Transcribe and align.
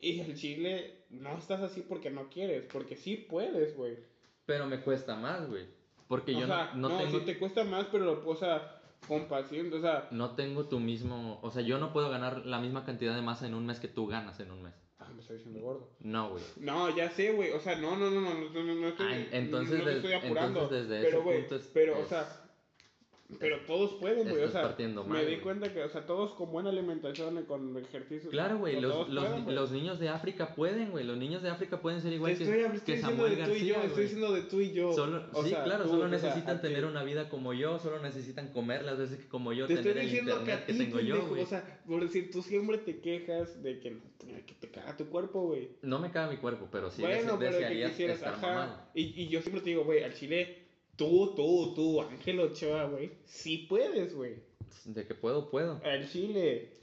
Y 0.00 0.20
el 0.20 0.34
chile, 0.36 1.04
no 1.10 1.36
estás 1.36 1.60
así 1.60 1.80
porque 1.82 2.10
no 2.10 2.28
quieres, 2.30 2.64
porque 2.72 2.96
sí 2.96 3.16
puedes, 3.16 3.76
güey. 3.76 3.96
Pero 4.46 4.66
me 4.66 4.80
cuesta 4.80 5.16
más, 5.16 5.48
güey. 5.48 5.66
Porque 6.06 6.34
O 6.36 6.40
yo 6.40 6.46
sea, 6.46 6.72
no, 6.74 6.88
no 6.88 6.88
no, 6.90 6.98
tengo... 6.98 7.18
sí 7.18 7.24
te 7.26 7.38
cuesta 7.38 7.64
más, 7.64 7.86
pero 7.92 8.04
lo, 8.04 8.28
o 8.28 8.34
sea, 8.36 8.80
con 9.06 9.26
paciencia, 9.28 9.76
o 9.78 9.80
sea, 9.82 10.08
No 10.10 10.34
tengo 10.36 10.66
tu 10.66 10.80
mismo... 10.80 11.38
O 11.42 11.50
sea, 11.50 11.62
yo 11.62 11.78
no 11.78 11.92
puedo 11.92 12.08
ganar 12.10 12.46
la 12.46 12.58
misma 12.60 12.84
cantidad 12.84 13.14
de 13.14 13.22
masa 13.22 13.46
en 13.46 13.54
un 13.54 13.66
mes 13.66 13.78
que 13.80 13.88
tú 13.88 14.06
ganas 14.06 14.40
en 14.40 14.50
un 14.52 14.62
mes. 14.62 14.74
ah, 15.00 15.08
me 15.14 15.20
está 15.20 15.34
diciendo 15.34 15.60
gordo. 15.60 15.90
No, 16.00 16.30
güey. 16.30 16.42
No, 16.60 16.94
ya 16.96 17.10
sé, 17.10 17.32
güey, 17.32 17.50
o 17.50 17.60
sea, 17.60 17.76
no, 17.76 17.96
no, 17.96 18.08
no, 18.10 18.20
no, 18.20 18.34
no, 18.34 18.62
no, 18.64 18.74
no 18.74 18.88
estoy, 18.88 19.12
Ah, 19.12 19.26
entonces 19.32 19.82
no 19.84 19.90
estoy 19.90 20.12
apurando, 20.14 20.62
entonces 20.62 20.88
desde 20.88 21.04
pero, 21.04 21.18
ese 21.18 21.24
güey, 21.24 21.40
punto 21.40 21.56
es- 21.56 21.70
pero, 21.74 22.00
o 22.00 22.06
sea, 22.06 22.47
pero 23.38 23.58
todos 23.66 23.92
pueden, 24.00 24.26
güey, 24.30 24.42
o 24.42 24.50
sea, 24.50 24.62
partiendo 24.62 25.04
me 25.04 25.22
di 25.24 25.36
cuenta 25.36 25.70
que, 25.70 25.82
o 25.82 25.88
sea, 25.90 26.06
todos 26.06 26.32
con 26.32 26.50
buena 26.50 26.70
alimentación 26.70 27.38
y 27.38 27.42
con 27.42 27.76
ejercicio. 27.76 28.30
Claro, 28.30 28.58
güey, 28.58 28.80
los, 28.80 29.08
los, 29.10 29.26
pueden, 29.26 29.54
los 29.54 29.70
niños 29.70 29.98
de 29.98 30.08
África 30.08 30.54
pueden, 30.54 30.90
güey. 30.92 31.04
Los 31.04 31.18
niños 31.18 31.42
de 31.42 31.50
África 31.50 31.80
pueden 31.82 32.00
ser 32.00 32.14
igual 32.14 32.38
que, 32.38 32.44
estoy 32.44 32.80
que 32.80 32.98
Samuel 33.00 33.36
García, 33.36 33.74
yo, 33.76 33.82
estoy 33.82 34.02
diciendo 34.04 34.32
de 34.32 34.42
tú 34.42 34.60
y 34.62 34.72
yo. 34.72 34.92
Solo, 34.94 35.24
O 35.34 35.42
sí, 35.42 35.50
sea, 35.50 35.62
claro, 35.64 35.84
tú, 35.84 35.90
solo 35.90 36.04
o 36.06 36.08
sea, 36.08 36.18
necesitan 36.18 36.62
tener 36.62 36.86
una 36.86 37.02
vida 37.02 37.28
como 37.28 37.52
yo, 37.52 37.78
solo 37.78 38.00
necesitan 38.00 38.48
comer 38.52 38.82
las 38.84 38.96
veces 38.96 39.18
que 39.18 39.28
como 39.28 39.52
yo, 39.52 39.66
Te 39.66 39.76
tener 39.76 39.88
estoy 39.88 40.00
el 40.04 40.08
diciendo 40.10 40.44
que 40.44 40.52
a 40.52 40.64
que, 40.64 40.72
tengo 40.72 41.00
yo, 41.00 41.26
güey. 41.26 41.42
o 41.42 41.46
sea, 41.46 41.82
por 41.86 42.00
decir, 42.00 42.30
tú 42.30 42.40
siempre 42.42 42.78
te 42.78 43.00
quejas 43.00 43.62
de 43.62 43.78
que, 43.78 43.98
que 44.46 44.54
te 44.54 44.70
caga 44.70 44.96
tu 44.96 45.04
cuerpo, 45.10 45.42
güey. 45.48 45.68
No 45.82 45.98
me 45.98 46.10
caga 46.10 46.30
mi 46.30 46.38
cuerpo, 46.38 46.66
pero 46.72 46.90
sí 46.90 47.02
bueno, 47.02 47.38
dese- 47.38 47.58
pero 47.58 47.68
que 47.68 47.84
quisieras, 47.88 48.22
ajá. 48.22 48.88
Y, 48.94 49.22
y 49.22 49.28
yo 49.28 49.42
siempre 49.42 49.60
te 49.60 49.68
digo, 49.68 49.84
güey, 49.84 50.02
al 50.02 50.14
chile, 50.14 50.67
tú, 50.98 51.32
tú, 51.34 51.72
tú, 51.74 52.02
Ángel 52.02 52.40
Ochoa, 52.40 52.84
güey, 52.84 53.12
sí 53.24 53.66
puedes, 53.68 54.14
güey. 54.14 54.34
De 54.84 55.06
que 55.06 55.14
puedo, 55.14 55.50
puedo. 55.50 55.80
Al 55.82 56.06
chile. 56.10 56.74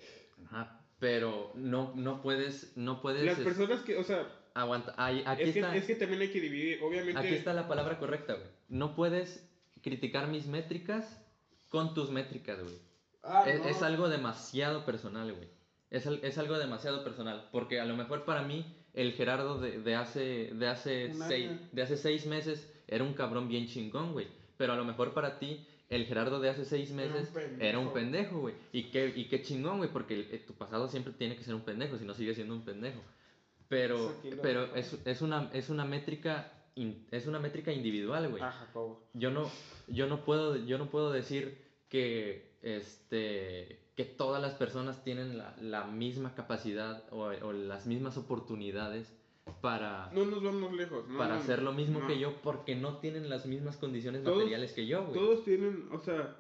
Ajá, 0.46 0.82
pero 0.98 1.52
no, 1.54 1.94
no 1.96 2.22
puedes, 2.24 2.76
no 2.76 3.02
puedes... 3.02 3.24
Las 3.24 3.38
es- 3.38 3.44
personas 3.44 3.82
que, 3.82 3.98
o 3.98 4.04
sea, 4.04 4.28
Aguanta, 4.56 4.96
ahí- 4.98 5.22
aquí 5.26 5.44
es 5.44 5.54
que, 5.54 5.60
está... 5.60 5.76
es 5.76 5.86
que 5.86 5.96
también 5.96 6.22
hay 6.22 6.30
que 6.30 6.42
dividir, 6.42 6.82
obviamente. 6.82 7.20
Aquí 7.20 7.36
está 7.36 7.54
la 7.54 7.68
palabra 7.68 8.00
correcta, 8.00 8.34
güey. 8.34 8.48
No 8.70 8.96
puedes 8.96 9.48
criticar 9.82 10.30
mis 10.30 10.48
métricas 10.48 11.22
con 11.70 11.94
tus 11.94 12.10
métricas, 12.10 12.64
güey. 12.64 12.76
Ah, 13.22 13.44
es, 13.48 13.60
no. 13.60 13.68
es 13.68 13.82
algo 13.82 14.08
demasiado 14.08 14.86
personal, 14.86 15.32
güey. 15.34 15.50
Es, 15.92 16.06
es 16.06 16.38
algo 16.38 16.58
demasiado 16.58 17.04
personal. 17.04 17.50
Porque 17.52 17.80
a 17.82 17.86
lo 17.86 17.96
mejor 17.98 18.24
para 18.24 18.44
mí, 18.44 18.66
el 18.94 19.12
Gerardo 19.14 19.60
de, 19.60 19.80
de 19.80 19.96
hace, 19.96 20.52
de, 20.54 20.68
hace 20.68 21.14
seis, 21.28 21.52
de 21.74 21.82
hace 21.82 21.98
seis 21.98 22.26
meses 22.26 22.72
era 22.88 23.04
un 23.04 23.14
cabrón 23.14 23.48
bien 23.48 23.68
chingón, 23.68 24.14
güey. 24.14 24.28
Pero 24.58 24.74
a 24.74 24.76
lo 24.76 24.86
mejor 24.86 25.14
para 25.14 25.38
ti, 25.40 25.66
el 25.90 26.06
Gerardo 26.06 26.40
de 26.40 26.50
hace 26.50 26.66
seis 26.66 26.92
meses 26.92 27.30
era 27.60 27.80
un 27.80 27.86
pendejo, 27.94 28.40
güey. 28.40 28.56
Y 28.72 28.84
qué, 28.92 29.14
y 29.16 29.26
qué 29.26 29.42
chingón, 29.42 29.78
güey. 29.78 29.90
Porque 29.92 30.14
el- 30.16 30.28
eh, 30.32 30.40
tu 30.46 30.54
pasado 30.54 30.88
siempre 30.88 31.14
tiene 31.14 31.36
que 31.36 31.44
ser 31.44 31.56
un 31.56 31.62
pendejo, 31.62 31.98
si 31.98 32.06
no 32.06 32.14
sigue 32.14 32.34
siendo 32.34 32.54
un 32.56 32.62
pendejo. 32.64 33.02
Pero, 33.68 34.14
lo 34.32 34.42
pero 34.42 34.76
es, 34.76 34.96
es, 35.06 35.22
una, 35.22 35.50
es 35.54 35.70
una 35.70 35.86
métrica... 35.86 36.52
in- 36.76 37.06
es 37.12 37.26
una 37.28 37.40
métrica 37.40 37.72
individual, 37.72 38.30
güey 38.30 38.42
yo 39.14 39.32
no, 39.32 39.50
yo 39.88 40.08
no 40.08 40.24
puedo, 40.24 40.56
yo 40.58 40.78
no 40.78 40.90
puedo 40.90 41.12
decir 41.12 41.58
que, 41.90 42.58
este, 42.62 43.80
que 43.96 44.06
todas 44.06 44.42
las 44.42 44.54
personas 44.54 45.04
tienen 45.04 45.38
la, 45.38 45.56
la 45.62 45.86
misma 45.86 46.36
capacidad 46.36 47.04
o, 47.12 47.24
o 47.26 47.54
las 47.54 47.86
mismas 47.88 48.18
oportunidades 48.18 49.12
para, 49.62 50.12
No 50.14 50.26
nos 50.26 50.44
vamos 50.44 50.74
lejos. 50.74 51.08
No, 51.08 51.18
para 51.18 51.36
no, 51.36 51.40
hacer 51.42 51.62
lo 51.62 51.72
mismo 51.74 52.00
no. 52.00 52.08
que 52.08 52.20
yo 52.20 52.42
porque 52.42 52.76
no 52.76 52.98
tienen 52.98 53.30
las 53.30 53.46
mismas 53.46 53.78
condiciones 53.78 54.24
Todos- 54.24 54.38
materiales 54.38 54.74
que 54.74 54.88
yo, 54.88 55.04
güey. 55.06 55.14
Todos 55.14 55.44
tienen, 55.46 55.88
o 55.92 56.00
sea, 56.00 56.38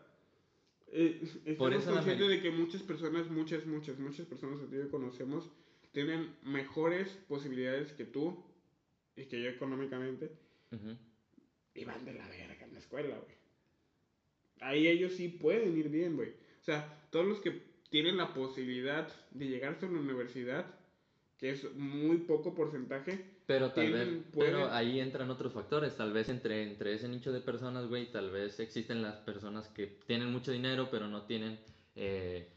eh, 0.87 1.21
Por 1.57 1.73
estamos 1.73 1.75
eso 1.75 1.89
la 1.91 1.95
conscientes 1.97 2.29
de 2.29 2.41
que 2.41 2.51
muchas 2.51 2.81
personas, 2.83 3.29
muchas, 3.29 3.65
muchas, 3.65 3.99
muchas 3.99 4.25
personas 4.25 4.59
que 4.59 4.65
tú 4.67 4.75
y 4.75 4.79
yo 4.79 4.89
conocemos 4.91 5.49
tienen 5.91 6.35
mejores 6.43 7.09
posibilidades 7.27 7.93
que 7.93 8.05
tú 8.05 8.43
y 9.15 9.25
que 9.25 9.41
yo 9.41 9.49
económicamente 9.49 10.31
y 11.73 11.85
van 11.85 12.03
de 12.05 12.13
la 12.13 12.27
verga 12.27 12.65
en 12.65 12.73
la 12.73 12.79
escuela, 12.79 13.15
güey. 13.17 13.35
Ahí 14.61 14.87
ellos 14.87 15.13
sí 15.13 15.27
pueden 15.29 15.77
ir 15.77 15.89
bien, 15.89 16.15
güey. 16.15 16.29
O 16.29 16.63
sea, 16.63 17.07
todos 17.11 17.25
los 17.25 17.39
que 17.39 17.61
tienen 17.89 18.17
la 18.17 18.33
posibilidad 18.33 19.07
de 19.31 19.47
llegar 19.47 19.77
a 19.79 19.85
la 19.85 19.99
universidad, 19.99 20.65
que 21.37 21.49
es 21.51 21.73
muy 21.75 22.17
poco 22.19 22.53
porcentaje, 22.53 23.19
Pero 23.45 23.71
tal 23.71 23.91
vez, 23.91 24.07
pero 24.33 24.71
ahí 24.71 24.99
entran 24.99 25.29
otros 25.29 25.53
factores, 25.53 25.95
tal 25.95 26.11
vez 26.13 26.29
entre, 26.29 26.63
entre 26.63 26.93
ese 26.93 27.07
nicho 27.07 27.31
de 27.31 27.41
personas, 27.41 27.87
güey, 27.87 28.11
tal 28.11 28.31
vez 28.31 28.59
existen 28.59 29.01
las 29.01 29.17
personas 29.17 29.67
que 29.69 29.87
tienen 30.07 30.31
mucho 30.31 30.51
dinero, 30.51 30.89
pero 30.89 31.07
no 31.07 31.23
tienen 31.23 31.59
eh, 31.95 32.47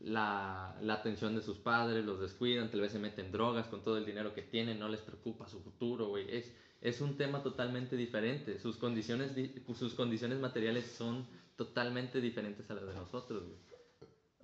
la, 0.00 0.76
la 0.82 0.94
atención 0.94 1.34
de 1.34 1.42
sus 1.42 1.58
padres, 1.58 2.04
los 2.04 2.20
descuidan, 2.20 2.70
tal 2.70 2.80
vez 2.80 2.92
se 2.92 2.98
meten 2.98 3.30
drogas 3.30 3.68
con 3.68 3.82
todo 3.82 3.96
el 3.96 4.04
dinero 4.04 4.34
que 4.34 4.42
tienen, 4.42 4.78
no 4.78 4.88
les 4.88 5.00
preocupa 5.02 5.48
su 5.48 5.60
futuro, 5.60 6.08
güey, 6.08 6.26
es, 6.28 6.52
es 6.80 7.00
un 7.00 7.16
tema 7.16 7.42
totalmente 7.42 7.96
diferente, 7.96 8.58
sus 8.58 8.76
condiciones, 8.76 9.34
di- 9.34 9.52
sus 9.74 9.94
condiciones 9.94 10.38
materiales 10.38 10.84
son 10.86 11.26
totalmente 11.56 12.20
diferentes 12.20 12.68
a 12.70 12.74
las 12.74 12.86
de 12.86 12.94
nosotros, 12.94 13.44
güey. 13.44 13.58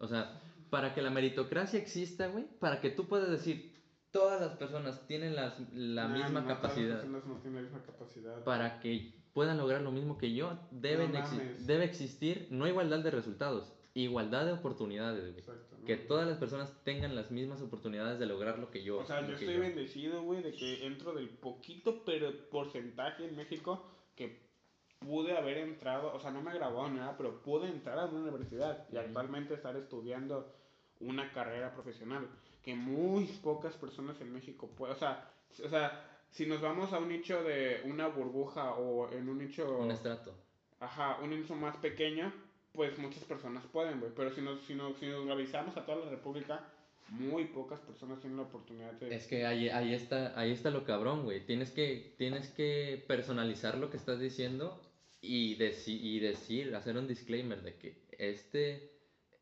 O 0.01 0.07
sea, 0.07 0.41
para 0.71 0.95
que 0.95 1.03
la 1.03 1.11
meritocracia 1.11 1.79
exista, 1.79 2.29
güey, 2.29 2.45
para 2.59 2.81
que 2.81 2.91
tú 2.91 3.07
puedas 3.07 3.31
decir, 3.31 3.75
todas 4.11 4.41
las 4.41 4.57
personas 4.57 5.07
tienen 5.07 5.35
las- 5.37 5.59
la 5.73 6.09
Nah, 6.09 6.15
misma 6.15 6.41
no, 6.41 6.47
todas 6.47 6.47
las 6.49 6.57
capacidad 6.59 6.95
personas 7.01 7.27
no 7.27 7.35
tienen 7.37 7.55
la 7.57 7.63
misma 7.71 7.83
capacidad. 7.85 8.45
para 8.45 8.81
que 8.81 9.15
puedan 9.35 9.59
lograr 9.59 9.83
lo 9.83 9.93
mismo 9.93 10.19
que 10.19 10.33
yo, 10.35 10.59
deben 10.71 11.13
No 11.13 11.19
exi- 11.19 11.57
debe 11.59 11.85
existir 11.85 12.49
no 12.51 12.67
igualdad 12.67 13.01
de 13.01 13.11
resultados, 13.11 13.73
igualdad 13.95 14.47
de 14.47 14.53
oportunidades, 14.53 15.23
güey. 15.27 15.39
Exacto, 15.41 15.77
¿no? 15.79 15.85
Que 15.87 15.97
todas 15.97 16.27
las 16.27 16.39
personas 16.39 16.73
tengan 16.85 17.15
las 17.15 17.31
mismas 17.31 17.61
oportunidades 17.63 18.19
de 18.19 18.27
lograr 18.27 18.59
lo 18.59 18.71
que 18.71 18.83
yo. 18.83 18.99
O 18.99 19.05
sea, 19.05 19.27
yo 19.27 19.35
estoy 19.35 19.57
bendecido, 19.59 20.23
güey, 20.23 20.43
de 20.43 20.53
que 20.53 20.87
entro 20.87 21.13
del 21.15 21.29
poquito 21.29 22.03
pero 22.05 22.33
porcentaje 22.51 23.27
en 23.27 23.37
México 23.37 23.87
que 24.17 24.49
pude 25.01 25.37
haber 25.37 25.59
entrado, 25.59 26.13
o 26.13 26.19
sea, 26.19 26.33
no 26.33 26.43
me 26.43 26.53
grabó 26.53 26.89
ni 26.89 26.97
nada, 26.99 27.17
pero 27.17 27.41
pude 27.43 27.69
entrar 27.69 27.99
a 28.01 28.07
una 28.07 28.21
universidad 28.21 28.89
y 28.91 28.97
actualmente 28.97 29.55
estar 29.55 29.77
estudiando 29.77 30.53
una 31.01 31.31
carrera 31.33 31.73
profesional 31.73 32.29
que 32.63 32.75
muy 32.75 33.25
pocas 33.43 33.75
personas 33.77 34.21
en 34.21 34.33
México 34.33 34.69
pueden, 34.77 34.97
o 34.97 34.99
sea, 34.99 35.31
o 35.65 35.69
sea, 35.69 36.05
si 36.31 36.45
nos 36.47 36.61
vamos 36.61 36.93
a 36.93 36.99
un 36.99 37.09
nicho 37.09 37.43
de 37.43 37.81
una 37.85 38.09
burbuja 38.09 38.73
o 38.75 39.11
en 39.13 39.29
un 39.29 39.39
nicho, 39.39 39.79
Un 39.79 39.91
estrato. 39.91 40.35
ajá, 40.81 41.19
un 41.23 41.31
nicho 41.31 41.55
más 41.55 41.77
pequeño, 41.79 42.33
pues 42.73 42.99
muchas 42.99 43.25
personas 43.25 43.65
pueden, 43.73 43.99
güey, 44.01 44.13
pero 44.15 44.31
si 44.33 44.43
nos, 44.43 44.61
si 44.63 44.75
nos, 44.75 44.97
si 44.99 45.07
nos 45.07 45.27
revisamos 45.27 45.77
a 45.77 45.87
toda 45.87 46.05
la 46.05 46.11
república, 46.11 46.61
muy 47.09 47.47
pocas 47.47 47.81
personas 47.81 48.21
tienen 48.21 48.37
la 48.37 48.43
oportunidad 48.43 48.93
de... 48.93 49.15
Es 49.15 49.27
que 49.27 49.47
ahí, 49.47 49.71
ahí, 49.71 49.95
está, 49.95 50.39
ahí 50.39 50.51
está 50.53 50.71
lo 50.71 50.85
cabrón, 50.85 51.25
güey. 51.25 51.41
Tienes 51.47 51.71
que, 51.71 52.15
tienes 52.19 52.49
que 52.51 53.03
personalizar 53.09 53.79
lo 53.79 53.89
que 53.89 53.97
estás 53.97 54.21
diciendo 54.21 54.79
y, 55.23 55.57
deci- 55.57 55.99
y 56.03 56.21
decir, 56.21 56.75
hacer 56.77 56.99
un 56.99 57.09
disclaimer 57.09 57.63
de 57.63 57.77
que 57.77 57.97
este, 58.19 58.93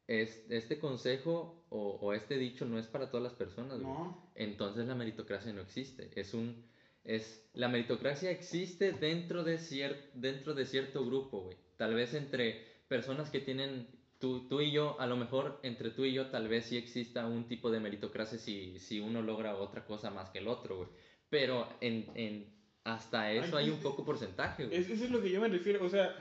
es, 0.06 0.46
este 0.50 0.78
consejo 0.78 1.64
o, 1.68 1.98
o 2.00 2.12
este 2.12 2.38
dicho 2.38 2.64
no 2.64 2.78
es 2.78 2.86
para 2.86 3.10
todas 3.10 3.24
las 3.24 3.34
personas, 3.34 3.80
güey. 3.80 3.92
No. 3.92 4.30
entonces 4.34 4.86
la 4.86 4.94
meritocracia 4.94 5.52
no 5.52 5.62
existe. 5.62 6.10
Es 6.14 6.34
un 6.34 6.64
es 7.06 7.48
la 7.54 7.68
meritocracia 7.68 8.30
existe 8.30 8.92
dentro 8.92 9.44
de 9.44 9.58
cier, 9.58 10.10
dentro 10.14 10.54
de 10.54 10.66
cierto 10.66 11.06
grupo, 11.06 11.42
güey. 11.42 11.56
Tal 11.76 11.94
vez 11.94 12.14
entre 12.14 12.64
personas 12.88 13.30
que 13.30 13.40
tienen 13.40 13.86
tú, 14.18 14.48
tú 14.48 14.60
y 14.60 14.72
yo, 14.72 15.00
a 15.00 15.06
lo 15.06 15.16
mejor 15.16 15.60
entre 15.62 15.90
tú 15.90 16.04
y 16.04 16.12
yo 16.12 16.26
tal 16.30 16.48
vez 16.48 16.66
sí 16.66 16.76
exista 16.76 17.26
un 17.26 17.46
tipo 17.46 17.70
de 17.70 17.80
meritocracia 17.80 18.38
si, 18.38 18.78
si 18.80 18.98
uno 18.98 19.22
logra 19.22 19.56
otra 19.56 19.84
cosa 19.84 20.10
más 20.10 20.30
que 20.30 20.38
el 20.38 20.48
otro, 20.48 20.78
güey. 20.78 20.88
Pero 21.28 21.68
en, 21.80 22.10
en 22.14 22.52
hasta 22.82 23.32
eso 23.32 23.56
Ay, 23.56 23.66
hay 23.66 23.70
un 23.70 23.80
poco 23.80 24.04
porcentaje, 24.04 24.66
güey. 24.66 24.76
Es, 24.76 24.90
eso 24.90 25.04
es 25.04 25.10
lo 25.10 25.22
que 25.22 25.30
yo 25.30 25.40
me 25.40 25.48
refiero, 25.48 25.84
o 25.84 25.88
sea, 25.88 26.16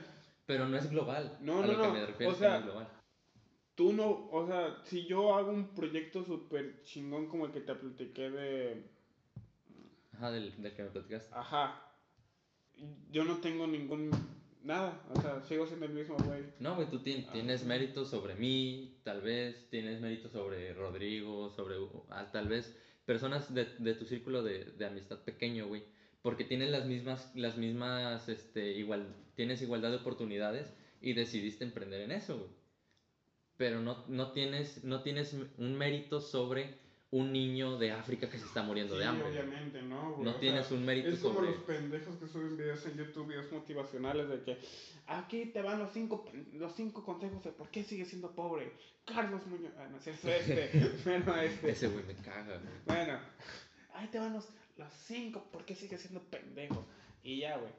Pero 0.46 0.68
no 0.68 0.76
es 0.76 0.88
global. 0.88 1.36
No, 1.40 1.62
a 1.62 1.66
no, 1.66 1.72
lo 1.72 1.80
que 1.80 1.86
no, 1.88 1.94
me 1.94 2.06
refiero 2.06 2.32
o 2.32 2.34
que 2.36 2.40
no 2.42 2.48
sea, 2.48 2.58
es 2.58 2.64
global. 2.64 2.88
Tú 3.76 3.92
no, 3.92 4.28
o 4.32 4.46
sea, 4.46 4.80
si 4.84 5.06
yo 5.06 5.34
hago 5.36 5.52
un 5.52 5.68
proyecto 5.74 6.24
súper 6.24 6.82
chingón 6.82 7.28
como 7.28 7.46
el 7.46 7.52
que 7.52 7.60
te 7.60 7.74
platiqué 7.74 8.30
de, 8.30 8.82
Ajá, 10.14 10.30
del, 10.32 10.60
del 10.62 10.74
que 10.74 10.82
me 10.82 10.90
platicaste. 10.90 11.30
ajá, 11.34 11.82
yo 13.10 13.24
no 13.24 13.36
tengo 13.38 13.66
ningún, 13.66 14.10
nada, 14.62 15.00
o 15.14 15.20
sea, 15.20 15.42
sigo 15.42 15.66
siendo 15.66 15.86
el 15.86 15.92
mismo 15.92 16.16
güey. 16.24 16.42
No, 16.58 16.74
güey, 16.74 16.88
tú 16.90 16.98
tien- 17.00 17.26
Ah. 17.28 17.32
tienes 17.32 17.64
méritos 17.64 18.08
sobre 18.08 18.34
mí, 18.34 18.98
tal 19.04 19.20
vez 19.20 19.68
tienes 19.70 20.00
méritos 20.00 20.32
sobre 20.32 20.72
Rodrigo, 20.74 21.50
sobre 21.50 21.76
ah, 22.10 22.30
tal 22.32 22.48
vez 22.48 22.74
personas 23.04 23.52
de, 23.54 23.66
de 23.78 23.94
tu 23.94 24.04
círculo 24.06 24.42
de, 24.42 24.64
de 24.64 24.86
amistad 24.86 25.18
pequeño, 25.20 25.68
güey, 25.68 25.84
porque 26.22 26.44
tienes 26.44 26.70
las 26.70 26.86
mismas, 26.86 27.30
las 27.36 27.56
mismas, 27.56 28.28
este, 28.28 28.72
igual, 28.72 29.06
tienes 29.36 29.62
igualdad 29.62 29.90
de 29.90 29.96
oportunidades 29.98 30.72
y 31.00 31.12
decidiste 31.12 31.64
emprender 31.64 32.00
en 32.00 32.10
eso, 32.12 32.38
güey. 32.38 32.50
Pero 33.56 33.80
no, 33.80 34.04
no, 34.08 34.32
tienes, 34.32 34.84
no 34.84 35.02
tienes 35.02 35.34
un 35.58 35.74
mérito 35.78 36.20
sobre 36.20 36.74
un 37.10 37.32
niño 37.32 37.78
de 37.78 37.92
África 37.92 38.28
que 38.28 38.38
se 38.38 38.44
está 38.44 38.62
muriendo 38.62 38.94
Sí, 38.94 39.00
de 39.00 39.06
hambre. 39.06 39.28
obviamente, 39.28 39.80
¿no, 39.80 40.12
güey? 40.12 40.24
No 40.24 40.32
O 40.32 40.34
tienes 40.34 40.66
sea, 40.66 40.76
un 40.76 40.84
mérito 40.84 41.08
Es 41.08 41.20
como 41.20 41.36
sobre- 41.36 41.50
los 41.52 41.60
pendejos 41.60 42.16
que 42.16 42.26
suben 42.26 42.56
videos 42.56 42.84
en 42.84 42.96
YouTube, 42.98 43.28
videos 43.28 43.50
motivacionales 43.52 44.28
de 44.28 44.42
que 44.42 44.58
aquí 45.06 45.46
te 45.46 45.62
van 45.62 45.78
los 45.78 45.92
cinco, 45.92 46.28
los 46.52 46.74
cinco 46.74 47.04
consejos 47.04 47.42
de 47.44 47.52
por 47.52 47.70
qué 47.70 47.84
sigues 47.84 48.08
siendo 48.08 48.32
pobre. 48.34 48.72
Carlos 49.06 49.46
Muñoz, 49.46 49.70
ah, 49.78 49.86
no 49.90 49.98
es 49.98 50.06
este, 50.08 50.92
bueno, 51.04 51.36
este. 51.40 51.70
Ese 51.70 51.88
güey 51.88 52.04
me 52.04 52.14
caga, 52.16 52.58
güey. 52.58 52.74
Bueno, 52.84 53.18
ahí 53.94 54.08
te 54.08 54.18
van 54.18 54.32
los, 54.34 54.48
los 54.76 54.92
cinco, 55.04 55.44
¿por 55.52 55.64
qué 55.64 55.74
sigues 55.76 56.00
siendo 56.00 56.20
pendejo? 56.24 56.84
Y 57.22 57.38
ya, 57.38 57.56
güey. 57.56 57.72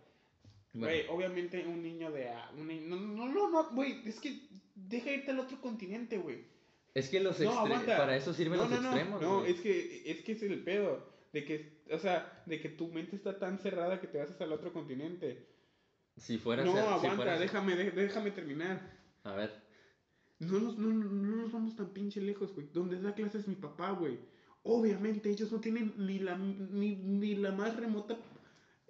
Bueno, 0.74 0.88
Güey, 0.94 1.08
obviamente 1.10 1.66
un 1.68 1.82
niño 1.84 2.12
de... 2.12 2.30
a- 2.30 2.50
Un 2.58 2.68
ni- 2.68 2.80
no, 2.80 2.96
no, 2.96 3.28
no, 3.28 3.50
no, 3.50 3.70
güey, 3.72 4.08
es 4.08 4.20
que 4.20 4.40
deja 4.88 5.12
irte 5.12 5.32
al 5.32 5.40
otro 5.40 5.60
continente, 5.60 6.18
güey. 6.18 6.46
es 6.94 7.10
que 7.10 7.20
los 7.20 7.40
no, 7.40 7.64
para 7.86 8.16
eso 8.16 8.34
sirven 8.34 8.60
No, 8.60 8.68
los 8.68 8.82
no, 8.82 8.90
extremos, 8.90 9.22
No, 9.22 9.46
es 9.46 9.60
que, 9.62 10.04
es 10.10 10.22
que 10.22 10.32
es 10.34 10.42
el 10.44 10.64
pedo. 10.64 11.16
De 11.34 11.44
que, 11.44 11.84
o 11.92 12.00
sea, 12.00 12.42
de 12.46 12.60
que 12.62 12.70
tu 12.70 12.88
mente 12.88 13.16
está 13.16 13.38
tan 13.38 13.60
cerrada 13.60 14.00
que 14.00 14.08
te 14.08 14.18
vas 14.18 14.30
hasta 14.32 14.46
el 14.46 14.54
otro 14.54 14.72
continente. 14.74 15.46
Si 16.16 16.38
fuera 16.38 16.64
no, 16.64 16.72
ser- 16.74 16.82
si 16.84 16.88
aguanta, 16.90 17.16
fuera- 17.16 17.38
déjame, 17.38 17.76
déjame 17.76 18.32
terminar. 18.32 18.98
A 19.24 19.34
ver, 19.34 19.52
No 20.40 20.60
nos, 20.60 20.78
no, 20.78 20.88
no 20.90 21.36
nos 21.44 21.52
vamos 21.52 21.76
tan 21.76 21.90
pinche 21.94 22.22
lejos, 22.22 22.54
güey. 22.56 22.68
Donde 22.74 23.00
da 23.02 23.14
clases 23.14 23.48
mi 23.48 23.56
papá, 23.56 23.92
güey. 23.92 24.18
Obviamente 24.64 25.30
ellos 25.30 25.52
no 25.52 25.60
tienen 25.60 25.94
ni 25.98 26.20
la, 26.20 26.38
ni, 26.38 26.96
ni 26.96 27.36
la 27.36 27.52
más 27.52 27.76
remota 27.76 28.18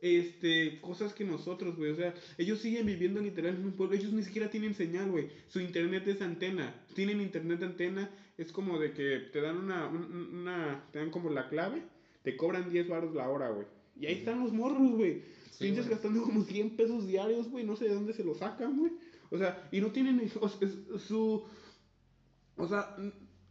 este, 0.02 0.80
cosas 0.82 1.14
que 1.14 1.26
nosotros, 1.26 1.76
güey. 1.76 1.92
O 1.92 1.96
sea, 1.96 2.14
ellos 2.38 2.60
siguen 2.60 2.86
viviendo 2.86 3.20
literal 3.22 3.56
en 3.56 3.66
un 3.66 3.72
pueblo. 3.74 3.96
Ellos 3.96 4.14
ni 4.14 4.24
siquiera 4.24 4.50
tienen 4.50 4.74
señal, 4.76 5.10
güey. 5.12 5.30
Su 5.48 5.60
internet 5.60 6.08
es 6.08 6.22
antena. 6.22 6.74
Tienen 6.94 7.22
internet 7.22 7.60
de 7.60 7.66
antena. 7.66 8.10
Es 8.38 8.52
como 8.52 8.78
de 8.80 8.92
que 8.94 9.20
te 9.34 9.42
dan 9.42 9.58
una, 9.58 9.88
un- 9.88 10.36
una, 10.42 10.84
te 10.92 11.00
dan 11.00 11.10
como 11.10 11.30
la 11.30 11.50
clave. 11.50 11.82
Te 12.24 12.36
cobran 12.38 12.70
10 12.70 12.88
baros 12.90 13.16
la 13.16 13.30
hora, 13.30 13.50
güey. 13.50 13.66
Y 14.00 14.06
ahí 14.06 14.16
están 14.20 14.40
los 14.44 14.54
morros, 14.54 14.92
güey. 14.92 15.24
Sí, 15.52 15.66
Pinches 15.66 15.90
gastando 15.90 16.22
como 16.22 16.44
100 16.44 16.76
pesos 16.78 17.08
diarios, 17.08 17.50
güey. 17.50 17.66
No 17.66 17.76
sé 17.76 17.86
de 17.88 17.96
dónde 17.96 18.14
se 18.14 18.24
lo 18.24 18.36
sacan, 18.36 18.78
güey. 18.78 18.92
O 19.32 19.38
sea, 19.38 19.68
y 19.72 19.82
no 19.82 19.92
tienen 19.92 20.22
o 20.40 20.48
sea, 20.50 20.70
su... 21.00 21.44
O 22.58 22.68
sea, 22.68 22.96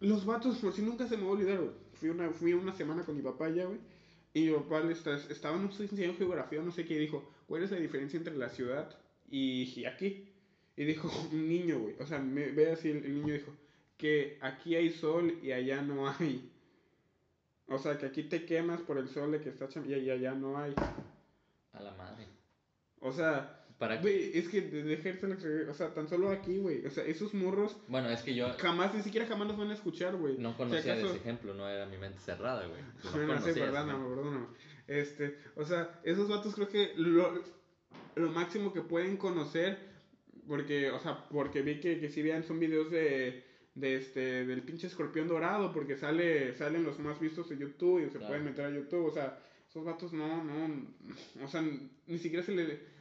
los 0.01 0.25
vatos, 0.25 0.59
por 0.59 0.73
si 0.73 0.83
nunca 0.83 1.09
se 1.09 1.17
me 1.17 1.25
va 1.25 1.31
a 1.31 1.33
olvidar, 1.33 1.59
güey. 1.59 1.71
Fui 1.95 2.09
una, 2.11 2.31
fui 2.31 2.53
una 2.53 2.73
semana 2.77 3.03
con 3.05 3.17
mi 3.17 3.23
papá 3.23 3.49
ya, 3.51 3.65
güey. 3.65 3.79
Y 4.37 4.51
mi 4.51 4.53
papá 4.53 4.81
le 4.81 4.93
está, 4.93 5.17
estaba, 5.17 5.57
no 5.57 5.73
sé, 5.73 5.85
enseñando 5.85 6.19
geografía, 6.19 6.61
no 6.61 6.71
sé 6.71 6.85
qué, 6.85 6.93
y 6.93 6.99
dijo, 6.99 7.27
¿cuál 7.47 7.63
es 7.63 7.71
la 7.71 7.79
diferencia 7.79 8.19
entre 8.19 8.37
la 8.37 8.51
ciudad 8.51 8.95
y, 9.31 9.87
aquí? 9.87 10.29
Y 10.77 10.85
dijo, 10.85 11.09
un 11.33 11.49
niño, 11.49 11.79
güey. 11.79 11.95
O 12.01 12.07
sea, 12.07 12.19
me, 12.19 12.51
ve 12.51 12.71
así, 12.71 12.91
el, 12.91 12.99
el 12.99 13.15
niño 13.15 13.33
dijo, 13.33 13.51
que 13.97 14.37
aquí 14.43 14.77
hay 14.77 14.91
sol 14.91 15.39
y 15.43 15.53
allá 15.53 15.81
no 15.81 16.07
hay. 16.07 16.53
O 17.67 17.79
sea, 17.79 17.97
que 17.97 18.05
aquí 18.05 18.25
te 18.25 18.45
quemas 18.45 18.83
por 18.83 18.99
el 18.99 19.09
sol 19.09 19.33
de 19.33 19.41
que 19.41 19.49
está 19.49 19.71
y 19.87 20.11
allá 20.11 20.35
no 20.35 20.59
hay. 20.59 20.75
a 21.73 21.81
la 21.81 21.95
madre. 21.95 22.27
O 23.01 23.15
sea, 23.15 23.56
Para 23.79 24.01
güey, 24.01 24.31
es 24.39 24.49
que 24.49 24.63
de, 24.63 24.83
de 24.85 24.95
ejercer 24.95 25.29
la- 25.29 25.71
o 25.71 25.75
sea, 25.75 25.93
tan 25.93 26.09
solo 26.09 26.31
aquí, 26.31 26.57
güey. 26.59 26.87
O 26.87 26.91
sea, 26.91 27.05
esos 27.05 27.35
morros 27.35 27.77
Bueno, 27.89 28.09
es 28.09 28.23
que 28.23 28.35
yo 28.35 28.49
jamás, 28.59 28.95
ni 28.95 29.03
siquiera 29.03 29.27
jamás 29.27 29.49
los 29.49 29.59
van 29.59 29.71
a 29.71 29.75
escuchar, 29.75 30.17
güey. 30.17 30.39
no 30.39 30.57
conocía 30.57 30.95
de 30.95 31.01
acaso- 31.01 31.09
ese 31.15 31.17
ejemplo, 31.19 31.53
no 31.55 31.69
era 31.69 31.85
mi 31.87 31.99
mente 31.99 32.19
cerrada, 32.21 32.67
güey. 32.67 32.81
No 33.05 33.27
conocía 33.27 33.51
ese 33.53 33.61
perdóname, 33.61 34.09
perdóname. 34.09 34.47
Este, 34.87 35.37
o 35.57 35.65
sea, 35.67 36.01
esos 36.05 36.29
vatos 36.29 36.55
creo 36.55 36.69
que 36.69 36.93
lo, 36.97 37.43
lo 38.15 38.31
máximo 38.31 38.73
que 38.73 38.81
pueden 38.83 39.17
conocer, 39.19 39.79
porque, 40.49 40.91
o 40.91 40.99
sea, 41.01 41.27
porque 41.29 41.61
vi 41.63 41.81
que, 41.81 41.99
que 42.01 42.09
si 42.09 42.23
vean 42.23 42.45
son 42.45 42.59
videos 42.61 42.91
de, 42.91 43.45
de 43.75 43.97
este, 43.97 44.47
del 44.47 44.63
pinche 44.63 44.87
escorpión 44.87 45.29
dorado, 45.29 45.73
porque 45.73 45.97
sale, 45.97 46.55
salen 46.55 46.85
los 46.85 46.99
más 47.01 47.21
vistos 47.21 47.49
de 47.51 47.59
YouTube 47.59 48.01
y 48.01 48.05
se 48.07 48.13
Claro. 48.13 48.29
pueden 48.29 48.45
meter 48.45 48.65
a 48.67 48.71
YouTube, 48.71 49.07
o 49.07 49.11
sea, 49.11 49.39
esos 49.69 49.85
vatos 49.85 50.13
no, 50.13 50.43
no, 50.45 50.87
o 51.45 51.49
sea, 51.49 51.63
ni 52.07 52.19
siquiera 52.19 52.45
se 52.45 52.53
le, 52.55 52.96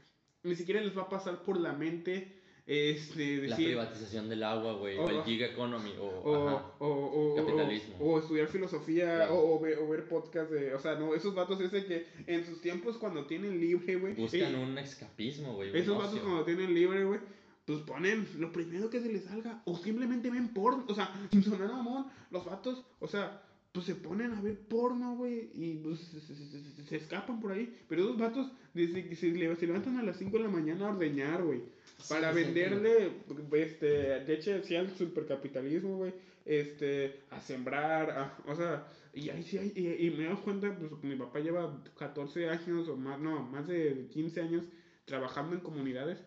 ni 0.45 0.56
siquiera 0.56 0.81
les 0.81 0.97
va 0.97 1.03
a 1.03 1.09
pasar 1.09 1.44
por 1.44 1.59
la 1.59 1.74
mente, 1.74 2.31
este, 2.68 3.38
La 3.38 3.42
decir, 3.56 3.65
privatización 3.68 4.27
del 4.27 4.42
agua, 4.44 4.74
güey, 4.74 4.97
o 4.97 5.03
O- 5.03 5.09
el 5.09 5.24
gig 5.24 5.42
economy, 5.44 5.94
o... 6.00 6.06
o, 6.06 6.47
ajá. 6.47 6.65
o, 6.80 7.36
Capitalismo. 7.36 7.95
o 8.00 8.18
estudiar 8.19 8.47
filosofía 8.47 9.18
Claro. 9.18 9.36
o, 9.36 9.56
o 9.56 9.59
ver, 9.59 9.77
o 9.77 9.88
ver 9.88 10.07
podcast 10.07 10.50
de, 10.51 10.74
o 10.74 10.80
sea, 10.80 10.95
no, 10.95 11.13
esos 11.13 11.36
vatos 11.36 11.59
ese 11.62 11.86
que 11.86 12.07
en 12.25 12.44
sus 12.45 12.62
tiempos 12.62 12.97
cuando 12.97 13.25
tienen 13.27 13.59
libre, 13.62 13.95
güey, 13.97 14.13
Buscan 14.15 14.56
eh, 14.56 14.57
un 14.63 14.77
escapismo, 14.80 15.53
güey. 15.53 15.77
esos 15.77 15.95
vatos 15.97 16.19
cuando 16.21 16.44
tienen 16.44 16.74
libre, 16.74 17.03
güey, 17.03 17.19
pues 17.65 17.80
ponen 17.81 18.27
lo 18.39 18.51
primero 18.51 18.89
que 18.89 19.00
se 19.00 19.12
les 19.12 19.25
salga 19.25 19.62
o 19.65 19.75
simplemente 19.77 20.30
ven 20.31 20.53
porno, 20.53 20.86
o 20.88 20.94
sea, 20.95 21.13
sin 21.31 21.44
sonar 21.44 21.69
amor, 21.71 22.06
los 22.31 22.45
vatos, 22.45 22.83
o 23.00 23.07
sea, 23.07 23.44
pues 23.75 23.86
se 23.88 23.95
ponen 23.95 24.31
a 24.33 24.42
ver 24.42 24.57
porno, 24.57 25.16
güey, 25.18 25.50
y 25.54 25.75
pues 25.83 26.00
se, 26.00 26.19
se- 26.22 26.33
se- 26.33 26.83
se- 26.86 26.95
escapan 26.95 27.39
por 27.42 27.51
ahí, 27.51 27.77
pero 27.88 28.04
esos 28.04 28.18
vatos 28.18 28.51
desde 28.74 29.07
que 29.07 29.16
se, 29.16 29.27
le- 29.31 29.56
se 29.57 29.68
levantan 29.68 29.98
a 29.98 30.04
las 30.04 30.18
5 30.18 30.38
de 30.38 30.44
la 30.45 30.50
mañana 30.50 30.88
a 30.88 30.92
ordeñar, 30.92 31.44
güey, 31.44 31.62
para 32.10 32.33
Sí, 32.33 32.39
sí, 32.39 32.45
venderle, 32.45 33.12
este, 33.54 33.86
de 34.25 34.33
hecho, 34.33 34.63
sí, 34.63 34.75
al 34.77 34.89
supercapitalismo, 34.98 35.98
güey, 35.98 36.13
este, 36.45 37.19
a 37.31 37.39
sembrar, 37.42 38.10
a- 38.12 38.38
o 38.48 38.56
sea, 38.56 38.88
y 39.13 39.30
ahí 39.30 39.44
sí 39.44 39.57
hay, 39.57 39.74
y, 39.75 40.07
y 40.07 40.12
me 40.12 40.25
doy 40.25 40.38
cuenta, 40.38 40.74
pues, 40.77 41.04
mi 41.04 41.16
papá 41.18 41.39
lleva 41.39 41.83
14 41.98 42.50
años 42.50 42.88
o 42.88 42.95
más, 42.95 43.19
no, 43.19 43.44
más 43.44 43.68
de 43.68 44.07
15 44.12 44.42
años 44.42 44.63
trabajando 45.06 45.56
en 45.56 45.62
comunidades, 45.62 46.19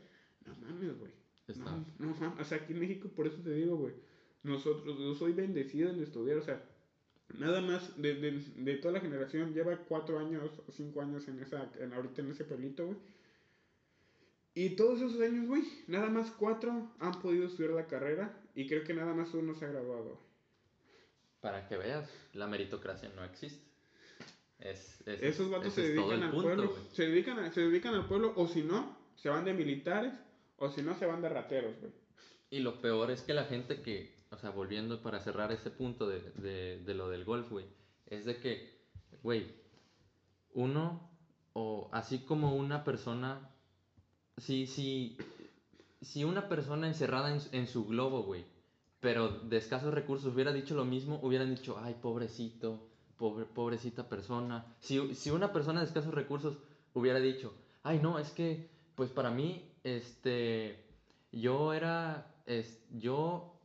no 0.46 0.54
mames, 0.56 0.98
güey, 0.98 1.12
no, 1.56 1.86
no 1.98 2.34
o 2.38 2.44
sea, 2.44 2.58
aquí 2.58 2.72
en 2.74 2.80
México, 2.80 3.08
por 3.08 3.26
eso 3.26 3.38
te 3.42 3.54
digo, 3.54 3.76
güey, 3.76 3.94
nosotros, 4.42 4.98
yo 4.98 5.14
soy 5.14 5.32
bendecido 5.32 5.90
en 5.90 6.02
estudiar, 6.02 6.36
o 6.38 6.42
sea, 6.42 6.62
nada 7.36 7.60
más 7.60 8.00
de, 8.00 8.14
de, 8.14 8.30
de 8.56 8.74
toda 8.76 8.94
la 8.94 9.00
generación, 9.00 9.52
lleva 9.54 9.76
4 9.76 10.18
años 10.18 10.50
o 10.66 10.72
5 10.72 11.00
años 11.02 11.28
en 11.28 11.40
esa, 11.40 11.70
en, 11.78 11.92
ahorita 11.92 12.22
en 12.22 12.30
ese 12.30 12.44
pueblito, 12.44 12.86
güey, 12.86 12.98
y 14.54 14.70
todos 14.70 15.00
esos 15.00 15.20
años, 15.20 15.46
güey, 15.46 15.62
nada 15.86 16.08
más 16.08 16.30
cuatro 16.32 16.90
han 16.98 17.20
podido 17.22 17.46
estudiar 17.46 17.72
la 17.74 17.86
carrera 17.86 18.34
y 18.54 18.66
creo 18.66 18.82
que 18.82 18.92
nada 18.94 19.14
más 19.14 19.32
uno 19.34 19.54
se 19.54 19.64
ha 19.64 19.68
graduado. 19.68 20.18
Para 21.40 21.68
que 21.68 21.76
veas, 21.76 22.10
la 22.32 22.48
meritocracia 22.48 23.08
no 23.14 23.22
existe. 23.24 23.64
Es, 24.58 25.00
es- 25.06 25.22
Esos 25.22 25.48
vatos 25.50 25.74
se 25.74 25.82
dedican 25.82 26.22
al 26.24 26.30
punto, 26.32 26.42
pueblo, 26.48 26.70
güey. 26.70 26.82
se 26.92 27.04
dedican, 27.06 27.38
a- 27.38 27.52
se 27.52 27.60
dedican 27.60 27.94
al 27.94 28.06
pueblo 28.08 28.32
o 28.34 28.48
si 28.48 28.62
no, 28.64 28.98
se 29.14 29.28
van 29.28 29.44
de 29.44 29.54
militares 29.54 30.12
o 30.56 30.70
si 30.70 30.82
no, 30.82 30.98
se 30.98 31.06
van 31.06 31.22
de 31.22 31.28
rateros, 31.28 31.78
güey. 31.80 31.92
Y 32.50 32.58
lo 32.60 32.80
peor 32.80 33.12
es 33.12 33.22
que 33.22 33.34
la 33.34 33.44
gente 33.44 33.80
que, 33.82 34.12
o 34.30 34.36
sea, 34.36 34.50
volviendo 34.50 35.02
para 35.02 35.20
cerrar 35.20 35.52
ese 35.52 35.70
punto 35.70 36.06
de, 36.08 36.20
de, 36.84 36.94
lo 36.94 37.08
del 37.08 37.24
golf, 37.24 37.50
güey, 37.50 37.66
es 38.06 38.24
de 38.24 38.36
que, 38.36 38.78
güey, 39.22 39.46
uno, 40.54 41.10
o 41.54 41.88
así 41.92 42.20
como 42.20 42.54
una 42.54 42.84
persona, 42.84 43.50
si, 44.36 44.66
si, 44.66 45.16
si 46.00 46.24
una 46.24 46.48
persona 46.48 46.86
encerrada 46.86 47.34
en, 47.34 47.40
en 47.52 47.66
su 47.66 47.86
globo, 47.86 48.22
güey, 48.22 48.44
pero 49.00 49.28
de 49.28 49.56
escasos 49.56 49.94
recursos 49.94 50.34
hubiera 50.34 50.52
dicho 50.52 50.74
lo 50.74 50.84
mismo, 50.84 51.20
hubieran 51.22 51.54
dicho, 51.54 51.78
ay, 51.82 51.96
pobrecito, 52.00 52.88
pobre, 53.16 53.44
pobrecita 53.46 54.08
persona. 54.08 54.76
Si, 54.80 55.14
si 55.14 55.30
una 55.30 55.52
persona 55.52 55.80
de 55.80 55.86
escasos 55.86 56.12
recursos 56.12 56.58
hubiera 56.94 57.20
dicho, 57.20 57.54
ay, 57.82 58.00
no, 58.02 58.18
es 58.18 58.30
que, 58.30 58.68
pues 58.94 59.10
para 59.10 59.30
mí, 59.30 59.70
este, 59.84 60.84
yo 61.32 61.72
era, 61.72 62.42
es, 62.46 62.82
yo 62.90 63.57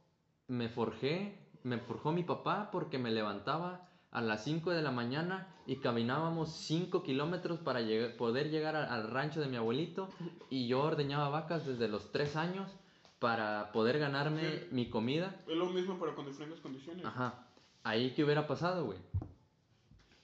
me 0.53 0.69
forjé, 0.69 1.35
me 1.63 1.79
forjó 1.79 2.11
mi 2.11 2.23
papá 2.23 2.69
porque 2.71 2.97
me 2.99 3.11
levantaba 3.11 3.89
a 4.11 4.21
las 4.21 4.43
5 4.43 4.69
de 4.71 4.83
la 4.83 4.91
mañana 4.91 5.47
y 5.65 5.77
caminábamos 5.77 6.53
5 6.55 7.01
kilómetros 7.01 7.57
para 7.59 7.81
llegar- 7.81 8.15
poder 8.17 8.51
llegar 8.51 8.75
al 8.75 9.09
rancho 9.09 9.41
de 9.41 9.47
mi 9.47 9.57
abuelito 9.57 10.09
y 10.51 10.67
yo 10.67 10.81
ordeñaba 10.83 11.29
vacas 11.29 11.65
desde 11.65 11.87
los 11.87 12.11
3 12.11 12.35
años 12.35 12.69
para 13.17 13.71
poder 13.71 13.97
ganarme 13.97 14.41
Sí. 14.59 14.67
mi 14.71 14.89
comida. 14.89 15.35
Es 15.47 15.55
lo 15.57 15.65
mismo 15.67 15.97
pero 15.99 16.15
con 16.15 16.25
diferentes 16.27 16.59
condiciones. 16.59 17.03
Ajá. 17.05 17.47
Ahí 17.83 18.11
qué 18.11 18.23
hubiera 18.23 18.45
pasado, 18.45 18.85
güey. 18.85 18.99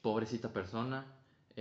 Pobrecita 0.01 0.49
persona. 0.53 1.05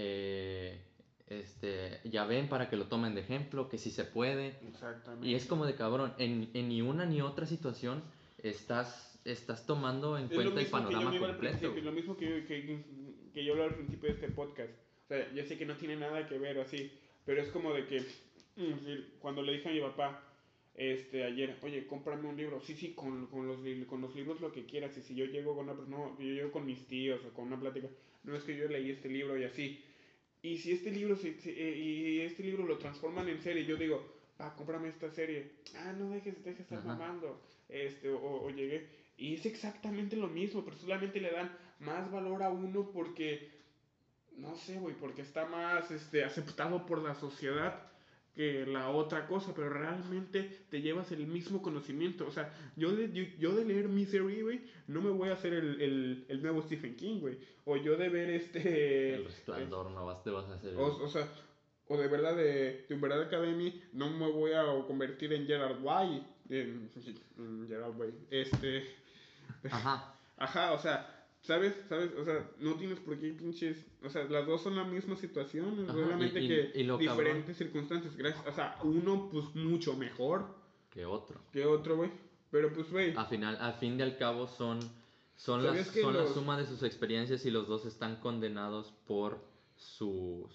eh, 0.00 0.84
este, 1.26 2.00
ya 2.04 2.24
ven 2.24 2.48
para 2.48 2.70
que 2.70 2.76
lo 2.76 2.84
tomen 2.86 3.14
de 3.16 3.20
ejemplo, 3.22 3.68
que 3.68 3.78
sí 3.78 3.90
se 3.90 4.04
puede. 4.04 4.58
Exactamente. 4.68 5.26
Y 5.26 5.34
es 5.34 5.44
como 5.46 5.66
de 5.66 5.74
cabrón, 5.74 6.14
en, 6.18 6.50
en 6.54 6.68
ni 6.68 6.82
una 6.82 7.04
ni 7.04 7.20
otra 7.20 7.46
situación 7.46 8.02
estás, 8.42 9.20
estás 9.24 9.66
tomando 9.66 10.16
en 10.18 10.24
Es 10.26 10.32
cuenta 10.32 10.60
el 10.60 10.66
yo 10.66 10.70
panorama 10.70 11.10
completo. 11.18 11.38
principio, 11.58 11.82
lo 11.82 11.92
mismo 11.92 12.16
que 12.16 12.24
yo, 12.40 12.46
que, 12.46 12.84
que 13.34 13.44
yo 13.44 13.52
hablaba 13.52 13.70
al 13.70 13.76
principio 13.76 14.08
de 14.08 14.14
este 14.14 14.28
podcast. 14.28 14.70
O 15.04 15.08
sea, 15.08 15.32
ya 15.32 15.44
sé 15.44 15.56
que 15.58 15.66
no 15.66 15.76
tiene 15.76 15.96
nada 15.96 16.26
que 16.28 16.38
ver 16.38 16.58
así, 16.60 16.90
pero 17.24 17.40
es 17.42 17.48
como 17.48 17.72
de 17.72 17.86
que 17.86 18.00
mm, 18.56 19.18
cuando 19.20 19.42
le 19.42 19.52
dije 19.52 19.68
a 19.68 19.72
mi 19.72 19.80
papá 19.80 20.22
este 20.74 21.24
ayer, 21.24 21.56
oye, 21.62 21.86
cómprame 21.86 22.28
un 22.28 22.36
libro. 22.36 22.60
Sí, 22.60 22.74
sí, 22.76 22.92
con, 22.94 23.26
con, 23.26 23.48
los, 23.48 23.58
con 23.88 24.00
los 24.00 24.14
libros 24.14 24.40
lo 24.40 24.52
que 24.52 24.64
quieras. 24.64 24.96
Y 24.96 25.02
si 25.02 25.14
yo 25.14 25.24
llego 25.24 25.56
con 25.56 25.68
una 25.68 25.74
no, 25.88 26.16
yo 26.18 26.24
llego 26.26 26.52
con 26.52 26.64
mis 26.66 26.86
tíos 26.86 27.20
o 27.24 27.32
con 27.34 27.46
una 27.48 27.58
plática, 27.58 27.88
no 28.24 28.36
es 28.36 28.44
que 28.44 28.56
yo 28.56 28.68
leí 28.68 28.90
este 28.90 29.08
libro 29.08 29.36
y 29.38 29.44
así. 29.44 29.82
Y 30.42 30.58
si 30.58 30.70
este 30.72 30.92
libro 30.92 31.16
se, 31.16 31.34
se- 31.40 31.50
eh, 31.50 31.76
y 31.76 32.20
este 32.20 32.44
libro 32.44 32.64
lo 32.64 32.78
transforman 32.78 33.28
en 33.28 33.40
serie, 33.40 33.64
yo 33.64 33.76
digo, 33.76 34.06
ah, 34.38 34.54
cómprame 34.56 34.88
esta 34.90 35.10
serie. 35.10 35.50
Ah, 35.74 35.92
no 35.98 36.10
dejes, 36.10 36.36
dejes 36.44 36.58
de 36.58 36.76
estar 36.76 36.84
mamando. 36.84 37.40
Este, 37.68 38.10
o, 38.10 38.44
o 38.44 38.50
llegué. 38.50 38.88
Y 39.16 39.34
es 39.34 39.46
exactamente 39.46 40.16
lo 40.16 40.28
mismo, 40.28 40.64
pero 40.64 40.76
solamente 40.76 41.20
le 41.20 41.30
dan 41.30 41.50
más 41.80 42.10
valor 42.10 42.42
a 42.42 42.50
uno 42.50 42.90
porque, 42.92 43.50
no 44.36 44.54
sé, 44.54 44.78
güey, 44.78 44.94
porque 44.94 45.22
está 45.22 45.46
más 45.46 45.90
este, 45.90 46.24
aceptado 46.24 46.86
por 46.86 47.02
la 47.02 47.14
sociedad 47.14 47.88
que 48.38 48.64
la 48.66 48.90
otra 48.90 49.26
cosa, 49.26 49.52
pero 49.52 49.68
realmente 49.68 50.60
te 50.70 50.80
llevas 50.80 51.10
el 51.10 51.26
mismo 51.26 51.60
conocimiento. 51.60 52.24
O 52.24 52.30
sea, 52.30 52.54
yo 52.76 52.92
de, 52.94 53.34
yo, 53.36 53.52
de 53.56 53.64
leer 53.64 53.88
Misery, 53.88 54.42
güey, 54.42 54.60
no 54.86 55.02
me 55.02 55.10
voy 55.10 55.30
a 55.30 55.32
hacer 55.32 55.54
el, 55.54 55.80
el, 55.80 56.24
el, 56.28 56.40
nuevo 56.40 56.62
Stephen 56.62 56.94
King, 56.94 57.18
güey. 57.18 57.36
O 57.64 57.76
yo 57.76 57.96
de 57.96 58.08
ver 58.08 58.30
este... 58.30 59.14
El 59.14 59.24
resplandor, 59.24 59.90
no 59.90 60.06
vas, 60.06 60.22
te 60.22 60.30
vas 60.30 60.48
a 60.48 60.54
hacer... 60.54 60.76
O, 60.76 60.86
o 60.86 61.08
sea, 61.08 61.28
o 61.88 61.96
de 61.96 62.06
verdad 62.06 62.36
de, 62.36 62.86
de 62.88 62.94
verdad 62.94 63.22
Academy, 63.22 63.82
no 63.92 64.08
me 64.08 64.30
voy 64.30 64.52
a 64.52 64.64
convertir 64.86 65.32
en 65.32 65.44
Gerard 65.44 65.82
Way. 65.82 66.24
En, 66.48 66.90
Gerard 67.68 67.96
Way. 67.98 68.14
Este... 68.30 68.96
Ajá. 69.70 70.14
Ajá, 70.36 70.72
o 70.72 70.78
sea, 70.78 71.18
¿Sabes? 71.42 71.74
¿Sabes? 71.88 72.10
O 72.18 72.24
sea, 72.24 72.46
no 72.58 72.74
tienes 72.74 72.98
por 73.00 73.18
qué 73.18 73.30
pinches. 73.30 73.84
O 74.04 74.10
sea, 74.10 74.24
las 74.24 74.46
dos 74.46 74.62
son 74.62 74.76
la 74.76 74.84
misma 74.84 75.16
situación, 75.16 75.86
solamente 75.86 76.40
que 76.46 76.72
diferentes 76.98 77.56
circunstancias. 77.56 78.16
Gracias. 78.16 78.46
O 78.46 78.52
sea, 78.52 78.78
uno, 78.82 79.30
pues 79.30 79.54
mucho 79.54 79.94
mejor 79.94 80.46
que 80.90 81.06
otro. 81.06 81.40
Que 81.52 81.64
otro, 81.64 81.96
güey. 81.96 82.10
Pero 82.50 82.72
pues, 82.72 82.90
güey. 82.90 83.14
Al 83.16 83.26
final, 83.26 83.56
al 83.60 83.74
fin 83.74 83.98
y 83.98 84.02
al 84.02 84.16
cabo, 84.16 84.46
son, 84.48 84.80
son, 85.36 85.64
las, 85.64 85.86
son 85.88 86.16
la 86.16 86.26
suma 86.26 86.58
de 86.58 86.66
sus 86.66 86.82
experiencias 86.82 87.44
y 87.46 87.50
los 87.50 87.68
dos 87.68 87.86
están 87.86 88.16
condenados 88.16 88.92
por 89.06 89.38
su, 89.76 90.48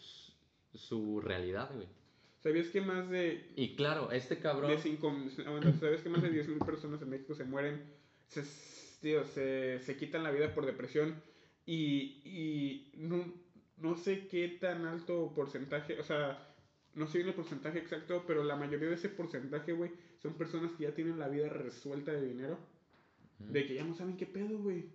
su 0.74 1.22
realidad, 1.22 1.72
güey. 1.74 1.88
¿Sabías 2.44 2.68
que 2.68 2.82
más 2.82 3.10
de. 3.10 3.54
Y 3.56 3.76
claro, 3.76 4.12
este 4.12 4.38
cabrón. 4.38 4.70
De 4.70 4.78
cinco, 4.78 5.16
¿Sabías 5.80 6.02
que 6.02 6.10
más 6.10 6.22
de 6.22 6.46
10.000 6.46 6.66
personas 6.66 7.02
en 7.02 7.10
México 7.10 7.34
se 7.34 7.46
mueren? 7.46 7.82
Se, 8.28 8.44
tío, 9.02 9.24
se, 9.24 9.80
se 9.80 9.96
quitan 9.96 10.24
la 10.24 10.32
vida 10.32 10.54
por 10.54 10.66
depresión 10.66 11.22
y, 11.66 12.22
y 12.26 12.92
no, 12.98 13.34
no 13.78 13.96
sé 13.96 14.28
qué 14.28 14.50
tan 14.60 14.86
alto 14.86 15.32
porcentaje, 15.34 15.98
o 15.98 16.04
sea, 16.04 16.54
no 16.96 17.08
sé 17.08 17.22
el 17.22 17.34
porcentaje 17.34 17.80
exacto, 17.80 18.26
pero 18.28 18.44
la 18.44 18.58
mayoría 18.58 18.90
de 18.90 18.96
ese 18.96 19.08
porcentaje, 19.08 19.72
güey, 19.72 19.92
son 20.22 20.34
personas 20.34 20.74
que 20.74 20.84
ya 20.84 20.94
tienen 20.94 21.20
la 21.20 21.30
vida 21.30 21.48
resuelta 21.48 22.12
de 22.12 22.28
dinero. 22.28 22.60
De 23.40 23.66
que 23.66 23.76
ya 23.76 23.84
no 23.84 23.94
saben 23.94 24.16
qué 24.16 24.26
pedo, 24.26 24.58
güey. 24.60 24.86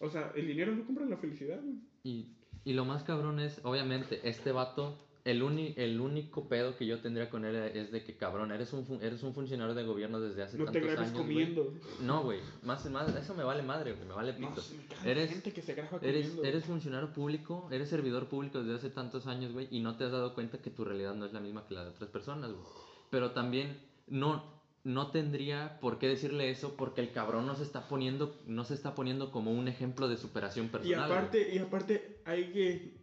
O 0.00 0.10
sea, 0.10 0.32
el 0.34 0.46
dinero 0.46 0.74
no 0.74 0.84
compra 0.84 1.04
la 1.06 1.16
felicidad, 1.16 1.60
güey. 1.62 1.78
Y, 2.02 2.36
y 2.64 2.72
lo 2.72 2.84
más 2.84 3.04
cabrón 3.04 3.38
es, 3.38 3.60
obviamente, 3.62 4.28
este 4.28 4.50
vato 4.50 5.09
el, 5.30 5.74
el 5.76 6.00
único 6.00 6.48
pedo 6.48 6.76
que 6.76 6.86
yo 6.86 7.00
tendría 7.00 7.30
con 7.30 7.44
él 7.44 7.56
es 7.56 7.90
de 7.90 8.04
que, 8.04 8.16
cabrón, 8.16 8.52
eres 8.52 8.72
un, 8.72 8.98
eres 9.02 9.22
un 9.22 9.34
funcionario 9.34 9.74
de 9.74 9.84
gobierno 9.84 10.20
desde 10.20 10.42
hace 10.42 10.58
tantos 10.58 10.98
años. 10.98 11.12
comiendo. 11.12 11.72
No, 12.00 12.22
güey, 12.22 12.40
más, 12.62 12.88
más, 12.90 13.14
eso 13.14 13.34
me 13.34 13.44
vale 13.44 13.62
madre, 13.62 13.92
güey, 13.92 14.06
me 14.06 14.14
vale 14.14 14.32
pito. 14.32 14.62
eres, 15.04 15.30
gente 15.30 15.52
que 15.52 15.62
se 15.62 15.76
eres, 16.02 16.36
eres 16.42 16.64
funcionario 16.64 17.12
público, 17.12 17.68
eres 17.70 17.88
servidor 17.88 18.26
público 18.26 18.60
desde 18.60 18.74
hace 18.74 18.90
tantos 18.90 19.26
años, 19.26 19.52
güey, 19.52 19.68
y 19.70 19.80
no 19.80 19.96
te 19.96 20.04
has 20.04 20.12
dado 20.12 20.34
cuenta 20.34 20.58
que 20.58 20.70
tu 20.70 20.84
realidad 20.84 21.14
no 21.14 21.26
es 21.26 21.32
la 21.32 21.40
misma 21.40 21.66
que 21.66 21.74
la 21.74 21.84
de 21.84 21.90
otras 21.90 22.10
personas, 22.10 22.50
güey. 22.50 22.64
Pero 23.10 23.32
también 23.32 23.78
no, 24.06 24.44
no 24.84 25.10
tendría 25.10 25.78
por 25.80 25.98
qué 25.98 26.08
decirle 26.08 26.50
eso 26.50 26.76
porque 26.76 27.00
el 27.00 27.12
cabrón 27.12 27.46
no 27.46 27.54
se 27.54 27.62
está 27.62 27.88
poniendo, 27.88 28.40
no 28.46 28.64
se 28.64 28.74
está 28.74 28.94
poniendo 28.94 29.30
como 29.30 29.52
un 29.52 29.68
ejemplo 29.68 30.08
de 30.08 30.16
superación 30.16 30.68
personal. 30.68 31.08
Y 31.08 31.12
aparte, 31.12 31.54
y 31.54 31.58
aparte 31.58 32.20
hay 32.24 32.52
que 32.52 32.99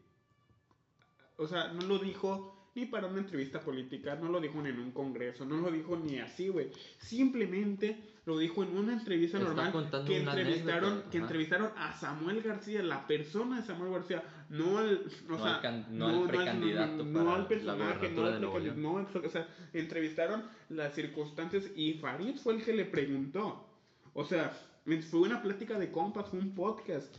o 1.38 1.48
sea, 1.48 1.72
no 1.74 1.86
lo 1.86 2.00
dijo 2.00 2.58
ni 2.78 2.86
para 2.86 3.08
una 3.08 3.20
entrevista 3.20 3.60
política, 3.60 4.16
no 4.16 4.30
lo 4.30 4.40
dijo 4.40 4.64
en 4.64 4.80
un 4.80 4.92
congreso, 4.92 5.46
no 5.46 5.58
lo 5.58 5.72
dijo 5.72 5.98
ni 5.98 6.20
así, 6.20 6.50
güey. 6.50 6.70
Simplemente 7.00 7.98
lo 8.26 8.38
dijo 8.38 8.62
en 8.62 8.78
una 8.78 8.94
entrevista 8.94 9.40
normal 9.40 9.74
que 10.06 10.20
entrevistaron, 10.20 11.04
que 11.10 11.18
entrevistaron 11.18 11.72
a 11.76 11.94
Samuel 11.94 12.44
García, 12.44 12.84
la 12.84 13.08
persona 13.08 13.62
de 13.62 13.66
Samuel 13.66 13.94
García, 13.94 14.24
no 14.50 14.78
al, 14.78 15.06
o 15.28 15.38
sea, 15.40 15.56
al, 15.56 15.98
no, 15.98 16.08
al 16.08 16.28
precandidato 16.28 17.04
no, 17.04 17.34
al 17.34 17.48
personaje, 17.48 17.82
no 17.82 17.88
al 17.88 18.00
precandidato, 18.00 18.76
no, 18.76 19.28
o 19.28 19.30
sea, 19.30 19.48
entrevistaron 19.74 20.44
las 20.70 20.94
circunstancias 20.94 21.72
y 21.76 21.94
Farid 21.94 22.36
fue 22.36 22.56
el 22.56 22.64
que 22.64 22.74
le 22.74 22.86
preguntó. 22.86 23.66
O 24.14 24.24
sea, 24.24 24.56
fue 25.10 25.20
una 25.22 25.42
plática 25.42 25.80
de 25.80 25.92
compas, 25.92 26.30
fue 26.30 26.40
un 26.40 26.54
podcast. 26.54 27.16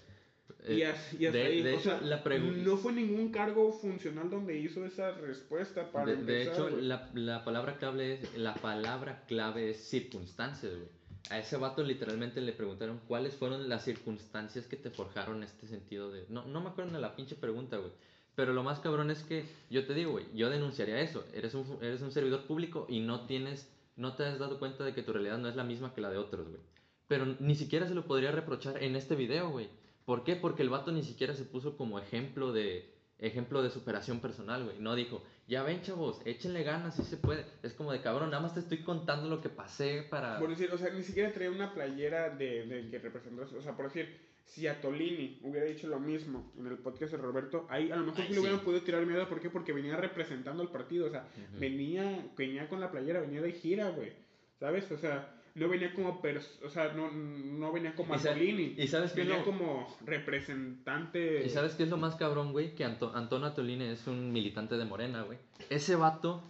Y, 0.69 0.83
eh, 0.83 1.31
de, 1.31 1.75
hecho, 1.75 1.99
la 2.03 2.23
no 2.25 2.77
fue 2.77 2.93
ningún 2.93 3.31
cargo 3.31 3.73
funcional 3.73 4.29
donde 4.29 4.59
hizo 4.59 4.85
esa 4.85 5.13
respuesta 5.13 5.91
para 5.91 6.15
De, 6.15 6.43
hecho, 6.43 6.69
la, 6.71 7.11
la, 7.15 7.45
palabra 7.45 7.77
clave 7.79 8.15
es, 8.15 8.37
la 8.37 8.55
palabra 8.55 9.25
clave 9.27 9.71
es 9.71 9.89
circunstancias, 9.89 10.73
güey. 10.75 10.89
A 11.31 11.39
ese 11.39 11.57
vato 11.57 11.83
literalmente 11.83 12.41
le 12.41 12.53
preguntaron 12.53 13.01
cuáles 13.07 13.35
fueron 13.35 13.69
las 13.69 13.85
circunstancias 13.85 14.67
que 14.67 14.77
te 14.77 14.91
forjaron 14.91 15.43
este 15.43 15.67
sentido 15.67 16.11
de... 16.11 16.25
No, 16.29 16.47
no 16.47 16.61
me 16.61 16.71
acuerdo 16.71 16.93
de 16.93 17.01
la 17.01 17.17
pinche 17.17 17.35
pregunta, 17.35 17.77
güey. 17.77 17.93
Pero 18.35 18.53
lo 18.53 18.63
más 18.63 18.79
cabrón 18.79 19.11
es 19.11 19.25
que 19.25 19.45
yo 19.69 19.85
te 19.85 19.95
digo, 19.95 20.13
güey, 20.13 20.27
yo 20.33 20.49
denunciaría 20.49 21.01
eso. 21.01 21.27
Eres 21.35 21.55
un, 21.55 21.79
eres 21.83 22.01
un 22.03 22.13
servidor 22.13 22.47
público 22.47 22.87
y 22.89 23.01
no 23.01 23.27
tienes, 23.27 23.69
no 23.97 24.15
te 24.15 24.25
has 24.25 24.39
dado 24.39 24.59
cuenta 24.59 24.85
de 24.85 24.95
que 24.95 25.03
tu 25.03 25.13
realidad 25.13 25.39
no 25.39 25.49
es 25.49 25.57
la 25.57 25.65
misma 25.65 25.93
que 25.93 26.01
la 26.01 26.09
de 26.09 26.19
otros, 26.19 26.49
güey. 26.49 26.61
Pero 27.09 27.27
ni 27.41 27.57
siquiera 27.57 27.89
se 27.89 27.95
lo 27.95 28.07
podría 28.07 28.31
reprochar 28.31 28.83
en 28.83 28.95
este 28.95 29.17
video, 29.17 29.51
güey. 29.51 29.69
¿Por 30.09 30.25
qué? 30.25 30.37
Porque 30.37 30.63
el 30.63 30.71
vato 30.71 30.91
ni 30.91 31.03
siquiera 31.03 31.35
se 31.35 31.45
puso 31.45 31.77
como 31.77 31.99
ejemplo 31.99 32.51
de, 32.51 32.95
ejemplo 33.19 33.63
de 33.63 33.69
superación 33.69 34.21
personal, 34.21 34.65
güey. 34.65 34.79
No 34.79 34.95
dijo, 34.95 35.23
ya 35.47 35.63
ven, 35.63 35.83
chavos, 35.83 36.23
échenle 36.25 36.63
ganas, 36.63 36.97
si 36.97 37.03
se 37.03 37.19
puede. 37.19 37.45
Es 37.63 37.75
como 37.75 37.93
de 37.93 38.01
cabrón, 38.01 38.31
nada 38.31 38.43
más 38.43 38.55
te 38.55 38.61
estoy 38.61 38.79
contando 38.83 39.29
lo 39.29 39.43
que 39.43 39.51
pasé 39.51 40.07
para. 40.09 40.39
Por 40.39 40.49
decir, 40.49 40.71
o 40.73 40.79
sea, 40.79 40.89
ni 40.95 41.03
siquiera 41.03 41.31
traía 41.31 41.51
una 41.51 41.75
playera 41.75 42.31
de, 42.31 42.65
de 42.65 42.91
que 42.91 42.99
representó. 43.01 43.43
O 43.55 43.61
sea, 43.61 43.77
por 43.77 43.85
decir, 43.85 44.19
si 44.47 44.67
a 44.67 44.81
Tolini 44.81 45.41
hubiera 45.43 45.67
dicho 45.67 45.89
lo 45.89 46.01
mismo 46.01 46.55
en 46.59 46.69
el 46.69 46.79
podcast 46.79 47.13
de 47.13 47.19
Roberto, 47.19 47.67
ahí 47.69 47.91
a 47.91 47.97
lo 47.97 48.07
mejor 48.07 48.25
sí 48.25 48.33
le 48.33 48.41
hubieran 48.41 48.61
podido 48.61 48.81
tirar 48.81 49.05
miedo. 49.05 49.29
¿Por 49.29 49.41
qué? 49.43 49.51
Porque 49.51 49.75
venía 49.75 49.99
representando 49.99 50.63
al 50.63 50.71
partido. 50.71 51.09
O 51.09 51.11
sea, 51.11 51.29
venía, 51.59 52.33
venía 52.35 52.67
con 52.71 52.81
la 52.81 52.91
playera, 52.91 53.21
venía 53.21 53.43
de 53.43 53.53
gira, 53.53 53.91
güey. 53.91 54.15
¿Sabes? 54.59 54.91
O 54.91 54.97
sea 54.97 55.38
no 55.55 55.69
venía 55.69 55.93
como 55.93 56.21
o 56.65 56.71
sea, 56.71 56.93
no, 56.93 57.11
no 57.11 57.73
venía 57.73 57.95
como 57.95 58.15
Atolini. 58.15 58.75
¿Y 58.77 58.87
sabes 58.87 59.15
venía 59.15 59.43
como 59.43 59.97
representante. 60.05 61.45
¿Y 61.45 61.51
sabes 61.51 61.75
qué 61.75 61.85
es 61.85 61.89
lo 61.89 61.97
más 61.97 62.17
cabrón, 62.17 62.53
güey? 62.53 62.75
Que 62.75 62.85
Antonio 62.85 63.47
Atolini 63.47 63.85
es 63.85 64.07
un 64.07 64.33
militante 64.33 64.77
de 64.77 64.85
Morena, 64.85 65.23
güey. 65.23 65.39
Ese 65.71 65.97
vato 65.97 66.43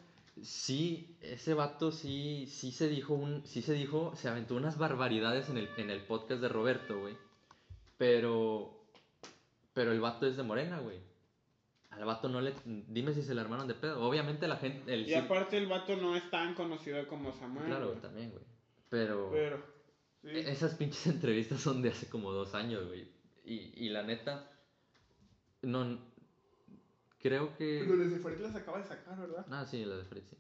sí, 0.42 1.16
ese 1.20 1.54
vato 1.54 1.92
sí, 1.92 2.46
sí 2.46 2.72
se 2.72 2.88
dijo 2.88 3.14
un, 3.14 3.44
sí 3.46 3.62
se 3.62 3.72
dijo, 3.72 4.12
se 4.16 4.28
aventó 4.28 4.54
unas 4.54 4.78
barbaridades 4.78 5.48
en 5.48 5.58
el, 5.58 5.68
en 5.76 5.90
el 5.90 6.00
podcast 6.02 6.40
de 6.40 6.48
Roberto, 6.48 7.00
güey. 7.00 7.16
Pero, 7.96 8.84
pero 9.72 9.92
el 9.92 10.00
vato 10.00 10.26
es 10.26 10.36
de 10.36 10.42
Morena, 10.42 10.78
güey. 10.78 10.98
Al 11.90 12.04
vato 12.04 12.28
no 12.28 12.40
le, 12.40 12.52
dime 12.64 13.12
si 13.12 13.22
se 13.22 13.34
le 13.34 13.40
armaron 13.40 13.66
de 13.66 13.74
pedo. 13.74 14.06
Obviamente 14.06 14.46
la 14.46 14.56
gente, 14.56 14.92
el, 14.92 15.08
y 15.08 15.14
aparte 15.14 15.56
el 15.56 15.66
vato 15.66 15.96
no 15.96 16.14
es 16.14 16.30
tan 16.30 16.54
conocido 16.54 17.06
como 17.08 17.32
Samuel. 17.32 17.66
Claro, 17.66 17.92
también, 17.94 18.30
güey. 18.30 18.44
Pero, 18.90 19.34
e-, 20.22 20.50
esas 20.50 20.74
pinches 20.74 21.06
entrevistas 21.14 21.60
son 21.60 21.82
de 21.82 21.90
hace 21.90 22.08
como 22.08 22.32
dos 22.32 22.54
años, 22.54 22.86
güey. 22.86 23.08
Y, 23.44 23.72
y 23.86 23.88
la 23.88 24.02
neta, 24.02 24.50
no, 25.62 25.98
creo 27.18 27.56
que... 27.56 27.82
Pero 27.84 27.96
las 27.96 28.10
de 28.10 28.18
Farid 28.18 28.38
las 28.40 28.54
acaba 28.54 28.78
de 28.78 28.84
sacar, 28.84 29.18
¿verdad? 29.18 29.46
Ah, 29.50 29.64
sí, 29.64 29.84
las 29.84 29.98
de 29.98 30.04
Farid, 30.04 30.22
sí. 30.28 30.36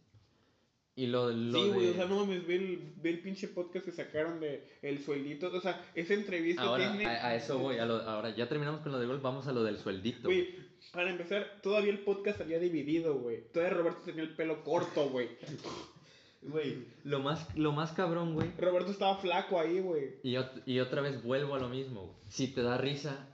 Y 0.96 1.06
lo, 1.06 1.30
lo 1.30 1.62
sí, 1.62 1.70
güey, 1.70 1.90
o 1.90 1.94
sea, 1.94 2.06
no 2.06 2.16
mames, 2.16 2.44
ve 2.44 2.56
el, 2.56 2.92
ve 2.96 3.10
el 3.10 3.20
pinche 3.20 3.46
podcast 3.46 3.84
que 3.84 3.92
sacaron 3.92 4.40
de 4.40 4.68
El 4.82 4.98
Sueldito, 4.98 5.46
o 5.46 5.60
sea, 5.60 5.80
esa 5.94 6.12
entrevista 6.12 6.62
ahora, 6.62 6.90
tiene... 6.90 7.06
A, 7.06 7.28
a, 7.28 7.34
eso 7.36 7.56
voy, 7.56 7.78
a 7.78 7.86
lo, 7.86 8.02
ahora 8.02 8.34
ya 8.34 8.48
terminamos 8.48 8.80
con 8.80 8.90
lo 8.90 8.98
de 8.98 9.06
gol, 9.06 9.20
vamos 9.20 9.46
a 9.46 9.52
lo 9.52 9.62
del 9.62 9.78
sueldito. 9.78 10.28
Güey, 10.28 10.56
para 10.92 11.10
empezar, 11.10 11.60
todavía 11.62 11.92
el 11.92 12.00
podcast 12.00 12.40
había 12.40 12.58
dividido, 12.58 13.14
güey. 13.14 13.44
Todavía 13.52 13.78
Roberto 13.78 14.00
tenía 14.04 14.24
el 14.24 14.34
pelo 14.34 14.64
corto, 14.64 15.08
güey. 15.08 15.28
Güey, 16.42 16.86
lo 17.04 17.20
más, 17.20 17.56
lo 17.56 17.72
más 17.72 17.92
cabrón, 17.92 18.34
güey. 18.34 18.52
Roberto 18.58 18.90
estaba 18.90 19.16
flaco 19.16 19.58
ahí, 19.58 19.80
güey. 19.80 20.16
Y, 20.22 20.36
y 20.66 20.80
otra 20.80 21.02
vez 21.02 21.22
vuelvo 21.22 21.54
a 21.54 21.58
lo 21.58 21.68
mismo, 21.68 22.16
Si 22.28 22.48
te 22.48 22.62
da 22.62 22.78
risa, 22.78 23.26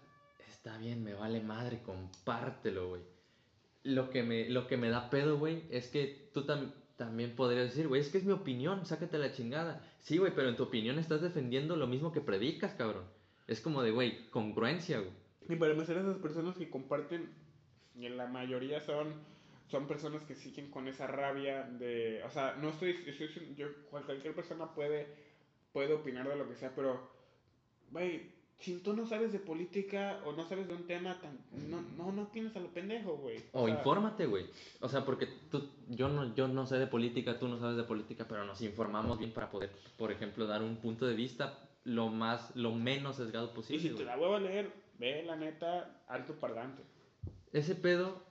está 0.49 0.79
bien, 0.79 1.05
me 1.05 1.15
vale 1.15 1.41
madre, 1.41 1.83
compártelo, 1.83 2.89
güey. 2.89 3.03
Lo 3.83 4.09
que 4.09 4.23
me, 4.23 4.49
lo 4.49 4.67
que 4.67 4.79
me 4.79 4.89
da 4.89 5.11
pedo, 5.11 5.39
güey, 5.39 5.65
es 5.71 5.89
que 5.89 6.31
tú 6.33 6.47
también 6.97 7.37
podrías 7.37 7.67
decir, 7.67 7.87
güey, 7.89 8.01
es 8.01 8.09
que 8.09 8.19
es 8.19 8.25
mi 8.25 8.33
opinión, 8.33 8.87
sácate 8.87 9.19
la 9.19 9.33
chingada. 9.33 9.83
Sí, 10.01 10.17
güey, 10.17 10.35
pero 10.35 10.49
en 10.49 10.57
tu 10.57 10.63
opinión 10.63 10.99
estás 10.99 11.21
defendiendo 11.21 11.77
lo 11.77 11.87
mismo 11.87 12.11
que 12.11 12.23
predicas, 12.23 12.73
cabrón. 12.73 13.05
Es 13.47 13.61
como 13.61 13.83
de, 13.83 13.91
güey, 13.91 14.27
congruencia, 14.31 15.01
güey. 15.01 15.13
Y 15.47 15.57
para 15.57 15.73
empezar, 15.73 15.99
esas 15.99 16.17
personas 16.17 16.57
que 16.57 16.71
comparten, 16.71 17.31
y 17.95 18.07
en 18.07 18.17
la 18.17 18.27
mayoría 18.27 18.81
son 18.81 19.13
son 19.68 19.87
personas 19.87 20.23
que 20.25 20.35
siguen 20.35 20.71
con 20.71 20.88
esa 20.88 21.06
rabia 21.06 21.62
de, 21.64 22.23
o 22.25 22.30
sea, 22.30 22.56
no 22.61 22.71
estoy, 22.71 22.97
yo, 23.56 23.66
cualquier 23.90 24.35
persona 24.35 24.73
puede, 24.75 25.06
puede 25.73 25.94
opinar 25.94 26.28
de 26.28 26.37
lo 26.37 26.49
que 26.49 26.54
sea, 26.54 26.73
pero, 26.75 27.11
güey, 27.90 28.35
si 28.59 28.78
tú 28.78 28.94
no 28.94 29.06
sabes 29.06 29.33
de 29.33 29.40
política 29.40 30.21
o 30.25 30.33
no 30.33 30.47
sabes 30.49 30.68
de 30.68 30.75
un 30.75 30.87
tema, 30.87 31.21
tan, 31.21 31.38
no, 31.68 31.83
no, 31.97 32.12
no 32.12 32.28
tienes 32.28 32.54
a 32.56 32.61
lo 32.61 32.68
pendejo, 32.68 33.16
güey. 33.16 33.42
O, 33.52 33.68
infórmate, 33.68 34.26
güey. 34.26 34.47
O 34.80 34.88
sea, 34.88 35.04
porque 35.04 35.26
tú, 35.50 35.68
yo, 35.88 36.09
no, 36.09 36.35
yo 36.35 36.47
no 36.47 36.66
sé 36.66 36.78
de 36.78 36.87
política, 36.87 37.38
tú 37.38 37.49
no 37.49 37.59
sabes 37.59 37.76
de 37.76 37.85
política, 37.85 38.26
pero 38.28 38.44
nos 38.44 38.61
informamos 38.62 39.18
bien 39.18 39.33
para 39.33 39.50
poder, 39.50 39.71
por 39.99 40.12
ejemplo, 40.12 40.47
dar 40.47 40.62
un 40.62 40.76
punto 40.76 41.06
de 41.06 41.14
vista 41.14 41.59
lo 41.85 42.09
más, 42.09 42.54
lo 42.56 42.73
menos 42.73 43.16
sesgado 43.16 43.50
Y 43.52 43.54
posible. 43.54 43.88
si 43.90 43.94
te 43.94 44.04
la 44.04 44.16
vuelvo 44.16 44.37
a 44.37 44.40
leer, 44.40 44.73
ve 44.99 45.23
la 45.25 45.37
neta, 45.37 46.02
alto 46.09 46.35
parlante. 46.35 46.83
Ese 47.52 47.75
pedo 47.75 48.23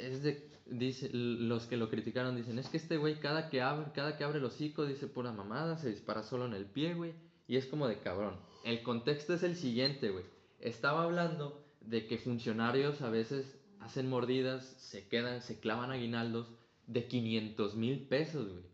es 0.00 0.22
de, 0.22 0.48
dice, 0.66 1.10
los 1.12 1.66
que 1.66 1.76
lo 1.76 1.88
criticaron 1.90 2.36
dicen, 2.36 2.58
es 2.58 2.68
que 2.68 2.76
este 2.76 2.96
güey 2.96 3.20
cada 3.20 3.48
que 3.50 3.60
abre, 3.62 3.92
cada 3.92 4.16
que 4.16 4.24
abre 4.24 4.38
el 4.38 4.44
hocico 4.44 4.86
dice 4.86 5.06
pura 5.06 5.32
mamada, 5.32 5.78
se 5.78 5.90
dispara 5.90 6.22
solo 6.22 6.46
en 6.46 6.54
el 6.54 6.66
pie, 6.66 6.94
güey, 6.94 7.14
y 7.46 7.56
es 7.56 7.66
como 7.66 7.86
de 7.88 7.98
cabrón. 7.98 8.34
El 8.64 8.82
contexto 8.82 9.34
es 9.34 9.42
el 9.42 9.56
siguiente, 9.56 10.10
güey. 10.10 10.24
Estaba 10.60 11.04
hablando 11.04 11.64
de 11.80 12.06
que 12.06 12.18
funcionarios 12.18 13.00
a 13.02 13.10
veces 13.10 13.58
hacen 13.80 14.08
mordidas, 14.08 14.64
se 14.78 15.08
quedan, 15.08 15.40
se 15.42 15.58
clavan 15.60 15.90
aguinaldos 15.90 16.48
de 16.86 17.06
500 17.06 17.74
mil 17.76 18.06
pesos, 18.08 18.48
güey. 18.48 18.64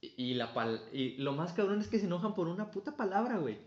Y, 0.00 0.34
la 0.34 0.54
pal- 0.54 0.82
y 0.92 1.16
lo 1.16 1.32
más 1.32 1.52
cabrón 1.54 1.80
es 1.80 1.88
que 1.88 1.98
se 1.98 2.06
enojan 2.06 2.34
por 2.34 2.46
una 2.48 2.70
puta 2.70 2.96
palabra, 2.96 3.38
güey. 3.38 3.58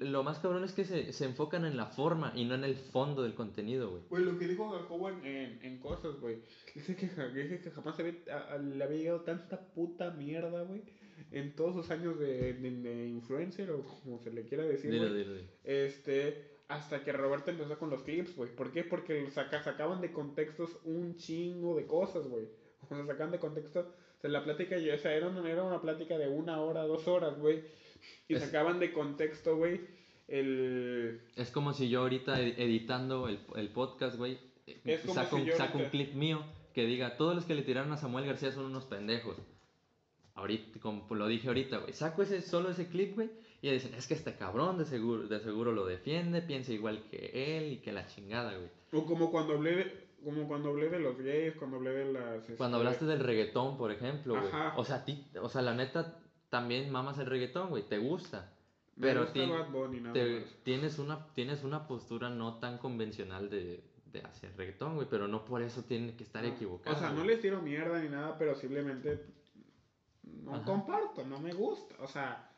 Lo 0.00 0.22
más 0.22 0.38
cabrón 0.38 0.64
es 0.64 0.72
que 0.72 0.84
se, 0.84 1.12
se 1.12 1.24
enfocan 1.24 1.64
en 1.64 1.76
la 1.76 1.86
forma 1.86 2.32
y 2.34 2.44
no 2.44 2.54
en 2.54 2.64
el 2.64 2.76
fondo 2.76 3.22
del 3.22 3.34
contenido, 3.34 3.90
güey. 3.90 4.02
Güey, 4.08 4.24
lo 4.24 4.38
que 4.38 4.48
dijo 4.48 4.70
Jacobo 4.70 5.08
en, 5.10 5.24
en, 5.26 5.58
en 5.62 5.78
cosas, 5.78 6.20
güey. 6.20 6.38
Dice 6.74 6.96
que, 6.96 7.06
dice 7.06 7.60
que 7.60 7.70
jamás 7.70 7.98
había- 7.98 8.14
a- 8.32 8.54
a- 8.54 8.58
le 8.58 8.82
había 8.82 8.98
llegado 8.98 9.20
tanta 9.22 9.60
puta 9.74 10.10
mierda, 10.10 10.62
güey. 10.62 10.82
En 11.30 11.54
todos 11.54 11.74
sus 11.74 11.90
años 11.90 12.18
de, 12.18 12.54
de, 12.54 12.70
de 12.70 13.08
influencer 13.08 13.70
o 13.70 13.82
como 14.02 14.18
se 14.20 14.32
le 14.32 14.44
quiera 14.44 14.64
decir, 14.64 14.90
Dilo, 14.90 15.08
güey. 15.08 15.18
dilo, 15.18 15.34
dilo. 15.34 15.48
Este, 15.62 16.58
hasta 16.68 17.04
que 17.04 17.12
Roberto 17.12 17.50
empezó 17.50 17.78
con 17.78 17.90
los 17.90 18.02
clips, 18.02 18.34
güey. 18.36 18.54
¿Por 18.54 18.72
qué? 18.72 18.84
Porque 18.84 19.30
saca, 19.30 19.62
sacaban 19.62 20.00
de 20.00 20.12
contextos 20.12 20.76
un 20.84 21.16
chingo 21.16 21.76
de 21.76 21.86
cosas, 21.86 22.26
güey. 22.28 22.48
O 22.82 22.86
sea, 22.86 23.04
sacaban 23.06 23.32
de 23.32 23.38
contexto. 23.38 23.80
O 23.80 24.20
sea, 24.20 24.30
la 24.30 24.42
plática, 24.44 24.76
o 24.76 24.98
sea, 24.98 25.14
era 25.14 25.28
una, 25.28 25.48
era 25.50 25.62
una 25.62 25.80
plática 25.80 26.16
de 26.18 26.28
una 26.28 26.60
hora, 26.60 26.82
dos 26.86 27.06
horas, 27.08 27.38
güey. 27.38 27.62
Y 28.28 28.34
Es- 28.34 28.42
sacaban 28.42 28.78
de 28.78 28.92
contexto, 28.92 29.56
güey, 29.56 29.80
el... 30.28 31.20
Es 31.36 31.50
como 31.50 31.72
si 31.72 31.88
yo 31.88 32.00
ahorita 32.00 32.40
ed- 32.40 32.58
editando 32.58 33.28
el, 33.28 33.38
el 33.56 33.68
podcast, 33.68 34.16
güey, 34.16 34.38
eh, 34.66 35.00
saco, 35.12 35.38
si 35.38 35.50
saco 35.52 35.78
un 35.78 35.84
clip 35.86 36.14
mío 36.14 36.42
que 36.72 36.86
diga, 36.86 37.16
todos 37.16 37.34
los 37.34 37.44
que 37.44 37.54
le 37.54 37.62
tiraron 37.62 37.92
a 37.92 37.96
Samuel 37.96 38.26
García 38.26 38.50
son 38.50 38.64
unos 38.66 38.84
pendejos. 38.86 39.36
Ahorita, 40.34 40.80
como 40.80 41.06
lo 41.14 41.28
dije 41.28 41.46
ahorita, 41.48 41.78
güey, 41.78 41.92
saco 41.92 42.22
ese, 42.22 42.42
solo 42.42 42.70
ese 42.70 42.88
clip, 42.88 43.14
güey, 43.14 43.30
y 43.62 43.70
dicen, 43.70 43.94
es 43.94 44.06
que 44.08 44.14
este 44.14 44.34
cabrón 44.34 44.78
de 44.78 44.84
seguro, 44.84 45.28
de 45.28 45.38
seguro 45.40 45.72
lo 45.72 45.86
defiende, 45.86 46.42
piensa 46.42 46.72
igual 46.72 47.04
que 47.10 47.58
él 47.58 47.72
y 47.74 47.76
que 47.78 47.92
la 47.92 48.06
chingada, 48.06 48.56
güey. 48.56 48.68
O 48.92 49.06
como 49.06 49.30
cuando 49.30 49.54
hablé 49.54 49.76
de, 49.76 50.04
como 50.24 50.48
cuando 50.48 50.70
hablé 50.70 50.88
de 50.88 50.98
los 50.98 51.16
gays, 51.18 51.54
cuando 51.54 51.76
hablé 51.76 51.90
de 51.90 52.12
las... 52.12 52.42
Cuando 52.56 52.78
este, 52.78 52.88
hablaste 52.88 53.04
del 53.04 53.20
reggaetón, 53.20 53.78
por 53.78 53.92
ejemplo, 53.92 54.34
güey. 54.34 54.52
O 54.76 54.84
sea, 54.84 54.96
a 54.96 55.04
ti, 55.04 55.24
o 55.40 55.48
sea, 55.48 55.62
la 55.62 55.74
neta, 55.74 56.18
también 56.54 56.88
mamas 56.92 57.18
el 57.18 57.26
reggaetón, 57.26 57.70
güey, 57.70 57.82
te 57.82 57.98
gusta. 57.98 58.52
me 58.94 59.08
Pero 59.08 59.22
gusta 59.22 59.32
ti- 59.34 59.50
Bad 59.50 59.70
Bunny, 59.72 60.00
nada 60.00 60.12
te- 60.12 60.38
más. 60.40 60.54
tienes, 60.62 60.98
una, 61.00 61.26
tienes 61.34 61.64
una 61.64 61.88
postura 61.88 62.30
no 62.30 62.58
tan 62.60 62.78
convencional 62.78 63.50
de, 63.50 63.82
de 64.12 64.20
hacia 64.22 64.48
el 64.50 64.56
reggaetón, 64.56 64.94
güey, 64.94 65.08
pero 65.10 65.26
no 65.26 65.44
por 65.44 65.62
eso 65.62 65.82
tiene 65.82 66.14
que 66.14 66.22
estar 66.22 66.44
No, 66.44 66.50
equivocado. 66.50 66.94
O 66.94 66.98
sea, 67.00 67.08
no 67.10 67.16
güey. 67.16 67.26
les 67.26 67.40
tiro 67.40 67.60
mierda 67.60 68.00
ni 68.00 68.08
nada, 68.08 68.38
pero 68.38 68.54
simplemente 68.54 69.24
no 70.22 70.54
Ajá. 70.54 70.64
comparto, 70.64 71.24
no 71.24 71.40
me 71.40 71.52
gusta. 71.52 71.96
O 71.98 72.06
sea, 72.06 72.48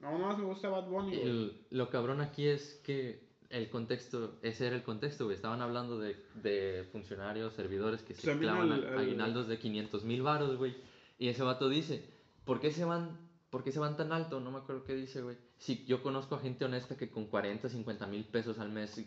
no 0.00 0.18
más 0.18 0.36
me 0.36 0.44
gusta 0.44 0.68
Bad 0.68 0.86
Bunny, 0.88 1.16
güey. 1.16 1.28
El- 1.28 1.66
lo 1.70 1.88
cabrón 1.88 2.20
aquí 2.20 2.46
es 2.46 2.74
que 2.84 3.26
el 3.48 3.70
contexto, 3.70 4.38
ese 4.42 4.66
era 4.66 4.76
el 4.76 4.82
contexto, 4.82 5.24
güey. 5.24 5.34
Estaban 5.34 5.62
hablando 5.62 5.98
de, 5.98 6.14
de 6.34 6.86
funcionarios, 6.92 7.54
servidores 7.54 8.02
que 8.02 8.12
se 8.12 8.26
También 8.26 8.52
clavan 8.52 8.98
aguinaldos 8.98 9.48
de 9.48 9.58
500 9.58 10.04
mil 10.04 10.20
varos, 10.20 10.58
güey. 10.58 10.76
Y 11.18 11.28
ese 11.28 11.42
vato 11.42 11.70
dice, 11.70 12.04
¿por 12.48 12.60
qué 12.60 12.70
se 12.72 12.86
van, 12.86 13.18
por 13.50 13.62
qué 13.62 13.72
se 13.72 13.78
van 13.78 13.98
tan 13.98 14.10
alto? 14.10 14.40
No 14.40 14.50
me 14.50 14.58
acuerdo 14.58 14.82
qué 14.84 14.94
dice, 14.94 15.20
güey. 15.20 15.36
Si 15.58 15.84
yo 15.84 16.02
conozco 16.02 16.34
a 16.34 16.40
gente 16.40 16.64
honesta 16.64 16.96
que 16.96 17.10
con 17.10 17.26
40, 17.26 17.68
50 17.68 18.06
mil 18.06 18.24
pesos 18.24 18.58
al 18.58 18.70
mes 18.72 19.04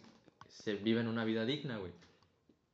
se 0.48 0.76
viven 0.76 1.08
una 1.08 1.26
vida 1.26 1.44
digna, 1.44 1.78
güey. 1.80 1.92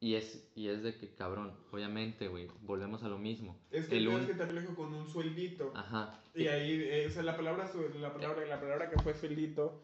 Y 0.02 0.16
es, 0.16 0.52
y 0.56 0.68
es 0.68 0.84
de 0.84 0.96
que, 0.98 1.16
cabrón, 1.16 1.54
obviamente, 1.72 2.28
güey, 2.28 2.50
volvemos 2.64 3.02
a 3.04 3.08
lo 3.08 3.18
mismo. 3.18 3.58
Es 3.72 3.88
que 3.88 3.98
el 3.98 4.10
un- 4.10 4.20
es 4.22 4.28
que 4.38 4.46
lo 4.54 4.62
dijo 4.62 4.76
con 4.76 4.94
un 4.94 5.08
sueldito. 5.10 5.72
Ajá. 5.74 6.22
Y 6.36 6.48
ahí, 6.48 6.74
eh, 6.84 7.08
o 7.08 7.10
sea, 7.10 7.24
la 7.24 7.36
palabra, 7.38 7.72
la 8.00 8.14
palabra, 8.14 8.46
la 8.46 8.60
palabra 8.60 8.90
que 8.90 9.02
fue 9.02 9.14
sueldito. 9.16 9.82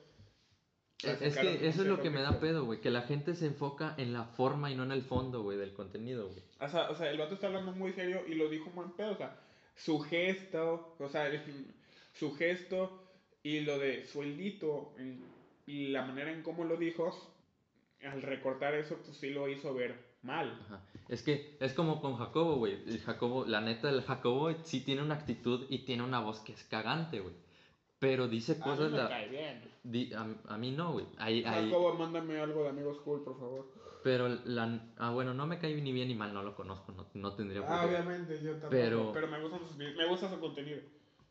Es, 1.01 1.21
es 1.21 1.37
que 1.37 1.67
eso 1.67 1.81
es 1.81 1.87
lo 1.87 1.99
que 2.01 2.09
me 2.09 2.21
da 2.21 2.39
pedo, 2.39 2.65
güey. 2.65 2.79
Que 2.79 2.91
la 2.91 3.01
gente 3.03 3.35
se 3.35 3.47
enfoca 3.47 3.95
en 3.97 4.13
la 4.13 4.25
forma 4.25 4.69
y 4.71 4.75
no 4.75 4.83
en 4.83 4.91
el 4.91 5.01
fondo, 5.01 5.41
güey, 5.43 5.57
del 5.57 5.73
contenido, 5.73 6.27
güey. 6.29 6.43
O 6.59 6.67
sea, 6.69 6.89
o 6.91 6.95
sea, 6.95 7.09
el 7.09 7.17
vato 7.17 7.33
está 7.35 7.47
hablando 7.47 7.71
muy 7.71 7.91
serio 7.93 8.21
y 8.27 8.35
lo 8.35 8.49
dijo 8.49 8.69
muy 8.69 8.85
en 8.85 8.91
pedo. 8.91 9.11
O 9.13 9.17
sea, 9.17 9.39
su 9.75 9.99
gesto, 9.99 10.95
o 10.99 11.09
sea, 11.09 11.29
su 12.13 12.33
gesto 12.35 13.03
y 13.41 13.61
lo 13.61 13.79
de 13.79 14.05
sueldito 14.05 14.95
y 15.65 15.87
la 15.87 16.05
manera 16.05 16.31
en 16.31 16.43
cómo 16.43 16.63
lo 16.63 16.77
dijo, 16.77 17.11
al 18.01 18.21
recortar 18.21 18.73
eso, 18.75 18.97
pues 19.03 19.17
sí 19.17 19.29
lo 19.29 19.47
hizo 19.49 19.73
ver 19.73 20.13
mal. 20.21 20.59
Ajá. 20.65 20.81
Es 21.09 21.21
que 21.21 21.57
es 21.59 21.73
como 21.73 22.01
con 22.01 22.15
Jacobo, 22.15 22.55
güey. 22.55 22.73
El 22.87 22.99
Jacobo, 22.99 23.45
la 23.45 23.61
neta, 23.61 23.89
el 23.89 24.01
Jacobo 24.01 24.53
sí 24.63 24.81
tiene 24.81 25.01
una 25.01 25.15
actitud 25.15 25.65
y 25.69 25.79
tiene 25.79 26.03
una 26.03 26.19
voz 26.19 26.39
que 26.39 26.53
es 26.53 26.63
cagante, 26.63 27.19
güey. 27.19 27.35
Pero 28.03 28.27
dice 28.27 28.53
A 28.53 28.55
mí 28.55 28.61
cosas. 28.61 28.91
me 28.91 28.97
la- 28.97 29.09
cae 29.09 29.29
bien. 29.29 29.61
di- 29.83 30.13
a, 30.13 30.27
a 30.53 30.57
mí 30.57 30.71
no, 30.71 30.91
güey. 30.93 31.05
Ahí, 31.17 31.43
ahí- 31.45 31.69
Jacobo, 31.69 31.93
mándame 31.95 32.39
algo 32.39 32.63
de 32.63 32.69
Amigos 32.69 32.97
Cool, 33.03 33.23
por 33.23 33.37
favor. 33.39 33.65
pero 34.03 34.27
la. 34.45 34.79
Ah, 34.97 35.11
bueno, 35.11 35.33
no 35.33 35.47
me 35.47 35.59
cae 35.59 35.73
ni 35.81 35.91
bien 35.91 36.07
ni 36.09 36.15
mal, 36.15 36.33
no 36.33 36.43
lo 36.43 36.55
conozco, 36.55 36.91
no, 36.91 37.07
no 37.13 37.33
tendría 37.33 37.61
por 37.65 37.71
Ah, 37.71 37.81
qué. 37.81 37.87
obviamente, 37.95 38.39
yo 38.43 38.51
tampoco. 38.51 38.69
Pero- 38.71 39.11
Pero, 39.13 39.27
me, 39.27 39.41
gustan 39.41 39.59
sus 39.61 39.77
me 39.77 40.05
gusta 40.07 40.29
su 40.29 40.39
contenido. 40.39 40.81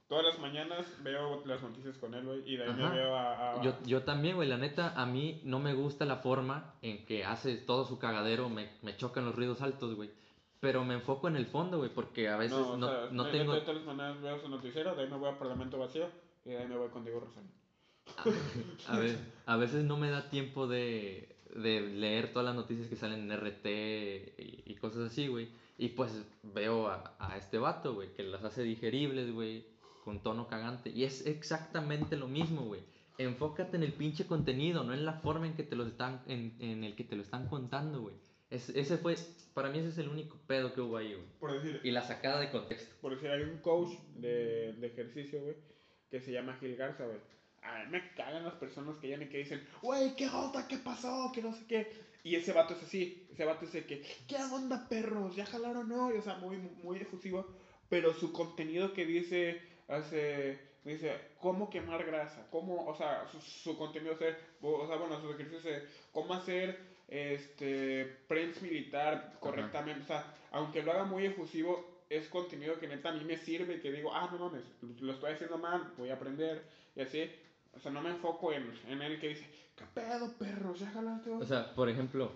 Todas 0.08 0.26
las 0.26 0.38
mañanas 0.40 0.87
veo 1.02 1.42
las 1.46 1.62
noticias 1.62 1.96
con 1.96 2.12
él, 2.14 2.24
güey, 2.26 2.42
y 2.46 2.56
de 2.58 2.64
ahí 2.64 2.72
me 2.74 2.85
Ajá. 2.85 2.94
veo 2.94 3.16
a... 3.16 3.52
a- 3.61 3.62
Yo, 3.62 3.72
yo 3.87 4.02
también, 4.02 4.37
güey, 4.37 4.46
la 4.48 4.58
neta, 4.58 4.92
a 5.00 5.06
mí 5.06 5.40
no 5.44 5.58
me 5.58 5.72
gusta 5.72 6.04
la 6.04 6.16
forma 6.16 6.74
en 6.82 7.06
que 7.06 7.24
hace 7.24 7.56
todo 7.56 7.87
su 7.87 7.98
cagadero, 7.98 8.50
me, 8.50 8.68
me 8.82 8.94
chocan 8.96 9.24
los 9.24 9.35
ruidos 9.35 9.62
altos, 9.62 9.94
güey. 9.94 10.11
Pero 10.61 10.85
me 10.85 10.94
enfoco 10.94 11.28
en 11.28 11.37
el 11.37 11.46
fondo, 11.46 11.78
güey, 11.78 11.90
porque 11.90 12.28
a 12.28 12.37
veces 12.37 12.58
no, 12.58 12.76
no, 12.76 12.87
o 12.87 12.90
sea, 12.90 13.08
no 13.11 13.24
de- 13.24 13.32
tengo... 13.32 13.54
de 13.54 13.61
todas 13.62 13.76
las 13.76 13.85
maneras 13.87 14.20
veo 14.20 14.38
su 14.38 14.48
noticiero, 14.50 14.94
de 14.94 15.02
ahí 15.04 15.11
me 15.11 15.16
voy 15.16 15.30
a 15.30 15.38
Parlamento 15.38 15.78
Vacío, 15.78 16.06
y 16.44 16.50
de 16.50 16.59
ahí 16.59 16.66
me 16.68 16.76
voy 16.76 16.88
con 16.90 17.05
Diego 17.05 17.20
Rosario. 17.20 17.50
A, 18.88 18.98
ve- 18.98 19.16
a 19.46 19.57
veces 19.57 19.85
no 19.85 19.96
me 19.96 20.11
da 20.11 20.28
tiempo 20.28 20.66
de, 20.66 21.37
de 21.55 21.81
leer 21.81 22.33
todas 22.33 22.44
las 22.46 22.55
noticias 22.55 22.88
que 22.88 22.96
salen 22.96 23.31
en 23.31 23.37
RT 23.37 23.66
y, 23.66 24.62
y 24.66 24.74
cosas 24.76 25.11
así, 25.11 25.28
güey. 25.28 25.48
Y 25.78 25.90
pues 25.90 26.12
veo 26.42 26.88
a, 26.88 27.14
a 27.18 27.37
este 27.37 27.59
vato, 27.59 27.94
güey, 27.94 28.12
que 28.14 28.22
las 28.22 28.44
hace 28.44 28.62
digeribles, 28.62 29.33
güey, 29.33 29.64
con 30.05 30.22
tono 30.22 30.46
cagante. 30.48 30.90
Y 30.90 31.05
es 31.05 31.26
exactamente 31.26 32.16
lo 32.16 32.28
mismo, 32.28 32.62
güey. 32.62 32.83
Enfócate 33.18 33.76
en 33.76 33.83
el 33.83 33.92
pinche 33.92 34.26
contenido, 34.26 34.85
no 34.85 34.94
en 34.94 35.05
la 35.05 35.14
forma 35.14 35.46
en 35.46 35.55
que 35.55 35.62
te 35.62 35.76
lo 35.76 35.87
están, 35.87 36.22
en, 36.26 36.57
en 36.61 36.85
el 36.85 36.94
que 36.96 37.05
te 37.05 37.16
lo 37.16 37.22
están 37.22 37.48
contando, 37.48 38.00
güey. 38.02 38.14
Es- 38.50 38.68
ese 38.70 38.98
fue, 38.98 39.16
para 39.55 39.70
mí 39.70 39.78
ese 39.78 39.88
es 39.88 39.98
el 39.98 40.09
único 40.09 40.37
pedo 40.46 40.74
que 40.74 40.81
hubo 40.81 40.96
ahí, 40.98 41.14
güey. 41.14 41.26
Por 41.40 41.52
decir, 41.52 41.81
Y 41.85 41.90
la 41.90 42.02
sacada 42.02 42.40
de 42.40 42.50
contexto. 42.50 42.94
por 43.00 43.14
decir, 43.14 43.31
hay 43.31 43.42
un 43.42 43.59
coach 43.59 43.96
de, 44.16 44.74
de 44.74 44.87
ejercicio, 44.87 45.40
güey, 45.40 45.57
que 46.12 46.20
se 46.20 46.31
llama 46.31 46.59
Gil 46.61 46.77
Garza, 46.77 47.07
güey. 47.07 47.16
A 47.62 47.85
mí 47.85 47.92
me 47.92 48.12
cagan 48.14 48.44
las 48.44 48.55
personas 48.57 48.98
que 48.98 49.07
llegan 49.07 49.22
y 49.22 49.31
que 49.31 49.38
dicen, 49.38 49.66
güey, 49.81 50.14
¿qué 50.14 50.29
onda? 50.29 50.68
¿Qué 50.68 50.77
pasó? 50.77 51.33
Que 51.35 51.40
no 51.40 51.55
sé 51.55 51.64
qué. 51.66 51.90
Y 52.22 52.37
ese 52.37 52.53
vato 52.53 52.75
es 52.75 52.83
así, 52.83 53.27
ese 53.33 53.46
vato 53.46 53.64
es 53.64 53.72
de 53.72 53.87
que, 53.87 54.03
¿qué 54.29 54.37
onda, 54.37 54.87
perros? 54.90 55.35
¿Ya 55.35 55.46
jalaron 55.46 55.90
o 55.90 55.96
no? 55.96 56.14
Y, 56.14 56.18
o 56.18 56.22
sea, 56.22 56.35
muy, 56.35 56.59
muy 56.59 56.98
efusivo. 56.98 57.46
Pero 57.88 58.12
su 58.12 58.31
contenido 58.31 58.92
que 58.92 59.07
dice, 59.07 59.62
hace, 59.88 60.59
dice, 60.85 61.18
¿cómo 61.40 61.70
quemar 61.70 62.05
grasa? 62.05 62.46
¿Cómo, 62.51 62.85
o 62.87 62.94
sea, 62.94 63.27
su, 63.29 63.40
su 63.40 63.79
contenido 63.79 64.14
hacer, 64.14 64.38
o 64.61 64.87
sea, 64.87 64.96
bueno, 64.96 65.18
sus 65.18 65.35
ejercicios 65.35 65.64
de 65.64 65.83
cómo 66.12 66.35
hacer, 66.35 66.79
este, 67.09 68.05
prensa 68.29 68.61
militar 68.61 69.35
correctamente. 69.40 70.03
O 70.03 70.07
sea, 70.07 70.35
aunque 70.51 70.83
lo 70.83 70.92
haga 70.92 71.05
muy 71.05 71.25
efusivo, 71.25 71.91
es 72.16 72.29
contenido 72.29 72.79
que 72.79 72.88
neta 72.88 73.11
a 73.11 73.12
mí 73.12 73.25
me 73.25 73.37
sirve, 73.37 73.81
que 73.81 73.92
digo, 73.92 74.14
ah, 74.14 74.29
no 74.33 74.38
mames, 74.38 74.64
lo 75.01 75.12
estoy 75.12 75.33
haciendo 75.33 75.59
mal, 75.59 75.92
voy 75.96 76.11
a 76.11 76.14
aprender, 76.14 76.62
y 76.94 77.01
así. 77.01 77.31
O 77.75 77.81
sea, 77.81 77.90
no 77.90 78.03
me 78.03 78.11
enfoco 78.11 78.53
en, 78.53 78.70
en 78.87 79.01
él 79.01 79.18
que 79.18 79.29
dice, 79.29 79.46
¿qué 79.77 79.85
pedo, 79.94 80.33
perros? 80.38 80.79
¿Ya 80.79 80.90
jalaste? 80.90 81.31
O 81.31 81.44
sea, 81.44 81.75
por 81.75 81.88
ejemplo, 81.88 82.31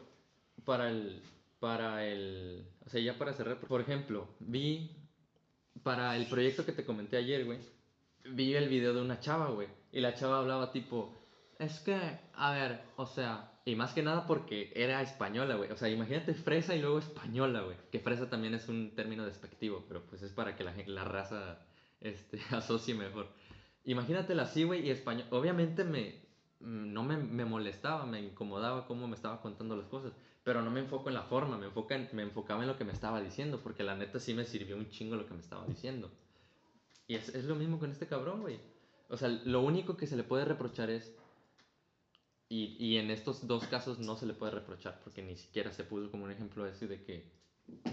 para 0.64 0.88
el. 0.88 1.22
Para 1.60 2.06
el. 2.06 2.66
O 2.84 2.90
sea, 2.90 3.00
ya 3.00 3.18
para 3.18 3.34
cerrar, 3.34 3.58
por 3.58 3.80
ejemplo, 3.80 4.28
vi. 4.40 4.90
Para 5.82 6.16
el 6.16 6.26
proyecto 6.26 6.64
que 6.64 6.72
te 6.72 6.84
comenté 6.84 7.16
ayer, 7.16 7.44
güey. 7.44 7.58
Vi 8.24 8.54
el 8.54 8.68
video 8.68 8.94
de 8.94 9.02
una 9.02 9.20
chava, 9.20 9.50
güey. 9.50 9.68
Y 9.92 10.00
la 10.00 10.14
chava 10.14 10.38
hablaba 10.38 10.72
tipo. 10.72 11.14
Es 11.58 11.80
que, 11.80 11.98
a 12.34 12.52
ver, 12.52 12.80
o 12.96 13.06
sea. 13.06 13.52
Y 13.66 13.74
más 13.74 13.92
que 13.92 14.02
nada 14.02 14.26
porque 14.26 14.72
era 14.76 15.02
española, 15.02 15.56
güey. 15.56 15.70
O 15.72 15.76
sea, 15.76 15.88
imagínate 15.88 16.34
fresa 16.34 16.74
y 16.76 16.80
luego 16.80 17.00
española, 17.00 17.62
güey. 17.62 17.76
Que 17.90 17.98
fresa 17.98 18.30
también 18.30 18.54
es 18.54 18.68
un 18.68 18.94
término 18.94 19.26
despectivo, 19.26 19.84
pero 19.88 20.06
pues 20.06 20.22
es 20.22 20.32
para 20.32 20.54
que 20.56 20.62
la, 20.64 20.72
la 20.86 21.04
raza 21.04 21.58
este, 22.00 22.40
asocie 22.52 22.94
mejor. 22.94 23.28
Imagínatela 23.84 24.44
así, 24.44 24.62
güey, 24.62 24.86
y 24.86 24.90
español. 24.90 25.26
Obviamente 25.30 25.82
me, 25.82 26.14
mm, 26.60 26.92
no 26.92 27.02
me, 27.02 27.16
me 27.16 27.44
molestaba, 27.44 28.06
me 28.06 28.20
incomodaba 28.20 28.86
cómo 28.86 29.08
me 29.08 29.16
estaba 29.16 29.42
contando 29.42 29.76
las 29.76 29.88
cosas, 29.88 30.12
pero 30.44 30.62
no 30.62 30.70
me 30.70 30.78
enfoco 30.80 31.08
en 31.08 31.14
la 31.16 31.24
forma, 31.24 31.58
me, 31.58 31.66
enfoca 31.66 31.96
en- 31.96 32.08
me 32.12 32.22
enfocaba 32.22 32.62
en 32.62 32.68
lo 32.68 32.78
que 32.78 32.84
me 32.84 32.92
estaba 32.92 33.20
diciendo, 33.20 33.60
porque 33.64 33.82
la 33.82 33.96
neta 33.96 34.20
sí 34.20 34.32
me 34.32 34.44
sirvió 34.44 34.76
un 34.76 34.88
chingo 34.90 35.16
lo 35.16 35.26
que 35.26 35.34
me 35.34 35.40
estaba 35.40 35.66
diciendo. 35.66 36.08
Y 37.08 37.16
es, 37.16 37.34
es 37.34 37.44
lo 37.44 37.56
mismo 37.56 37.80
con 37.80 37.90
este 37.90 38.06
cabrón, 38.06 38.42
güey. 38.42 38.60
O 39.08 39.16
sea, 39.16 39.28
lo 39.28 39.60
único 39.60 39.96
que 39.96 40.06
se 40.06 40.16
le 40.16 40.22
puede 40.22 40.44
reprochar 40.44 40.88
es. 40.90 41.12
Y, 42.48 42.76
y 42.78 42.96
en 42.98 43.10
estos 43.10 43.46
dos 43.46 43.66
casos 43.66 43.98
no 43.98 44.16
se 44.16 44.24
le 44.26 44.32
puede 44.34 44.52
reprochar, 44.52 45.00
porque 45.02 45.22
ni 45.22 45.36
siquiera 45.36 45.72
se 45.72 45.82
puso 45.84 46.10
como 46.10 46.24
un 46.24 46.30
ejemplo 46.30 46.66
ese 46.66 46.86
de 46.86 47.02
que 47.02 47.24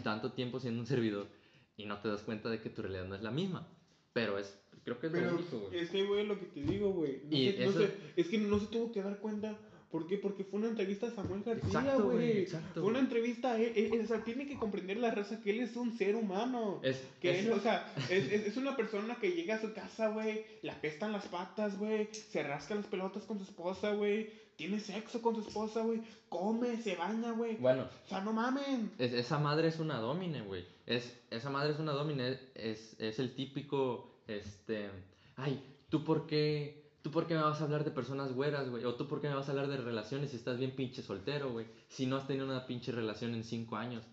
tanto 0.04 0.32
tiempo 0.34 0.60
siendo 0.60 0.80
un 0.80 0.86
servidor 0.88 1.28
y 1.76 1.86
no 1.86 2.00
te 2.00 2.08
das 2.10 2.22
cuenta 2.22 2.50
de 2.50 2.60
que 2.62 2.70
tu 2.70 2.82
realidad 2.84 3.06
no 3.06 3.16
es 3.16 3.24
la 3.24 3.32
misma. 3.32 3.68
Pero 4.14 4.38
es, 4.38 4.56
creo 4.84 5.00
que 5.00 5.08
es 5.08 5.14
lo 5.14 5.20
Pero 5.20 5.36
único, 5.36 5.60
güey. 5.60 5.80
es 5.80 5.90
que, 5.90 6.04
güey, 6.06 6.28
lo 6.28 6.40
que 6.40 6.46
te 6.46 6.62
digo, 6.62 6.92
güey. 6.92 7.22
No 7.24 7.72
no 7.72 7.88
es 8.16 8.28
que 8.28 8.38
no 8.38 8.60
se 8.60 8.68
tuvo 8.68 8.92
que 8.92 9.02
dar 9.02 9.18
cuenta. 9.20 9.58
¿Por 9.90 10.08
qué? 10.08 10.18
Porque 10.18 10.44
fue 10.44 10.60
una 10.60 10.70
entrevista 10.70 11.06
a 11.08 11.12
Samuel 11.12 11.44
García, 11.44 11.96
güey. 11.98 12.48
Fue 12.74 12.82
una 12.84 12.98
entrevista 13.00 13.52
a 13.54 13.60
él. 13.62 13.74
él- 13.76 14.02
O 14.04 14.08
sea, 14.08 14.24
tiene 14.24 14.48
que 14.48 14.56
comprender 14.58 14.98
la 14.98 15.12
raza 15.12 15.40
que 15.42 15.52
él 15.52 15.60
es 15.62 15.76
un 15.76 15.96
ser 15.98 16.16
humano. 16.16 16.80
Es, 16.84 17.04
Que 17.22 17.40
es- 17.40 17.46
él, 17.46 17.52
o 17.54 17.60
sea, 17.60 17.92
es, 18.10 18.32
es, 18.32 18.48
es 18.48 18.58
una 18.58 18.76
persona 18.76 19.16
que 19.20 19.32
llega 19.34 19.56
a 19.56 19.62
su 19.62 19.72
casa, 19.74 20.10
güey, 20.10 20.46
le 20.64 20.72
apestan 20.72 21.12
las 21.12 21.28
patas, 21.28 21.78
güey, 21.78 22.10
se 22.12 22.42
rasca 22.42 22.74
las 22.74 22.88
pelotas 22.88 23.24
con 23.26 23.38
su 23.38 23.44
esposa, 23.44 23.94
güey, 23.94 24.32
tiene 24.64 24.80
sexo 24.80 25.22
con 25.22 25.36
su 25.36 25.42
esposa, 25.42 25.82
güey, 25.82 26.02
come, 26.30 26.78
se 26.82 26.96
baña, 26.96 27.32
güey. 27.32 27.58
bueno, 27.58 27.84
O 28.06 28.08
sea, 28.08 28.22
no 28.22 28.32
mamen. 28.32 28.94
Es- 28.98 29.12
esa 29.12 29.38
madre 29.40 29.68
es 29.68 29.78
una 29.80 30.00
domine, 30.00 30.42
güey. 30.42 30.66
Es, 30.86 31.20
esa 31.32 31.50
madre 31.50 31.74
es 31.74 31.80
una 31.80 31.92
domine. 31.92 32.40
Es, 32.56 32.96
es 32.98 33.20
el 33.20 33.36
típico, 33.36 34.22
este... 34.28 34.90
Ay, 35.36 35.62
¿tú 35.90 36.04
por 36.06 36.28
qué... 36.28 36.82
¿Tú 37.02 37.12
por 37.12 37.28
qué 37.28 37.34
me 37.34 37.42
vas 37.42 37.60
a 37.60 37.66
hablar 37.66 37.84
de 37.84 37.92
personas 37.92 38.32
güeras, 38.32 38.70
güey? 38.70 38.86
O 38.86 38.96
tú 38.96 39.10
por 39.10 39.20
qué 39.20 39.28
me 39.28 39.36
vas 39.36 39.50
a 39.50 39.52
hablar 39.52 39.68
de 39.68 39.76
relaciones 39.76 40.32
si 40.32 40.38
estás 40.38 40.58
bien 40.58 40.72
pinche 40.72 41.02
soltero, 41.02 41.52
güey. 41.52 41.66
Si 41.90 42.06
no 42.06 42.16
has 42.16 42.26
tenido 42.26 42.46
una 42.46 42.66
pinche 42.66 42.94
relación 42.94 43.36
en 43.36 43.44
cinco 43.44 43.76
años. 43.76 44.06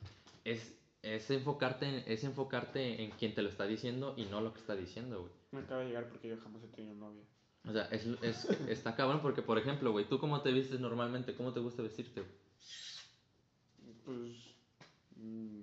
Es, 0.44 0.74
es, 1.02 1.30
enfocarte 1.30 1.86
en, 1.86 2.02
es 2.12 2.24
enfocarte 2.24 3.04
en 3.04 3.12
quien 3.12 3.34
te 3.34 3.42
lo 3.42 3.48
está 3.48 3.66
diciendo 3.66 4.14
y 4.16 4.24
no 4.24 4.40
lo 4.40 4.52
que 4.52 4.58
está 4.58 4.74
diciendo, 4.74 5.20
güey. 5.20 5.32
Me 5.52 5.60
acaba 5.60 5.82
de 5.82 5.86
llegar 5.86 6.08
porque 6.08 6.26
yo 6.28 6.36
jamás 6.42 6.64
he 6.64 6.66
tenido 6.74 6.96
novia. 6.96 7.22
O 7.68 7.72
sea, 7.72 7.84
es, 7.90 8.06
es, 8.22 8.44
está 8.68 8.96
cabrón 8.96 9.20
porque, 9.20 9.42
por 9.42 9.58
ejemplo, 9.58 9.92
güey, 9.92 10.06
¿tú 10.06 10.18
cómo 10.18 10.40
te 10.40 10.50
vistes 10.50 10.80
normalmente? 10.80 11.34
¿Cómo 11.34 11.52
te 11.52 11.60
gusta 11.60 11.82
vestirte? 11.82 12.22
Pues. 14.04 14.54
mm, 15.16 15.60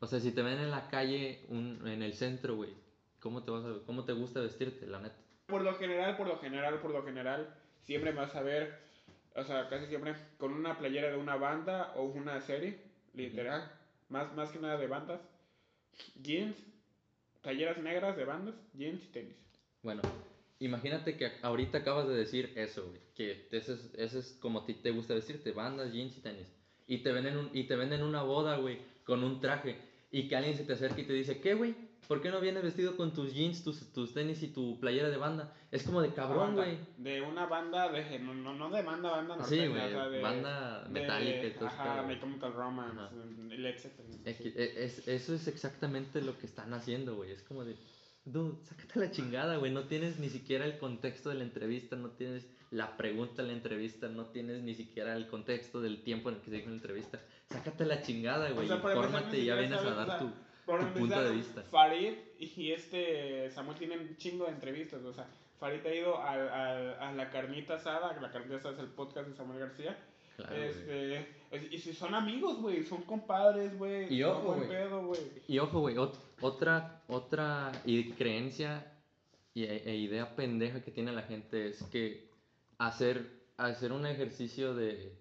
O 0.00 0.06
sea, 0.06 0.20
si 0.20 0.32
te 0.32 0.42
ven 0.42 0.58
en 0.58 0.70
la 0.70 0.88
calle, 0.88 1.44
un, 1.48 1.86
en 1.86 2.02
el 2.02 2.12
centro, 2.14 2.56
güey, 2.56 2.74
¿cómo 3.20 3.42
te 3.42 3.50
vas 3.50 3.64
a, 3.64 3.84
cómo 3.86 4.04
te 4.04 4.12
gusta 4.12 4.40
vestirte, 4.40 4.86
la 4.86 5.00
neta? 5.00 5.16
Por 5.46 5.62
lo 5.62 5.74
general, 5.74 6.16
por 6.16 6.26
lo 6.26 6.38
general, 6.38 6.80
por 6.80 6.90
lo 6.90 7.02
general, 7.02 7.54
siempre 7.84 8.12
me 8.12 8.20
vas 8.20 8.34
a 8.36 8.42
ver, 8.42 8.78
o 9.34 9.42
sea, 9.42 9.68
casi 9.70 9.86
siempre 9.86 10.14
con 10.36 10.52
una 10.52 10.76
playera 10.78 11.10
de 11.10 11.16
una 11.16 11.36
banda 11.36 11.92
o 11.96 12.04
una 12.04 12.40
serie, 12.42 12.78
literal, 13.14 13.72
más, 14.10 14.34
más 14.34 14.50
que 14.50 14.58
nada 14.58 14.76
de 14.76 14.86
bandas, 14.86 15.20
jeans, 16.22 16.56
playeras 17.42 17.78
negras 17.78 18.16
de 18.16 18.24
bandas, 18.26 18.54
jeans 18.74 19.02
y 19.02 19.06
tenis. 19.08 19.36
Bueno, 19.82 20.02
imagínate 20.60 21.16
que 21.16 21.32
ahorita 21.42 21.78
acabas 21.78 22.08
de 22.08 22.14
decir 22.16 22.52
eso, 22.56 22.86
güey, 22.88 23.00
que 23.14 23.48
ese 23.52 23.74
es, 23.74 23.90
ese 23.96 24.18
es 24.20 24.38
como 24.40 24.64
ti 24.64 24.74
te 24.74 24.90
gusta 24.90 25.14
vestirte, 25.14 25.52
bandas, 25.52 25.92
jeans 25.92 26.16
y 26.16 26.20
tenis. 26.20 26.46
Y 26.86 26.98
te 26.98 27.12
ven 27.12 27.26
en, 27.26 27.36
un, 27.36 27.50
y 27.52 27.64
te 27.64 27.76
ven 27.76 27.92
en 27.92 28.02
una 28.02 28.22
boda, 28.22 28.56
güey, 28.56 28.78
con 29.04 29.22
un 29.22 29.40
traje, 29.40 29.76
y 30.10 30.26
que 30.28 30.36
alguien 30.36 30.56
se 30.56 30.64
te 30.64 30.72
acerca 30.72 31.00
y 31.00 31.04
te 31.06 31.12
dice, 31.12 31.40
¿qué, 31.40 31.54
güey? 31.54 31.74
¿Por 32.06 32.22
qué 32.22 32.30
no 32.30 32.40
vienes 32.40 32.62
vestido 32.62 32.96
con 32.96 33.12
tus 33.12 33.34
jeans, 33.34 33.62
tus, 33.62 33.92
tus 33.92 34.14
tenis 34.14 34.42
y 34.42 34.48
tu 34.48 34.80
playera 34.80 35.10
de 35.10 35.18
banda? 35.18 35.52
Es 35.70 35.82
como 35.82 36.00
de 36.00 36.14
cabrón, 36.14 36.54
güey. 36.54 36.78
De 36.96 37.20
una 37.20 37.44
banda, 37.44 37.92
de, 37.92 38.18
no, 38.20 38.32
no, 38.32 38.54
no 38.54 38.70
de 38.70 38.80
banda, 38.80 39.10
banda 39.10 39.34
Sí, 39.44 39.56
norteña, 39.56 39.68
güey, 39.68 39.84
o 39.84 39.88
sea, 39.90 40.08
de- 40.08 40.20
banda 40.22 40.84
de- 40.84 40.88
metálica 40.88 41.54
todo 41.58 41.66
Ajá, 41.68 41.84
eso, 41.84 42.02
My 42.02 42.04
güey. 42.06 42.20
Chemical 42.20 42.52
Romance, 42.54 43.14
etcétera. 43.52 44.08
Es 44.24 44.40
e- 44.40 44.84
es- 44.84 45.08
eso 45.08 45.34
es 45.34 45.46
exactamente 45.48 46.22
lo 46.22 46.38
que 46.38 46.46
están 46.46 46.72
haciendo, 46.72 47.16
güey. 47.16 47.32
Es 47.32 47.42
como 47.42 47.62
de, 47.64 47.76
dude, 48.32 48.64
sácate 48.64 49.00
la 49.00 49.10
chingada, 49.10 49.56
güey. 49.56 49.72
No 49.72 49.84
tienes 49.84 50.18
ni 50.18 50.28
siquiera 50.28 50.64
el 50.64 50.78
contexto 50.78 51.28
de 51.30 51.36
la 51.36 51.44
entrevista, 51.44 51.96
no 51.96 52.10
tienes 52.10 52.48
la 52.70 52.96
pregunta 52.96 53.42
de 53.42 53.48
la 53.48 53.54
entrevista, 53.54 54.08
no 54.08 54.26
tienes 54.26 54.62
ni 54.62 54.74
siquiera 54.74 55.16
el 55.16 55.26
contexto 55.28 55.80
del 55.80 56.02
tiempo 56.02 56.28
en 56.28 56.36
el 56.36 56.40
que 56.42 56.50
se 56.50 56.56
dijo 56.56 56.68
la 56.68 56.74
entrevista. 56.76 57.20
Sácate 57.50 57.84
la 57.86 58.02
chingada, 58.02 58.50
güey. 58.50 58.68
sea, 58.68 58.82
para 58.82 58.94
empezar, 58.94 59.10
Infórmate 59.20 59.38
y 59.38 59.44
ya 59.46 59.54
vienes 59.56 59.78
a 59.80 59.90
dar 59.94 60.08
o 60.10 60.18
tu, 60.18 60.24
sea, 60.26 60.34
Por 60.66 60.80
tu 60.92 60.98
punto 60.98 61.22
de 61.22 61.30
vista. 61.32 61.62
Farid 61.70 62.12
y 62.38 62.72
este 62.72 63.50
Samuel 63.50 63.78
tienen 63.78 64.16
chingo 64.18 64.44
de 64.44 64.52
entrevistas. 64.52 65.02
O 65.02 65.12
sea, 65.14 65.26
Farid 65.58 65.84
ha 65.86 65.94
ido 65.94 66.22
al- 66.22 66.48
al- 66.50 66.94
a, 67.00 67.12
la 67.12 67.30
carnita 67.30 67.74
asada. 67.76 68.18
La 68.20 68.30
carnita 68.30 68.56
asada 68.56 68.74
es 68.74 68.80
el 68.80 68.88
podcast 68.88 69.28
de 69.28 69.34
Samuel 69.34 69.60
García. 69.60 69.96
Claro, 70.36 70.54
este, 70.54 71.16
es- 71.16 71.26
y 71.70 71.78
si 71.78 71.92
son 71.94 72.14
amigos, 72.14 72.58
güey. 72.60 72.84
Son 72.84 73.02
compadres, 73.02 73.76
güey. 73.78 74.12
Y 74.14 74.22
ojo, 74.22 74.54
güey. 74.54 74.68
Y 75.48 75.58
ojo, 75.58 75.80
güey, 75.80 75.96
ot- 75.96 76.18
otra, 76.40 77.02
otra 77.08 77.72
creencia 78.16 78.92
y, 79.54 79.64
e, 79.64 79.90
e 79.90 79.96
idea 79.96 80.36
pendeja 80.36 80.82
que 80.82 80.90
tiene 80.90 81.12
la 81.12 81.22
gente 81.22 81.68
es 81.68 81.82
que 81.84 82.28
hacer, 82.78 83.26
hacer 83.56 83.92
un 83.92 84.06
ejercicio 84.06 84.74
de, 84.74 85.12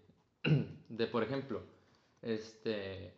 de, 0.90 1.08
por 1.08 1.24
ejemplo, 1.24 1.62
este, 2.22 3.14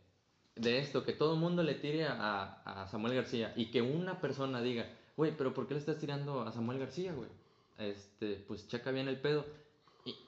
de 0.56 0.80
esto, 0.80 1.04
que 1.04 1.14
todo 1.14 1.34
el 1.34 1.40
mundo 1.40 1.64
le 1.64 1.76
tire 1.76 2.06
a, 2.06 2.62
a 2.66 2.88
Samuel 2.88 3.16
García 3.16 3.54
y 3.56 3.72
que 3.72 3.82
una 3.82 4.20
persona 4.22 4.62
diga, 4.62 4.86
güey, 5.18 5.36
pero 5.36 5.54
¿por 5.54 5.68
qué 5.68 5.74
le 5.74 5.80
estás 5.80 5.98
tirando 5.98 6.42
a 6.42 6.52
Samuel 6.52 6.80
García, 6.80 7.14
güey? 7.14 7.30
Este, 7.78 8.36
pues 8.48 8.68
checa 8.68 8.92
bien 8.92 9.08
el 9.08 9.20
pedo. 9.20 9.46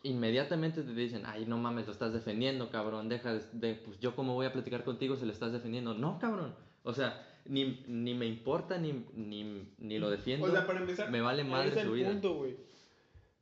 Inmediatamente 0.03 0.83
te 0.83 0.93
dicen, 0.93 1.23
ay, 1.25 1.45
no 1.45 1.57
mames, 1.57 1.85
lo 1.87 1.93
estás 1.93 2.13
defendiendo, 2.13 2.69
cabrón, 2.69 3.09
deja 3.09 3.33
de, 3.33 3.75
pues 3.75 3.99
yo 3.99 4.15
cómo 4.15 4.33
voy 4.33 4.45
a 4.45 4.53
platicar 4.53 4.83
contigo 4.83 5.15
si 5.15 5.25
lo 5.25 5.31
estás 5.31 5.51
defendiendo. 5.51 5.93
No, 5.93 6.19
cabrón. 6.19 6.55
O 6.83 6.93
sea, 6.93 7.27
ni, 7.45 7.83
ni 7.87 8.13
me 8.13 8.25
importa, 8.25 8.77
ni, 8.77 9.05
ni, 9.13 9.73
ni 9.77 9.99
lo 9.99 10.09
defiendo. 10.09 10.47
O 10.47 10.51
sea, 10.51 10.65
para 10.65 10.79
empezar, 10.79 11.09
me 11.11 11.21
vale 11.21 11.43
madre 11.43 11.83
su 11.83 11.91
vida. 11.91 12.09
punto. 12.09 12.45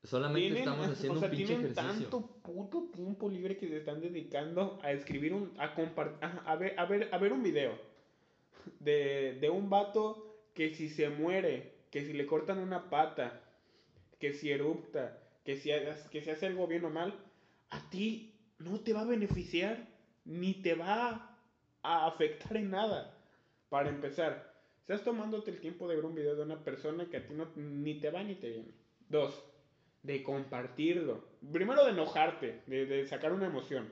Solamente 0.03 0.59
estamos 0.59 0.87
o 0.87 0.91
haciendo 0.91 1.19
sea, 1.19 1.29
un 1.29 1.35
pinche 1.35 1.55
tienen 1.55 1.71
ejercicio. 1.71 2.03
tanto 2.03 2.41
puto 2.41 2.89
tiempo 2.93 3.29
libre 3.29 3.57
que 3.57 3.67
se 3.67 3.77
están 3.77 3.99
dedicando 3.99 4.79
a 4.81 4.91
escribir 4.91 5.33
un. 5.33 5.51
a 5.57 5.75
compartir. 5.75 6.29
A 6.45 6.55
ver, 6.55 6.79
a 6.79 6.85
ver, 6.85 7.09
a 7.11 7.17
ver 7.17 7.33
un 7.33 7.43
video. 7.43 7.73
De, 8.79 9.37
de 9.41 9.49
un 9.49 9.69
vato 9.69 10.43
que 10.53 10.73
si 10.73 10.89
se 10.89 11.09
muere, 11.09 11.73
que 11.91 12.05
si 12.05 12.13
le 12.13 12.25
cortan 12.25 12.59
una 12.59 12.89
pata, 12.89 13.41
que 14.19 14.33
si 14.33 14.51
erupta, 14.51 15.17
que 15.49 15.55
si, 15.55 15.71
hagas- 15.71 16.07
que 16.09 16.21
si 16.21 16.29
hace 16.29 16.45
algo 16.45 16.67
bien 16.67 16.85
o 16.85 16.91
mal, 16.91 17.11
a 17.71 17.89
ti 17.89 18.35
no 18.59 18.81
te 18.81 18.93
va 18.93 19.01
a 19.01 19.05
beneficiar, 19.05 19.83
ni 20.23 20.53
te 20.61 20.75
va 20.75 21.35
a 21.81 22.05
afectar 22.05 22.55
en 22.55 22.69
nada. 22.69 23.17
Para 23.67 23.89
empezar, 23.89 24.53
estás 24.81 25.03
tomándote 25.03 25.49
el 25.49 25.59
tiempo 25.59 25.87
de 25.87 25.95
ver 25.95 26.05
un 26.05 26.13
video 26.13 26.35
de 26.35 26.43
una 26.43 26.63
persona 26.63 27.09
que 27.09 27.17
a 27.17 27.25
ti 27.25 27.33
no, 27.33 27.47
ni 27.55 27.95
te 27.99 28.11
va 28.11 28.21
ni 28.21 28.35
te 28.35 28.47
viene. 28.47 28.75
Dos, 29.07 29.43
de 30.03 30.21
compartirlo. 30.21 31.25
Primero 31.51 31.83
de 31.83 31.93
enojarte, 31.93 32.61
de, 32.67 32.85
de 32.85 33.07
sacar 33.07 33.33
una 33.33 33.47
emoción. 33.47 33.91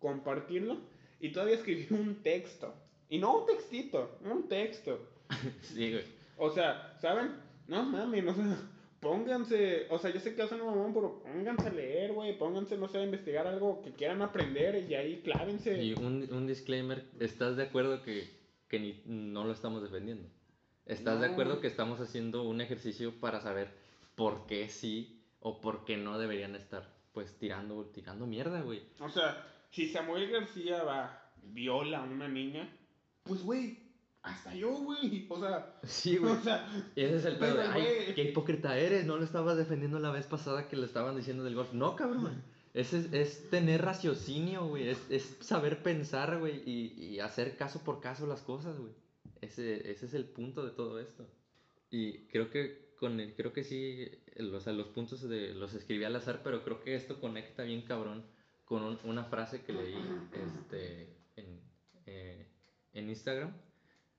Compartirlo 0.00 0.76
y 1.20 1.32
todavía 1.32 1.54
escribir 1.54 1.90
un 1.94 2.22
texto. 2.22 2.74
Y 3.08 3.16
no 3.18 3.34
un 3.38 3.46
textito, 3.46 4.18
un 4.24 4.46
texto. 4.46 5.08
Sí, 5.62 5.90
güey. 5.90 6.04
O 6.36 6.50
sea, 6.50 6.94
¿saben? 7.00 7.32
No 7.66 7.82
mames, 7.82 8.26
o 8.26 8.34
sea, 8.34 8.58
pónganse, 9.00 9.86
o 9.90 9.98
sea, 9.98 10.10
yo 10.12 10.20
sé 10.20 10.34
que 10.34 10.42
hacen 10.42 10.60
un 10.60 10.66
mamón, 10.68 10.92
pero 10.94 11.22
pónganse 11.22 11.68
a 11.68 11.72
leer, 11.72 12.12
güey, 12.12 12.36
pónganse, 12.38 12.76
no 12.76 12.88
sé, 12.88 12.98
a 12.98 13.04
investigar 13.04 13.46
algo 13.46 13.80
que 13.82 13.92
quieran 13.92 14.22
aprender 14.22 14.84
y 14.88 14.94
ahí 14.94 15.20
clávense. 15.22 15.82
Y 15.82 15.94
un, 15.94 16.28
un 16.32 16.46
disclaimer, 16.46 17.04
¿estás 17.20 17.56
de 17.56 17.64
acuerdo 17.64 18.02
que, 18.02 18.28
que 18.68 18.80
ni- 18.80 19.02
no 19.06 19.44
lo 19.44 19.52
estamos 19.52 19.82
defendiendo? 19.82 20.28
¿Estás 20.86 21.20
de 21.20 21.26
No. 21.26 21.32
acuerdo 21.32 21.60
que 21.60 21.66
estamos 21.66 22.00
haciendo 22.00 22.42
un 22.44 22.60
ejercicio 22.60 23.18
para 23.20 23.40
saber 23.40 23.68
por 24.14 24.46
qué 24.46 24.68
sí 24.68 25.22
o 25.40 25.60
por 25.60 25.84
qué 25.84 25.96
no 25.96 26.18
deberían 26.18 26.56
estar 26.56 26.96
pues 27.12 27.36
tirando, 27.38 27.84
tirando 27.86 28.26
mierda, 28.26 28.62
güey? 28.62 28.82
O 29.00 29.08
sea, 29.08 29.46
si 29.70 29.88
Samuel 29.88 30.30
García 30.30 30.82
va, 30.82 31.30
viola 31.42 31.98
a 31.98 32.04
una 32.04 32.28
niña, 32.28 32.68
pues, 33.24 33.42
güey, 33.42 33.78
hasta 34.22 34.54
yo, 34.54 34.70
güey, 34.70 35.26
o 35.28 35.40
sea, 35.40 35.78
Sí, 35.84 36.16
güey. 36.16 36.32
o 36.36 36.40
sea, 36.40 36.68
Ese 36.96 37.16
es 37.16 37.24
el 37.24 37.36
pedo 37.38 37.56
Pero, 37.56 37.70
ay, 37.72 38.12
qué 38.14 38.24
hipócrita 38.24 38.76
eres, 38.78 39.06
no 39.06 39.16
lo 39.16 39.24
estabas 39.24 39.56
defendiendo 39.56 39.98
la 39.98 40.10
vez 40.10 40.26
pasada 40.26 40.68
que 40.68 40.76
le 40.76 40.86
estaban 40.86 41.16
diciendo 41.16 41.44
del 41.44 41.54
golf. 41.54 41.72
No, 41.72 41.96
cabrón. 41.96 42.42
Ese 42.74 42.98
es, 42.98 43.12
es 43.12 43.50
tener 43.50 43.82
raciocinio, 43.82 44.66
güey. 44.66 44.88
Es, 44.88 44.98
es 45.10 45.36
saber 45.40 45.82
pensar, 45.82 46.38
güey, 46.38 46.62
y, 46.68 46.92
y 47.14 47.20
hacer 47.20 47.56
caso 47.56 47.82
por 47.82 48.00
caso 48.00 48.26
las 48.26 48.42
cosas, 48.42 48.78
güey. 48.78 48.92
Ese, 49.40 49.90
ese 49.90 50.06
es 50.06 50.14
el 50.14 50.26
punto 50.26 50.64
de 50.64 50.72
todo 50.72 51.00
esto. 51.00 51.26
Y 51.90 52.26
creo 52.28 52.50
que 52.50 52.94
con 52.98 53.20
el- 53.20 53.34
creo 53.34 53.52
que 53.52 53.64
sí, 53.64 54.08
el- 54.34 54.52
o 54.54 54.60
sea, 54.60 54.72
los 54.72 54.88
puntos 54.88 55.26
de, 55.28 55.54
los 55.54 55.72
escribí 55.74 56.04
al 56.04 56.16
azar, 56.16 56.42
pero 56.44 56.62
creo 56.64 56.80
que 56.82 56.94
esto 56.94 57.20
conecta 57.20 57.62
bien 57.62 57.82
cabrón 57.82 58.26
con 58.64 58.82
un- 58.82 58.98
una 59.04 59.24
frase 59.24 59.62
que 59.62 59.72
leí 59.72 59.96
este, 60.32 61.16
en, 61.36 61.60
eh, 62.06 62.48
en 62.92 63.08
Instagram. 63.08 63.56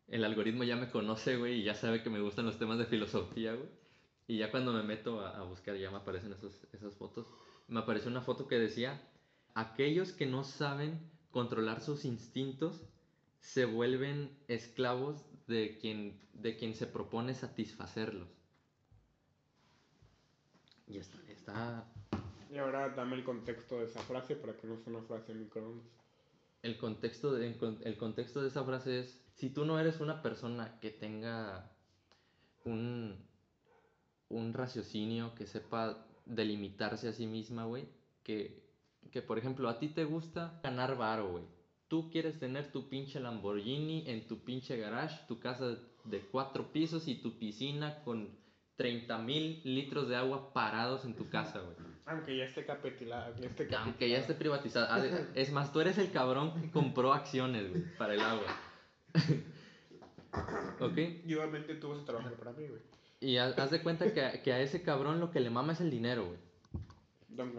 El 0.10 0.24
algoritmo 0.24 0.64
ya 0.64 0.76
me 0.76 0.90
conoce, 0.90 1.38
güey, 1.38 1.62
y 1.62 1.64
ya 1.64 1.76
sabe 1.76 2.02
que 2.02 2.10
me 2.10 2.20
gustan 2.20 2.46
los 2.46 2.58
temas 2.58 2.80
de 2.80 2.86
filosofía, 2.86 3.54
güey. 3.54 3.70
Y 4.28 4.38
ya 4.38 4.52
cuando 4.52 4.74
me 4.74 4.84
meto 4.84 5.22
a, 5.22 5.38
a 5.38 5.44
buscar, 5.44 5.76
ya 5.76 5.92
me 5.92 5.98
aparecen 5.98 6.34
esos, 6.34 6.60
esas 6.74 6.96
fotos. 6.96 7.28
Me 7.68 7.80
apareció 7.80 8.10
una 8.10 8.22
foto 8.22 8.48
que 8.48 8.60
decía, 8.60 9.02
aquellos 9.54 10.12
que 10.12 10.26
no 10.26 10.44
saben 10.44 11.00
controlar 11.32 11.82
sus 11.82 12.06
instintos 12.06 12.82
se 13.40 13.66
vuelven 13.66 14.38
esclavos 14.48 15.26
de 15.48 15.78
quien, 15.80 16.20
de 16.34 16.58
quien 16.58 16.76
se 16.76 16.88
propone 16.88 17.34
satisfacerlos. 17.34 18.30
Y 20.88 20.98
está, 20.98 21.18
está... 21.28 21.92
Y 22.52 22.58
ahora 22.58 22.90
dame 22.90 23.16
el 23.16 23.24
contexto 23.24 23.80
de 23.80 23.86
esa 23.86 24.02
frase 24.02 24.36
para 24.36 24.58
que 24.58 24.68
no 24.68 24.78
sea 24.78 24.94
una 24.94 25.04
frase 25.04 25.32
en 25.32 25.40
microondas. 25.40 25.86
El 26.64 26.78
contexto, 26.78 27.32
de, 27.34 27.56
el 27.84 27.98
contexto 27.98 28.42
de 28.42 28.48
esa 28.50 28.64
frase 28.64 29.00
es, 29.00 29.24
si 29.40 29.50
tú 29.50 29.64
no 29.64 29.80
eres 29.80 30.02
una 30.02 30.22
persona 30.22 30.78
que 30.82 30.92
tenga 30.92 31.72
un, 32.66 33.16
un 34.28 34.54
raciocinio, 34.54 35.34
que 35.34 35.48
sepa 35.48 36.06
delimitarse 36.26 37.08
a 37.08 37.14
sí 37.14 37.26
misma, 37.26 37.64
güey, 37.64 37.88
que, 38.22 38.62
que 39.12 39.22
por 39.22 39.38
ejemplo 39.38 39.70
a 39.70 39.80
ti 39.80 39.88
te 39.88 40.04
gusta 40.04 40.60
ganar 40.62 40.98
varo, 40.98 41.32
güey. 41.32 41.46
Tú 41.88 42.12
quieres 42.12 42.38
tener 42.38 42.74
tu 42.74 42.90
pinche 42.90 43.22
Lamborghini 43.22 44.04
en 44.08 44.28
tu 44.28 44.44
pinche 44.44 44.76
garage, 44.76 45.26
tu 45.30 45.40
casa 45.40 45.78
de 46.04 46.20
cuatro 46.20 46.74
pisos 46.74 47.08
y 47.08 47.16
tu 47.16 47.40
piscina 47.40 48.04
con 48.04 48.38
30 48.76 49.18
mil 49.20 49.62
litros 49.64 50.10
de 50.10 50.18
agua 50.18 50.52
parados 50.52 51.06
en 51.06 51.16
tu 51.16 51.30
casa, 51.30 51.62
güey. 51.62 51.78
Aunque 52.06 52.36
ya 52.36 52.44
esté 52.44 52.66
capitulada. 52.66 53.34
Aunque 53.80 54.10
ya 54.10 54.18
esté 54.18 54.34
privatizada. 54.34 55.30
Es 55.34 55.50
más, 55.54 55.72
tú 55.72 55.80
eres 55.80 55.98
el 55.98 56.12
cabrón 56.12 56.62
que 56.62 56.70
compró 56.72 57.14
acciones, 57.14 57.70
güey, 57.70 57.84
para 57.98 58.16
el 58.16 58.22
agua. 58.22 58.46
¿Ok? 60.80 60.98
Y 61.26 61.34
obviamente 61.36 61.76
tú 61.76 61.90
vas 61.90 62.00
a 62.00 62.06
trabajar 62.06 62.34
para 62.34 62.52
mí, 62.52 62.68
güey. 62.68 62.82
Y 63.22 63.38
haz, 63.38 63.72
de 63.72 63.82
cuenta 63.82 64.14
que, 64.14 64.42
que, 64.42 64.54
a 64.54 64.62
ese 64.62 64.82
cabrón 64.82 65.20
lo 65.20 65.32
que 65.32 65.42
le 65.42 65.50
mama 65.50 65.74
es 65.74 65.82
el 65.82 65.92
dinero, 65.92 66.26
güey. 66.26 66.38
Don 67.28 67.54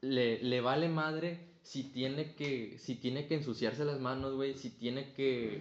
Le, 0.00 0.42
le 0.42 0.60
vale 0.60 0.88
madre 0.88 1.38
si 1.62 1.84
tiene 1.84 2.34
que, 2.34 2.78
si 2.78 2.96
tiene 2.96 3.26
que 3.26 3.34
ensuciarse 3.34 3.84
las 3.84 4.00
manos, 4.00 4.34
güey, 4.34 4.54
si 4.54 4.70
tiene 4.70 5.12
que 5.14 5.60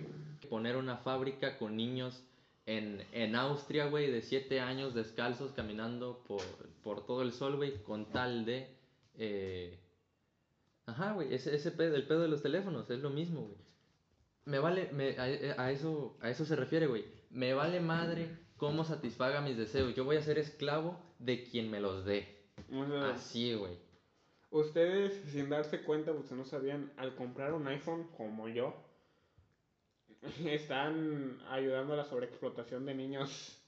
poner 0.50 0.78
una 0.78 0.98
fábrica 0.98 1.58
con 1.58 1.76
niños 1.76 2.24
en, 2.66 3.04
en 3.12 3.36
Austria, 3.36 3.88
güey, 3.88 4.12
de 4.12 4.22
7 4.22 4.60
años 4.60 4.94
descalzos 4.94 5.52
caminando 5.54 6.24
por, 6.28 6.44
por 6.84 7.06
todo 7.06 7.22
el 7.22 7.32
sol, 7.32 7.56
güey, 7.58 7.82
con 7.84 8.12
tal 8.12 8.46
de... 8.46 8.70
Eh... 9.18 9.80
Ajá, 10.86 11.14
güey, 11.14 11.34
ese, 11.34 11.56
ese 11.56 11.72
pedo, 11.72 11.96
el 11.96 12.06
pedo 12.06 12.22
de 12.22 12.28
los 12.28 12.44
teléfonos, 12.44 12.90
es 12.90 13.00
lo 13.00 13.10
mismo, 13.10 13.42
güey. 13.42 13.65
Me 14.46 14.60
vale, 14.60 14.92
me, 14.92 15.18
a, 15.18 15.72
eso, 15.72 16.18
a 16.22 16.30
eso 16.30 16.46
se 16.46 16.56
refiere, 16.56 16.88
güey. 16.88 17.06
Me 17.32 17.54
vale 17.54 17.80
madre 17.80 18.30
cómo 18.58 18.84
satisfaga 18.84 19.42
mis 19.42 19.58
deseos. 19.58 19.96
Yo 19.96 20.06
voy 20.06 20.18
a 20.18 20.22
ser 20.22 20.38
esclavo 20.38 21.00
de 21.20 21.44
quien 21.44 21.72
me 21.72 21.80
los 21.80 22.06
dé. 22.06 22.46
Así, 23.12 23.54
güey. 23.56 23.78
Ustedes, 24.52 25.14
sin 25.32 25.50
darse 25.50 25.82
cuenta, 25.82 26.12
ustedes 26.12 26.38
no 26.38 26.46
sabían, 26.46 26.94
al 26.98 27.16
comprar 27.16 27.54
un 27.54 27.68
iPhone 27.68 28.08
como 28.16 28.48
yo, 28.48 28.74
están 30.46 31.40
ayudando 31.50 31.94
a 31.94 31.98
la 31.98 32.06
sobreexplotación 32.06 32.86
de 32.86 32.94
niños. 32.94 33.62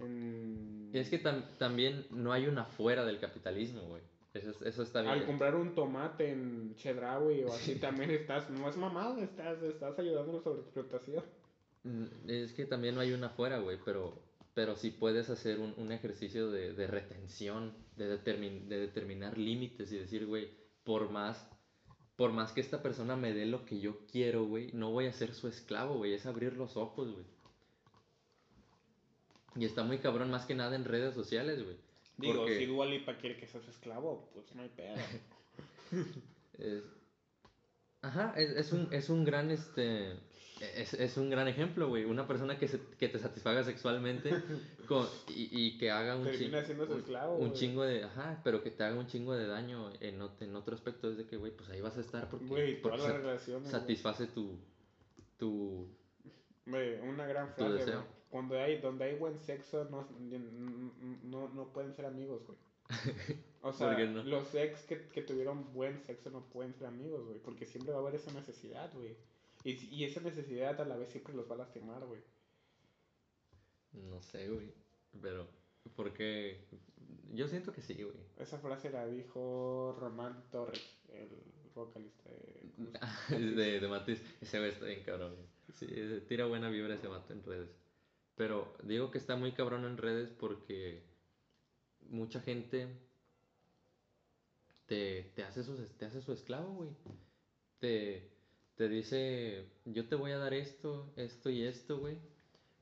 Y 0.00 0.98
es 0.98 1.08
que 1.08 1.18
también 1.18 2.06
no 2.10 2.32
hay 2.32 2.46
una 2.46 2.64
fuera 2.64 3.04
del 3.04 3.18
capitalismo, 3.18 3.82
güey. 3.82 4.02
Eso, 4.36 4.64
eso, 4.64 4.82
está 4.82 5.02
bien. 5.02 5.14
Al 5.14 5.26
comprar 5.26 5.54
un 5.54 5.74
tomate 5.74 6.30
en 6.30 6.74
Chedraui 6.76 7.44
o 7.44 7.52
así 7.52 7.76
también 7.76 8.10
estás, 8.10 8.50
no 8.50 8.68
es 8.68 8.76
mamado, 8.76 9.18
estás, 9.18 9.62
estás 9.62 9.98
ayudando 9.98 10.32
a 10.32 10.34
la 10.36 10.42
sobreexplotación. 10.42 11.24
Mm, 11.84 12.04
es 12.28 12.52
que 12.52 12.66
también 12.66 12.94
no 12.94 13.00
hay 13.00 13.12
una 13.12 13.30
fuera, 13.30 13.58
güey, 13.58 13.78
pero, 13.84 14.22
pero 14.54 14.76
sí 14.76 14.90
puedes 14.90 15.30
hacer 15.30 15.60
un, 15.60 15.74
un 15.76 15.92
ejercicio 15.92 16.50
de, 16.50 16.72
de, 16.72 16.86
retención, 16.86 17.74
de, 17.96 18.06
de 18.06 18.78
determinar 18.78 19.38
límites 19.38 19.92
y 19.92 19.98
decir, 19.98 20.26
güey, 20.26 20.50
por 20.84 21.10
más 21.10 21.48
por 22.16 22.32
más 22.32 22.52
que 22.52 22.62
esta 22.62 22.82
persona 22.82 23.14
me 23.14 23.34
dé 23.34 23.44
lo 23.44 23.64
que 23.66 23.78
yo 23.78 24.06
quiero, 24.10 24.46
güey, 24.46 24.72
no 24.72 24.90
voy 24.90 25.06
a 25.06 25.12
ser 25.12 25.34
su 25.34 25.48
esclavo, 25.48 25.98
güey, 25.98 26.14
es 26.14 26.24
abrir 26.24 26.54
los 26.54 26.76
ojos, 26.76 27.12
güey. 27.12 27.26
Y 29.54 29.64
está 29.64 29.84
muy 29.84 29.98
cabrón 29.98 30.30
más 30.30 30.46
que 30.46 30.54
nada 30.54 30.76
en 30.76 30.84
redes 30.84 31.14
sociales, 31.14 31.62
güey. 31.62 31.76
Digo, 32.16 32.40
porque... 32.40 32.58
si 32.58 32.66
Dua 32.66 32.86
Lipa 32.86 33.16
quiere 33.18 33.36
que 33.36 33.46
seas 33.46 33.68
esclavo, 33.68 34.30
pues 34.32 34.54
no 34.54 34.62
hay 34.62 34.70
pedo. 34.70 34.96
Ajá, 38.02 38.34
es, 38.36 38.50
es, 38.50 38.72
un, 38.72 38.88
es 38.92 39.10
un 39.10 39.24
gran, 39.24 39.50
este, 39.50 40.12
es, 40.60 40.94
es 40.94 41.16
un 41.16 41.28
gran 41.28 41.48
ejemplo, 41.48 41.88
güey. 41.88 42.04
Una 42.04 42.26
persona 42.26 42.58
que, 42.58 42.68
se, 42.68 42.80
que 42.98 43.08
te 43.08 43.18
satisfaga 43.18 43.62
sexualmente 43.64 44.30
con, 44.88 45.06
y, 45.28 45.48
y, 45.50 45.78
que 45.78 45.90
haga 45.90 46.16
un, 46.16 46.30
chingo, 46.30 46.58
esclavo, 46.58 47.36
un 47.36 47.52
chingo 47.52 47.82
de... 47.82 48.04
Ajá, 48.04 48.40
pero 48.42 48.62
que 48.62 48.70
te 48.70 48.84
haga 48.84 48.98
un 48.98 49.06
chingo 49.06 49.34
de 49.34 49.46
daño 49.46 49.92
en, 50.00 50.22
en 50.40 50.56
otro 50.56 50.74
aspecto. 50.74 51.10
Es 51.10 51.18
de 51.18 51.26
que, 51.26 51.36
güey, 51.36 51.52
pues 51.52 51.68
ahí 51.68 51.80
vas 51.80 51.98
a 51.98 52.00
estar 52.00 52.28
porque, 52.30 52.46
wey, 52.46 52.76
porque 52.76 52.96
toda 52.96 53.10
la 53.10 53.18
relación, 53.18 53.66
satisface 53.66 54.26
tu... 54.28 54.58
tu 55.36 55.88
wey, 56.66 57.00
una 57.02 57.26
gran 57.26 57.52
frase, 57.52 57.92
Cuando 58.30 58.58
hay, 58.58 58.80
donde 58.80 59.04
hay 59.04 59.16
buen 59.16 59.38
sexo, 59.38 59.84
no, 59.90 60.06
no, 61.24 61.48
no 61.48 61.72
pueden 61.72 61.94
ser 61.94 62.06
amigos, 62.06 62.42
güey. 62.46 62.58
O 63.62 63.72
sea, 63.72 63.98
los 63.98 64.54
ex 64.54 64.84
que, 64.84 65.08
que 65.08 65.22
tuvieron 65.22 65.72
buen 65.72 66.00
sexo 66.04 66.30
no 66.30 66.40
pueden 66.50 66.72
ser 66.74 66.86
amigos, 66.86 67.24
güey. 67.24 67.40
Porque 67.40 67.66
siempre 67.66 67.92
va 67.92 67.98
a 67.98 68.02
haber 68.02 68.14
esa 68.14 68.30
necesidad, 68.32 68.92
güey. 68.94 69.16
Y, 69.64 69.72
y 69.92 70.04
esa 70.04 70.20
necesidad 70.20 70.80
a 70.80 70.84
la 70.84 70.96
vez 70.96 71.10
siempre 71.10 71.34
los 71.34 71.50
va 71.50 71.56
a 71.56 71.58
lastimar, 71.58 72.04
güey. 72.06 72.20
No 73.92 74.22
sé, 74.22 74.48
güey. 74.48 74.72
Pero, 75.20 75.48
porque 75.96 76.60
yo 77.32 77.48
siento 77.48 77.72
que 77.72 77.82
sí, 77.82 77.94
güey. 77.94 78.16
Esa 78.38 78.58
frase 78.58 78.90
la 78.90 79.06
dijo 79.06 79.96
Román 79.98 80.44
Torres, 80.52 80.96
el 81.08 81.28
vocalista 81.74 82.30
de, 82.30 83.36
de, 83.56 83.80
de 83.80 83.88
Matiz. 83.88 84.22
Ese 84.40 84.58
güey 84.58 84.70
está 84.70 84.86
bien 84.86 85.02
cabrón. 85.02 85.34
Sí, 85.74 85.86
tira 86.28 86.46
buena 86.46 86.70
vibra 86.70 86.94
ese 86.94 87.08
vato 87.08 87.32
en 87.32 87.42
redes. 87.42 87.85
Pero 88.36 88.76
digo 88.82 89.10
que 89.10 89.18
está 89.18 89.36
muy 89.36 89.52
cabrón 89.52 89.84
en 89.84 89.96
redes 89.96 90.30
porque 90.30 91.02
mucha 92.08 92.40
gente 92.40 92.88
te, 94.86 95.32
te, 95.34 95.42
hace, 95.42 95.64
su, 95.64 95.76
te 95.98 96.04
hace 96.04 96.20
su 96.20 96.32
esclavo, 96.32 96.74
güey. 96.74 96.90
Te, 97.78 98.30
te 98.76 98.88
dice, 98.88 99.66
yo 99.84 100.08
te 100.08 100.16
voy 100.16 100.32
a 100.32 100.38
dar 100.38 100.54
esto, 100.54 101.12
esto 101.16 101.50
y 101.50 101.62
esto, 101.62 101.98
güey. 101.98 102.18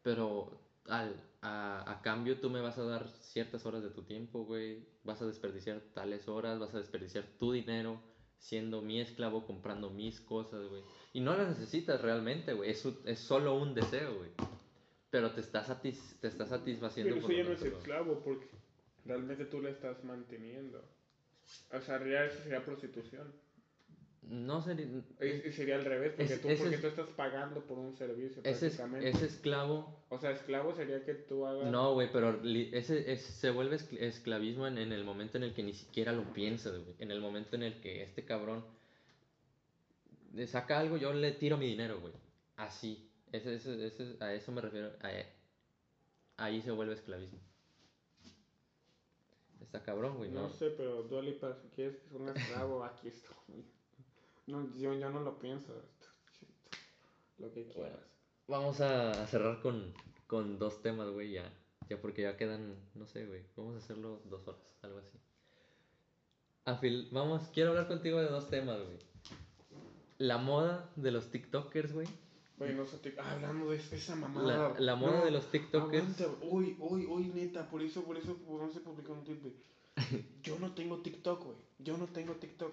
Pero 0.02 0.60
al, 0.86 1.14
a, 1.40 1.90
a, 1.90 2.02
cambio 2.02 2.40
tú 2.40 2.50
me 2.50 2.60
vas 2.60 2.78
a 2.78 2.84
dar 2.84 3.08
ciertas 3.20 3.64
horas 3.64 3.82
de 3.82 3.90
tu 3.90 4.02
tiempo, 4.02 4.44
güey. 4.44 4.84
Vas 5.04 5.22
a 5.22 5.26
desperdiciar 5.26 5.80
tales 5.94 6.28
horas, 6.28 6.58
vas 6.58 6.74
a 6.74 6.78
desperdiciar 6.78 7.24
tu 7.38 7.52
dinero 7.52 8.00
siendo 8.38 8.82
mi 8.82 9.00
esclavo, 9.00 9.46
comprando 9.46 9.88
mis 9.88 10.20
cosas, 10.20 10.68
güey. 10.68 10.82
Y 11.12 11.20
no 11.20 11.36
las 11.36 11.48
necesitas 11.48 12.00
realmente, 12.02 12.52
güey. 12.52 12.70
Es, 12.70 12.84
es 13.06 13.20
solo 13.20 13.54
un 13.54 13.74
deseo, 13.74 14.16
güey. 14.16 14.30
Pero 15.14 15.30
te 15.30 15.42
está, 15.42 15.62
satis, 15.62 16.16
te 16.20 16.26
está 16.26 16.44
satisfaciendo. 16.44 17.14
Pero 17.14 17.24
eso 17.24 17.32
ya 17.32 17.44
no 17.44 17.52
es 17.52 17.62
esclavo 17.62 18.20
porque 18.24 18.48
realmente 19.04 19.44
tú 19.44 19.62
le 19.62 19.70
estás 19.70 20.02
manteniendo. 20.02 20.84
O 21.72 21.80
sea, 21.80 21.98
realmente 21.98 22.42
sería 22.42 22.64
prostitución. 22.64 23.32
No 24.22 24.60
sería. 24.60 24.88
sería 25.52 25.76
al 25.76 25.84
revés, 25.84 26.14
porque, 26.16 26.36
tú, 26.38 26.48
porque 26.58 26.78
tú 26.78 26.88
estás 26.88 27.10
pagando 27.10 27.64
por 27.64 27.78
un 27.78 27.94
servicio. 27.96 28.42
Ese, 28.42 28.66
ese 28.66 29.26
esclavo. 29.26 30.04
O 30.08 30.18
sea, 30.18 30.32
esclavo 30.32 30.74
sería 30.74 31.04
que 31.04 31.14
tú 31.14 31.46
hagas. 31.46 31.70
No, 31.70 31.94
güey, 31.94 32.10
pero 32.10 32.42
ese, 32.42 33.16
se 33.16 33.50
vuelve 33.50 33.76
esclavismo 34.00 34.66
en, 34.66 34.78
en, 34.78 34.90
el 34.90 35.04
momento 35.04 35.36
en 35.36 35.44
el 35.44 35.54
que 35.54 35.62
ni 35.62 35.74
siquiera 35.74 36.10
lo 36.10 36.24
piensas, 36.32 36.76
güey. 36.82 36.96
En 36.98 37.12
el 37.12 37.20
momento 37.20 37.54
en 37.54 37.62
el 37.62 37.80
que 37.80 38.02
este 38.02 38.24
cabrón 38.24 38.64
saca 40.48 40.80
algo, 40.80 40.96
yo 40.96 41.12
le 41.12 41.30
tiro 41.30 41.56
mi 41.56 41.66
dinero, 41.66 42.00
güey. 42.00 42.14
Así. 42.56 43.12
Ese, 43.32 43.54
ese, 43.54 43.86
ese, 43.86 44.16
a 44.20 44.32
eso 44.32 44.52
me 44.52 44.60
refiero. 44.60 44.92
ahí 46.36 46.62
se 46.62 46.70
vuelve 46.70 46.94
esclavismo. 46.94 47.40
Está 49.60 49.82
cabrón, 49.82 50.18
güey. 50.18 50.30
No, 50.30 50.42
no 50.42 50.50
sé, 50.50 50.70
pero 50.70 51.02
Dualipa, 51.02 51.54
si 51.54 51.68
quieres 51.68 51.96
que 51.96 52.06
es 52.06 52.12
un 52.12 52.28
esclavo, 52.28 52.84
aquí 52.84 53.08
estoy. 53.08 53.64
No, 54.46 54.70
yo, 54.76 54.94
yo 54.94 55.10
no 55.10 55.20
lo 55.20 55.38
pienso. 55.38 55.72
Lo 57.38 57.52
que 57.52 57.66
quieras. 57.66 57.98
vamos 58.46 58.80
a 58.80 59.26
cerrar 59.26 59.60
con, 59.60 59.92
con 60.26 60.58
dos 60.58 60.82
temas, 60.82 61.08
güey, 61.10 61.32
ya. 61.32 61.52
Ya 61.88 62.00
porque 62.00 62.22
ya 62.22 62.36
quedan, 62.36 62.76
no 62.94 63.06
sé, 63.06 63.26
güey. 63.26 63.42
Vamos 63.56 63.74
a 63.74 63.78
hacerlo 63.78 64.20
dos 64.26 64.46
horas, 64.46 64.76
algo 64.82 64.98
así. 64.98 65.18
Afil, 66.64 67.08
vamos, 67.10 67.48
quiero 67.52 67.70
hablar 67.70 67.88
contigo 67.88 68.20
de 68.20 68.28
dos 68.28 68.48
temas, 68.48 68.78
güey. 68.82 68.98
La 70.18 70.38
moda 70.38 70.90
de 70.96 71.10
los 71.10 71.30
TikTokers, 71.30 71.92
güey. 71.92 72.06
Güey, 72.56 72.74
no 72.74 72.86
sé, 72.86 72.98
hablando 73.18 73.70
de 73.70 73.76
esa 73.76 74.14
mamada. 74.14 74.74
La, 74.74 74.80
la 74.80 74.94
moda 74.94 75.24
de 75.24 75.30
los 75.32 75.50
TikTokers. 75.50 76.24
Uy, 76.42 76.76
uy, 76.78 77.04
uy, 77.06 77.32
neta, 77.34 77.68
por 77.68 77.82
eso, 77.82 78.04
por 78.04 78.16
eso 78.16 78.38
no 78.48 78.70
se 78.70 78.80
publicó 78.80 79.12
un 79.12 79.24
tweet, 79.24 79.40
Yo 80.42 80.58
no 80.60 80.72
tengo 80.72 80.98
TikTok, 80.98 81.44
güey. 81.44 81.56
Yo 81.78 81.96
no 81.96 82.06
tengo 82.06 82.34
TikTok. 82.34 82.72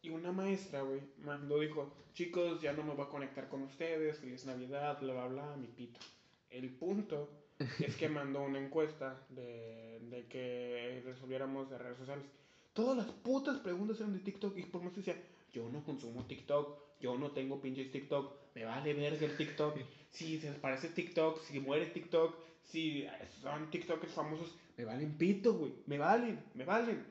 Y 0.00 0.10
una 0.10 0.32
maestra, 0.32 0.82
güey, 0.82 1.00
mandó, 1.18 1.60
dijo, 1.60 1.92
chicos, 2.14 2.62
ya 2.62 2.72
no 2.72 2.84
me 2.84 2.94
voy 2.94 3.04
a 3.04 3.08
conectar 3.08 3.48
con 3.48 3.62
ustedes, 3.62 4.18
feliz 4.18 4.46
Navidad, 4.46 4.98
bla, 5.00 5.12
bla, 5.12 5.26
bla, 5.26 5.56
mi 5.56 5.66
pito. 5.66 6.00
El 6.48 6.70
punto 6.70 7.28
es 7.80 7.96
que 7.96 8.08
mandó 8.08 8.42
una 8.42 8.58
encuesta 8.58 9.20
de, 9.28 10.00
de 10.08 10.26
que 10.28 11.02
resolviéramos 11.04 11.68
de 11.68 11.78
redes 11.78 11.98
sociales. 11.98 12.24
Todas 12.72 12.96
las 12.96 13.06
putas 13.06 13.58
preguntas 13.58 13.98
eran 13.98 14.12
de 14.12 14.20
TikTok 14.20 14.56
y 14.56 14.62
por 14.62 14.82
más 14.82 14.94
decía, 14.94 15.20
yo 15.52 15.68
no 15.68 15.82
consumo 15.84 16.24
TikTok, 16.26 16.78
yo 17.00 17.18
no 17.18 17.32
tengo 17.32 17.60
pinches 17.60 17.90
TikTok, 17.90 18.32
me 18.54 18.64
vale 18.64 18.94
verga 18.94 19.26
el 19.26 19.36
TikTok. 19.36 19.78
Si 20.10 20.38
se 20.38 20.50
les 20.50 20.58
parece 20.58 20.88
TikTok, 20.88 21.42
si 21.42 21.60
muere 21.60 21.86
TikTok, 21.86 22.36
si 22.64 23.06
son 23.42 23.70
TikTokers 23.70 24.12
famosos, 24.12 24.54
me 24.76 24.84
valen 24.84 25.16
pito, 25.16 25.54
güey. 25.54 25.72
Me 25.86 25.98
valen, 25.98 26.38
me 26.54 26.64
valen. 26.64 27.04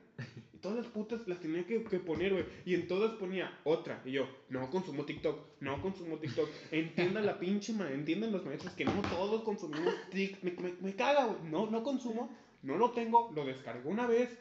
Y 0.52 0.58
todas 0.58 0.78
las 0.78 0.86
putas 0.86 1.26
las 1.28 1.38
tenía 1.38 1.64
que, 1.64 1.84
que 1.84 1.98
poner, 2.00 2.32
güey. 2.32 2.44
Y 2.64 2.74
en 2.74 2.88
todas 2.88 3.12
ponía 3.12 3.60
otra. 3.64 4.02
Y 4.04 4.12
yo, 4.12 4.28
no 4.48 4.70
consumo 4.70 5.04
TikTok, 5.04 5.38
no 5.60 5.80
consumo 5.80 6.18
TikTok. 6.18 6.48
Entiendan 6.72 7.26
la 7.26 7.38
pinche 7.38 7.72
madre, 7.72 7.94
entiendan 7.94 8.32
los 8.32 8.44
maestros 8.44 8.72
que 8.74 8.84
no 8.84 9.00
todos 9.02 9.42
consumimos 9.42 9.94
TikTok. 10.10 10.42
Me, 10.42 10.52
me, 10.52 10.72
me 10.80 10.94
caga, 10.94 11.26
güey. 11.26 11.50
No, 11.50 11.70
no 11.70 11.82
consumo, 11.82 12.30
no 12.62 12.76
lo 12.76 12.90
tengo, 12.90 13.30
lo 13.34 13.44
descargué 13.44 13.88
una 13.88 14.06
vez 14.06 14.36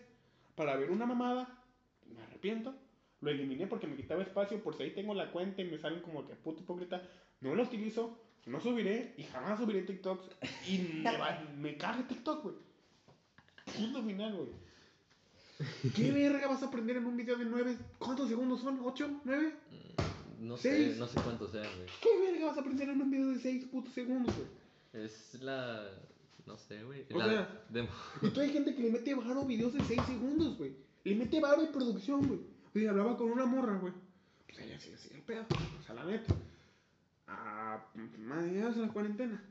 para 0.55 0.75
ver 0.75 0.89
una 0.89 1.05
mamada. 1.05 1.63
Me 2.05 2.21
arrepiento. 2.23 2.73
Lo 3.21 3.31
eliminé 3.31 3.65
porque 3.67 3.87
me 3.87 3.95
quitaba 3.95 4.21
espacio, 4.21 4.61
por 4.61 4.75
si 4.75 4.83
ahí 4.83 4.91
tengo 4.93 5.13
la 5.13 5.31
cuenta 5.31 5.61
y 5.61 5.65
me 5.65 5.79
salen 5.79 6.01
como 6.01 6.25
que 6.27 6.35
puta 6.35 6.61
hipócrita. 6.61 7.01
No 7.41 7.55
lo 7.55 7.63
utilizo, 7.63 8.17
no 8.45 8.59
subiré 8.61 9.13
y 9.17 9.23
jamás 9.23 9.59
subiré 9.59 9.81
TikToks. 9.83 10.27
Y 10.67 10.77
me, 11.03 11.17
va- 11.17 11.43
me 11.57 11.77
caga 11.77 12.07
TikTok, 12.07 12.43
güey. 12.43 12.55
Punto 13.75 14.03
final, 14.03 14.35
güey. 14.35 14.49
¿Qué 15.95 16.11
verga 16.11 16.47
vas 16.47 16.61
a 16.63 16.67
aprender 16.67 16.97
en 16.97 17.05
un 17.05 17.17
video 17.17 17.37
de 17.37 17.45
9? 17.45 17.77
¿Cuántos 17.97 18.29
segundos 18.29 18.61
son? 18.61 18.79
¿8? 18.83 19.21
¿9? 19.25 19.53
No 20.39 20.55
sé, 20.55 20.69
Seis. 20.69 20.97
no 20.97 21.07
sé 21.07 21.19
cuánto 21.23 21.47
sea, 21.47 21.61
güey. 21.61 21.87
¿Qué 22.01 22.09
verga 22.31 22.45
vas 22.47 22.57
a 22.57 22.61
aprender 22.61 22.89
en 22.89 23.01
un 23.01 23.09
video 23.09 23.29
de 23.29 23.39
6 23.39 23.65
putos 23.65 23.91
segundos, 23.93 24.35
güey? 24.35 25.03
Es 25.03 25.41
la. 25.41 25.89
No 26.45 26.57
sé, 26.57 26.83
güey. 26.83 27.05
O 27.11 27.17
La 27.17 27.25
sea, 27.25 27.63
demo- 27.69 27.89
Y 28.21 28.29
tú 28.29 28.39
hay 28.39 28.51
gente 28.51 28.73
que 28.75 28.83
le 28.83 28.91
mete 28.91 29.15
varo 29.15 29.43
videos 29.45 29.73
de 29.73 29.81
6 29.81 29.99
segundos, 30.05 30.57
güey. 30.57 30.75
Le 31.03 31.15
mete 31.15 31.39
varo 31.41 31.63
y 31.63 31.67
producción, 31.67 32.25
güey. 32.27 32.39
Oye, 32.77 32.87
hablaba 32.87 33.17
con 33.17 33.31
una 33.31 33.47
morra, 33.47 33.75
güey. 33.79 33.91
Pues 34.45 34.59
ella 34.59 34.79
sigue 34.79 34.93
así 34.93 35.09
el 35.11 35.21
pedo. 35.23 35.47
O 35.79 35.81
sea, 35.81 35.95
la 35.95 36.05
neta. 36.05 36.31
Ah, 37.25 37.83
madre, 38.19 38.51
la 38.75 38.87
cuarentena. 38.89 39.43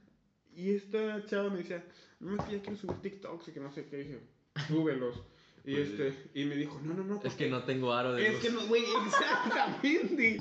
Y 0.54 0.70
esta 0.70 1.26
chava 1.26 1.50
me 1.50 1.58
decía, 1.58 1.84
no, 2.20 2.36
es 2.36 2.44
que 2.44 2.52
ya 2.52 2.62
quiero 2.62 2.76
subir 2.76 2.98
TikToks 3.02 3.48
y 3.48 3.52
que 3.52 3.58
no 3.58 3.72
sé 3.72 3.84
qué. 3.86 3.96
dije, 3.96 4.20
súbelos. 4.68 5.16
Y 5.64 5.74
Pues, 5.74 5.88
este, 5.88 6.14
y 6.34 6.44
me 6.44 6.54
dijo, 6.54 6.80
no, 6.84 6.94
no, 6.94 7.02
no. 7.02 7.20
Es 7.24 7.34
que 7.34 7.50
no 7.50 7.64
tengo 7.64 7.92
aro 7.92 8.12
de 8.14 8.28
Es 8.28 8.34
luz. 8.34 8.42
que 8.42 8.50
no, 8.50 8.64
güey, 8.68 8.84
exactamente. 9.06 10.38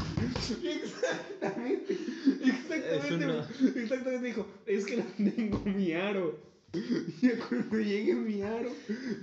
Exactamente. 0.63 1.97
Exactamente. 2.43 3.25
Una- 3.25 3.81
Exactamente 3.81 4.27
dijo, 4.27 4.47
es 4.67 4.85
que 4.85 4.97
no 4.97 5.31
tengo 5.33 5.59
mi 5.65 5.91
aro. 5.93 6.39
Y 7.21 7.29
cuando 7.29 7.77
llegue 7.79 8.15
mi 8.15 8.41
aro, 8.41 8.69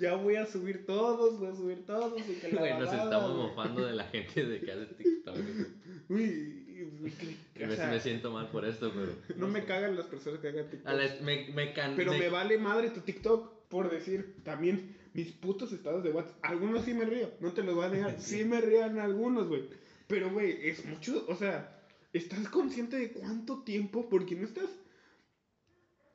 ya 0.00 0.14
voy 0.14 0.36
a 0.36 0.46
subir 0.46 0.86
todos, 0.86 1.38
voy 1.38 1.48
a 1.48 1.54
subir 1.54 1.84
todos. 1.86 2.18
Y 2.28 2.34
que 2.34 2.48
la 2.52 2.60
Güey, 2.60 2.72
nos 2.74 2.86
babada, 2.86 3.04
estamos 3.04 3.32
güey. 3.36 3.46
mofando 3.48 3.86
de 3.86 3.92
la 3.94 4.04
gente 4.04 4.44
de 4.44 4.60
que 4.60 4.72
hace 4.72 4.86
TikTok. 4.86 5.36
Uy, 6.08 7.12
que- 7.54 7.64
o 7.64 7.68
Me, 7.68 7.76
sea, 7.76 7.90
me 7.90 8.00
siento 8.00 8.30
mal 8.32 8.48
por 8.50 8.64
esto, 8.64 8.92
pero. 8.94 9.14
no 9.38 9.48
me 9.48 9.60
sé. 9.60 9.66
cagan 9.66 9.96
las 9.96 10.06
personas 10.06 10.40
que 10.40 10.48
hagan 10.48 10.68
TikTok. 10.68 10.88
A 10.88 10.94
la- 10.94 11.16
me, 11.22 11.48
me 11.54 11.72
can- 11.72 11.94
Pero 11.96 12.12
me- 12.12 12.18
me 12.18 12.28
vale 12.28 12.58
madre 12.58 12.90
tu 12.90 13.00
TikTok 13.00 13.68
por 13.68 13.90
decir 13.90 14.36
también 14.42 14.96
mis 15.14 15.32
putos 15.32 15.72
estados 15.72 16.02
de 16.02 16.10
WhatsApp. 16.10 16.36
Algunos 16.42 16.84
sí 16.84 16.94
me 16.94 17.04
río, 17.04 17.30
no 17.40 17.52
te 17.52 17.62
los 17.62 17.74
voy 17.74 17.86
a 17.86 17.88
negar. 17.90 18.16
Sí 18.18 18.44
me 18.44 18.60
rían 18.60 18.98
algunos, 18.98 19.48
güey. 19.48 19.64
Pero, 20.08 20.30
güey, 20.30 20.68
es 20.68 20.84
mucho, 20.84 21.24
o 21.28 21.36
sea, 21.36 21.80
¿estás 22.12 22.48
consciente 22.48 22.96
de 22.98 23.12
cuánto 23.12 23.62
tiempo? 23.62 24.08
Porque 24.10 24.34
no 24.34 24.44
estás... 24.44 24.66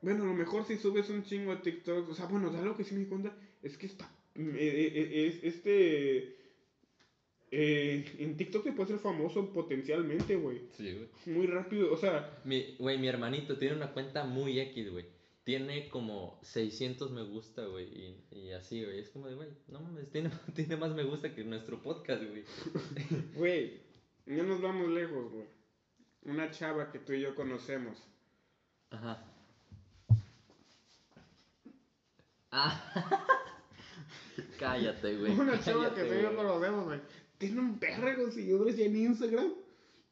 Bueno, 0.00 0.22
a 0.24 0.26
lo 0.26 0.34
mejor 0.34 0.64
si 0.64 0.76
subes 0.76 1.08
un 1.10 1.24
chingo 1.24 1.52
a 1.52 1.60
TikTok, 1.62 2.08
o 2.08 2.14
sea, 2.14 2.26
bueno, 2.26 2.50
da 2.50 2.62
lo 2.62 2.76
que 2.76 2.84
sí 2.84 2.94
me 2.94 3.00
di 3.00 3.06
cuenta, 3.06 3.36
es 3.62 3.76
que 3.76 3.86
está... 3.86 4.04
eh, 4.36 4.42
eh, 4.54 4.92
eh, 4.94 5.26
es, 5.26 5.44
este... 5.44 6.36
eh, 7.50 8.04
en 8.18 8.36
TikTok 8.36 8.62
te 8.64 8.72
puedes 8.72 8.90
ser 8.90 9.00
famoso 9.00 9.52
potencialmente, 9.52 10.36
güey. 10.36 10.62
Sí, 10.76 10.92
güey. 10.92 11.08
Muy 11.36 11.46
rápido, 11.46 11.92
o 11.92 11.96
sea, 11.96 12.40
Mi, 12.44 12.76
güey, 12.78 12.98
mi 12.98 13.08
hermanito 13.08 13.56
tiene 13.58 13.74
una 13.76 13.92
cuenta 13.92 14.24
muy 14.24 14.60
X, 14.60 14.90
güey. 14.90 15.06
Tiene 15.44 15.88
como 15.88 16.38
600 16.42 17.10
me 17.10 17.22
gusta, 17.22 17.64
güey. 17.64 17.86
Y, 17.86 18.36
y 18.36 18.52
así, 18.52 18.84
güey. 18.84 18.98
Es 19.00 19.08
como 19.08 19.28
de, 19.28 19.34
güey, 19.34 19.48
no 19.68 19.80
mames, 19.80 20.10
tiene, 20.10 20.30
tiene 20.54 20.76
más 20.76 20.94
me 20.94 21.04
gusta 21.04 21.34
que 21.34 21.42
nuestro 21.42 21.82
podcast, 21.82 22.22
güey. 22.22 22.44
Güey, 23.34 23.80
no 24.26 24.42
nos 24.44 24.60
vamos 24.60 24.90
lejos, 24.90 25.32
güey. 25.32 25.46
Una 26.24 26.50
chava 26.50 26.92
que 26.92 26.98
tú 26.98 27.14
y 27.14 27.22
yo 27.22 27.34
conocemos. 27.34 27.96
Ajá. 28.90 29.24
Ah. 32.50 32.80
Cállate, 34.58 35.16
güey. 35.16 35.32
Una 35.38 35.60
chava 35.60 35.94
que 35.94 36.04
tú 36.04 36.14
y 36.14 36.22
yo 36.22 36.34
conocemos, 36.36 36.84
güey. 36.86 37.00
Tiene 37.38 37.60
un 37.60 37.78
perro 37.78 38.26
de 38.26 38.32
seguidores 38.32 38.76
ya 38.76 38.84
en 38.84 38.96
Instagram. 38.96 39.52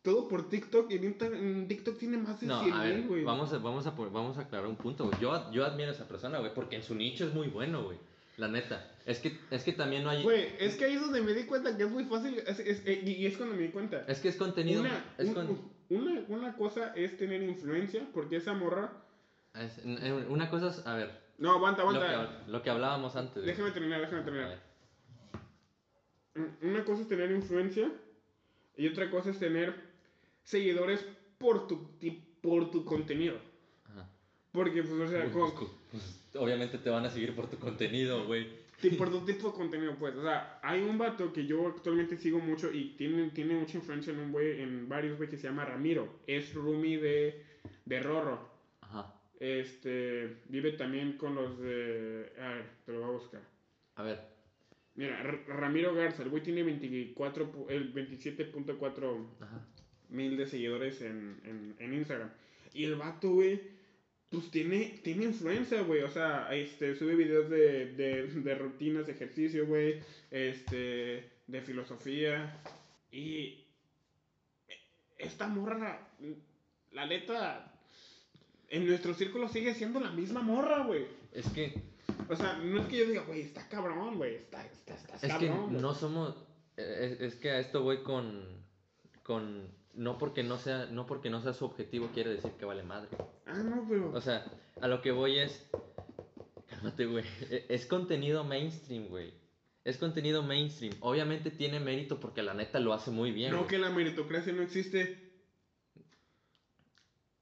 Todo 0.03 0.29
por 0.29 0.49
TikTok. 0.49 0.91
Y 0.91 0.97
en, 0.97 1.67
TikTok 1.69 1.99
tiene 1.99 2.17
más 2.19 2.41
de 2.41 2.47
No, 2.47 2.63
100 2.63 2.75
a 2.75 2.85
mil, 2.85 3.09
güey. 3.09 3.25
vamos 3.25 3.53
a, 3.53 3.59
vamos, 3.59 3.87
a, 3.87 3.91
vamos 3.91 4.39
a 4.39 4.43
aclarar 4.43 4.69
un 4.69 4.77
punto, 4.77 5.07
güey. 5.07 5.19
Yo, 5.21 5.51
yo 5.53 5.65
admiro 5.65 5.89
a 5.91 5.93
esa 5.93 6.07
persona, 6.07 6.39
güey, 6.39 6.55
porque 6.55 6.77
en 6.77 6.83
su 6.83 6.95
nicho 6.95 7.27
es 7.27 7.35
muy 7.35 7.49
bueno, 7.49 7.83
güey. 7.85 7.99
La 8.37 8.49
neta. 8.49 8.89
Es 9.07 9.19
que, 9.21 9.37
es 9.51 9.65
que 9.65 9.73
también 9.73 10.05
no 10.05 10.11
hay... 10.11 10.23
Güey, 10.23 10.49
es 10.61 10.77
que 10.77 10.85
ahí 10.85 10.95
es 10.95 11.01
donde 11.01 11.23
me 11.23 11.33
di 11.33 11.45
cuenta 11.45 11.77
que 11.77 11.85
es 11.85 11.91
muy 11.91 12.05
fácil. 12.05 12.39
es- 12.47 12.59
es- 12.61 12.83
eh, 12.87 13.03
y 13.05 13.25
es 13.27 13.37
cuando 13.37 13.57
me 13.57 13.63
di 13.63 13.69
cuenta. 13.71 14.05
Es 14.07 14.21
que 14.21 14.29
es 14.29 14.37
contenido... 14.37 14.83
Una, 14.83 15.05
es 15.19 15.29
un- 15.29 15.35
con- 15.35 15.61
una, 15.89 16.21
una 16.29 16.57
cosa 16.57 16.93
es 16.95 17.17
tener 17.17 17.43
influencia, 17.43 18.07
porque 18.13 18.37
esa 18.37 18.53
morra. 18.53 18.93
eh, 19.55 20.27
una 20.29 20.51
cosa 20.51 20.69
es, 20.69 20.87
a 20.87 20.95
ver, 20.97 21.11
No, 21.39 21.53
aguanta, 21.53 21.85
lo 21.85 21.91
que, 22.01 22.07
aguanta. 22.07 22.45
lo 22.49 22.63
que 22.63 22.71
hablábamos 22.71 23.15
antes. 23.17 23.45
Déjame 23.45 23.71
terminar, 23.71 24.01
déjame 24.01 24.23
terminar. 24.23 24.59
Una 26.63 26.85
cosa 26.85 27.03
es 27.03 27.09
tener 27.09 27.31
influencia 27.31 27.91
y 28.77 28.89
otra 28.89 29.11
cosa 29.11 29.31
es 29.31 29.39
tener 29.39 29.75
seguidores 30.45 31.05
por 31.39 31.67
tu, 31.67 31.91
por 32.43 32.71
tu 32.71 32.85
contenido. 32.85 33.37
Ajá. 33.87 34.09
Porque, 34.53 34.83
pues, 34.83 34.93
o 35.01 35.09
sea, 35.09 35.25
Uy, 35.27 35.31
con- 35.33 35.55
pues, 35.55 35.71
pues, 35.91 36.27
obviamente 36.37 36.79
te 36.79 36.91
van 36.91 37.07
a 37.07 37.11
seguir 37.11 37.35
por 37.35 37.49
tu 37.49 37.59
contenido, 37.59 38.27
güey. 38.27 38.65
ti- 38.81 38.91
por 38.91 39.11
tu 39.11 39.25
tipo 39.25 39.49
de 39.49 39.55
contenido, 39.55 39.95
pues. 39.99 40.15
O 40.17 40.23
sea, 40.23 40.59
hay 40.63 40.83
un 40.83 40.99
vato 40.99 41.33
que 41.33 41.47
yo 41.47 41.69
actualmente 41.69 42.19
sigo 42.19 42.39
mucho 42.39 42.71
y 42.71 42.95
tiene, 42.99 43.31
tiene 43.31 43.55
mucha 43.55 43.79
influencia 43.79 44.13
en 44.13 44.19
un 44.21 44.33
güey, 44.33 44.61
en 44.61 44.89
varios 44.91 45.17
güey 45.17 45.31
que 45.31 45.39
se 45.39 45.45
llama 45.49 45.65
Ramiro. 45.65 46.21
Es 46.27 46.53
roomie 46.53 46.99
de, 46.99 47.45
de 47.87 48.01
Rorro. 48.01 48.56
Este, 49.39 50.39
vive 50.49 50.73
también 50.73 51.17
con 51.19 51.35
los 51.35 51.59
de... 51.61 52.33
A 52.41 52.49
ver, 52.55 52.65
te 52.85 52.93
lo 52.93 53.01
voy 53.01 53.09
a 53.09 53.13
buscar. 53.13 53.43
A 53.97 54.03
ver. 54.03 54.21
Mira, 54.95 55.21
R- 55.21 55.45
Ramiro 55.47 55.95
Garza, 55.95 56.23
el 56.23 56.31
güey 56.31 56.43
tiene 56.43 56.63
24, 56.63 57.53
pu- 57.53 57.67
el 57.71 57.93
27.4 57.95 59.27
Ajá. 59.41 59.67
mil 60.09 60.37
de 60.39 60.47
seguidores 60.47 61.03
en, 61.03 61.39
en, 61.45 61.77
en 61.79 61.95
Instagram. 61.95 62.31
Y 62.73 62.85
el 62.85 62.95
vato, 62.97 63.31
güey, 63.35 63.61
pues 64.31 64.51
tiene, 64.51 65.01
tiene 65.05 65.25
influencia, 65.25 65.83
güey. 65.83 66.03
O 66.03 66.09
sea, 66.11 66.49
este, 66.55 66.95
sube 66.97 67.15
videos 67.15 67.51
de, 67.51 67.93
de, 67.93 68.27
de 68.27 68.55
rutinas 68.55 69.07
de 69.07 69.13
ejercicio, 69.13 69.67
güey. 69.67 70.01
Este, 70.31 71.31
de 71.47 71.61
filosofía. 71.63 72.59
Y 73.11 73.67
esta 75.19 75.47
morra, 75.47 76.09
la 76.93 77.07
neta, 77.07 77.76
en 78.69 78.87
nuestro 78.87 79.15
círculo 79.15 79.49
sigue 79.49 79.75
siendo 79.75 80.01
la 80.01 80.11
misma 80.11 80.41
morra, 80.43 80.85
güey. 80.85 81.07
Es 81.33 81.49
que, 81.51 81.83
O 82.29 82.37
sea, 82.37 82.55
no 82.59 82.81
es 82.81 82.87
que 82.89 82.99
yo 82.99 83.07
diga, 83.07 83.23
güey, 83.23 83.43
está 83.43 83.69
cabrón, 83.69 84.17
güey. 84.17 84.37
Está, 84.37 84.65
está, 84.67 84.95
está 84.95 85.15
es 85.15 85.21
que 85.23 85.47
cabrón. 85.49 85.71
güey". 85.71 85.81
no 85.83 85.95
somos... 85.95 86.35
Es, 86.77 87.21
es 87.21 87.35
que 87.37 87.51
a 87.51 87.59
esto 87.61 87.83
voy 87.83 88.03
con... 88.03 88.45
Con... 89.23 89.69
No 89.95 90.19
porque 90.19 90.43
no 90.43 90.59
sea, 90.59 90.87
no 90.87 91.07
porque 91.07 91.31
no 91.31 91.41
sea 91.43 91.53
su 91.55 91.65
objetivo 91.65 92.11
quiere 92.13 92.31
decir 92.31 92.51
que 92.53 92.65
vale 92.67 92.83
madre. 92.83 93.09
Ah, 93.47 93.63
no, 93.63 93.87
pero... 93.89 94.13
O 94.13 94.21
sea, 94.21 94.45
a 94.81 94.89
lo 94.89 95.01
que 95.01 95.11
voy 95.11 95.39
es. 95.39 95.65
Cálmate, 96.69 97.07
güey. 97.07 97.25
E- 97.51 97.65
Es 97.71 97.87
contenido 97.87 98.45
mainstream, 98.45 99.09
güey. 99.09 99.33
Es 99.85 99.97
contenido 99.97 100.43
mainstream. 100.43 100.93
Obviamente 101.01 101.51
tiene 101.51 101.81
mérito 101.81 102.21
porque 102.21 102.43
la 102.43 102.53
neta 102.55 102.79
lo 102.81 102.93
hace 102.93 103.11
muy 103.11 103.31
bien. 103.31 103.53
no 103.53 103.67
que 103.67 103.79
la 103.79 103.89
meritocracia 103.89 104.53
no 104.53 104.61
existe. 104.63 105.33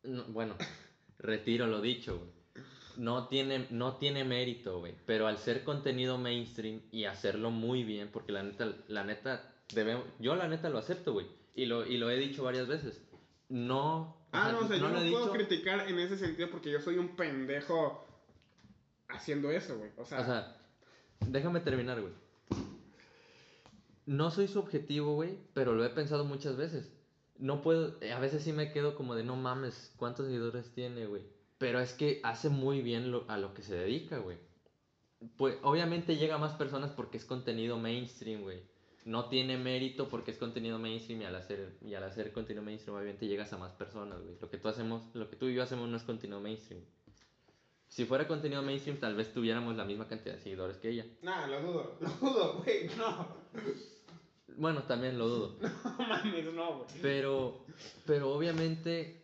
No, 0.03 0.25
bueno, 0.27 0.55
retiro 1.25 1.67
lo 1.67 1.81
dicho, 1.81 2.19
güey. 2.19 2.31
No 2.97 3.27
tiene, 3.27 3.67
no 3.71 3.97
tiene 3.97 4.23
mérito, 4.25 4.79
güey. 4.79 4.95
Pero 5.05 5.27
al 5.27 5.39
ser 5.39 5.65
contenido 5.65 6.17
mainstream 6.17 6.83
y 6.93 7.05
hacerlo 7.07 7.51
muy 7.51 7.83
bien, 7.83 8.09
porque 8.13 8.31
la 8.31 8.45
neta, 8.45 8.73
la 8.87 9.03
neta, 9.03 9.53
debemos, 9.75 10.05
yo 10.21 10.37
la 10.37 10.47
neta 10.47 10.69
lo 10.69 10.79
acepto, 10.79 11.13
güey. 11.13 11.27
Y 11.57 11.67
lo, 11.67 11.85
y 11.87 11.97
lo 11.97 12.09
he 12.11 12.17
dicho 12.17 12.45
varias 12.45 12.69
veces. 12.69 13.03
No. 13.49 14.17
Ah, 14.33 14.53
no, 14.53 14.61
o 14.61 14.69
sea, 14.69 14.77
yo 14.77 14.89
no 14.89 14.95
puedo 14.95 15.27
dicho. 15.27 15.33
criticar 15.33 15.89
en 15.89 15.99
ese 15.99 16.17
sentido 16.17 16.51
porque 16.51 16.71
yo 16.71 16.81
soy 16.81 16.99
un 16.99 17.17
pendejo 17.17 18.05
haciendo 19.09 19.51
eso, 19.51 19.77
güey. 19.79 19.91
O 19.97 20.05
sea, 20.05 20.21
O 20.21 20.25
sea, 20.25 20.57
déjame 21.29 21.61
terminar, 21.61 22.01
güey. 22.01 22.13
No 24.07 24.31
soy 24.31 24.49
su 24.49 24.59
objetivo, 24.59 25.15
güey, 25.15 25.39
pero 25.55 25.75
lo 25.75 25.85
he 25.85 25.91
pensado 25.91 26.25
muchas 26.25 26.57
veces. 26.57 26.93
No 27.39 27.63
puedo, 27.63 27.97
eh, 28.01 28.13
a 28.13 28.19
veces 28.21 28.43
sí 28.43 28.53
me 28.53 28.73
quedo 28.73 28.95
como 28.95 29.15
de 29.15 29.25
no 29.25 29.37
mames, 29.37 29.93
¿cuántos 29.97 30.27
seguidores 30.27 30.73
tiene, 30.73 31.07
güey? 31.07 31.23
Pero 31.59 31.81
es 31.81 31.93
que 31.93 32.21
hace 32.23 32.49
muy 32.49 32.81
bien 32.83 33.11
lo- 33.11 33.25
a 33.29 33.37
lo 33.39 33.55
que 33.55 33.63
se 33.63 33.75
dedica, 33.75 34.19
güey. 34.19 34.39
pues 35.39 35.57
obviamente 35.63 36.17
llega 36.17 36.35
a 36.35 36.39
más 36.39 36.53
personas 36.53 36.91
porque 36.91 37.17
es 37.17 37.25
contenido 37.25 37.79
mainstream, 37.79 38.43
güey. 38.43 38.61
No 39.07 39.29
tiene 39.31 39.57
mérito 39.57 40.09
porque 40.09 40.31
es 40.33 40.37
contenido 40.39 40.79
mainstream 40.79 41.23
y 41.23 41.25
al 41.25 41.35
hacer, 41.37 41.79
y 41.81 41.95
al 41.95 42.05
hacer 42.05 42.31
contenido 42.33 42.63
mainstream 42.63 42.97
obviamente 42.97 43.27
llegas 43.27 43.53
a 43.53 43.57
más 43.59 43.73
personas, 43.73 44.21
güey. 44.23 44.37
Lo 44.41 44.51
que 44.51 44.59
tú 44.59 44.69
hacemos, 44.69 45.03
lo 45.15 45.29
que 45.31 45.37
tú 45.37 45.47
y 45.49 45.55
yo 45.55 45.63
hacemos 45.63 45.89
no 45.89 45.97
es 45.97 46.03
contenido 46.03 46.41
mainstream. 46.41 46.83
Si 47.89 48.05
fuera 48.05 48.27
contenido 48.29 48.63
mainstream, 48.63 48.99
tal 48.99 49.15
vez 49.15 49.33
tuviéramos 49.33 49.77
la 49.77 49.85
misma 49.85 50.09
cantidad 50.09 50.35
de 50.35 50.41
seguidores 50.43 50.77
que 50.79 50.91
ella. 50.91 51.07
Nah, 51.23 51.47
lo 51.47 51.61
dudo, 51.63 51.97
lo 52.01 52.09
dudo, 52.21 52.63
güey, 52.63 52.89
no. 52.99 53.27
Bueno, 54.57 54.83
también 54.85 55.19
lo 55.19 55.29
dudo. 55.29 55.57
No 55.99 56.07
mames, 56.09 56.53
no, 56.53 56.75
güey. 56.79 56.89
Pero, 57.03 57.65
pero 58.07 58.31
obviamente 58.33 59.23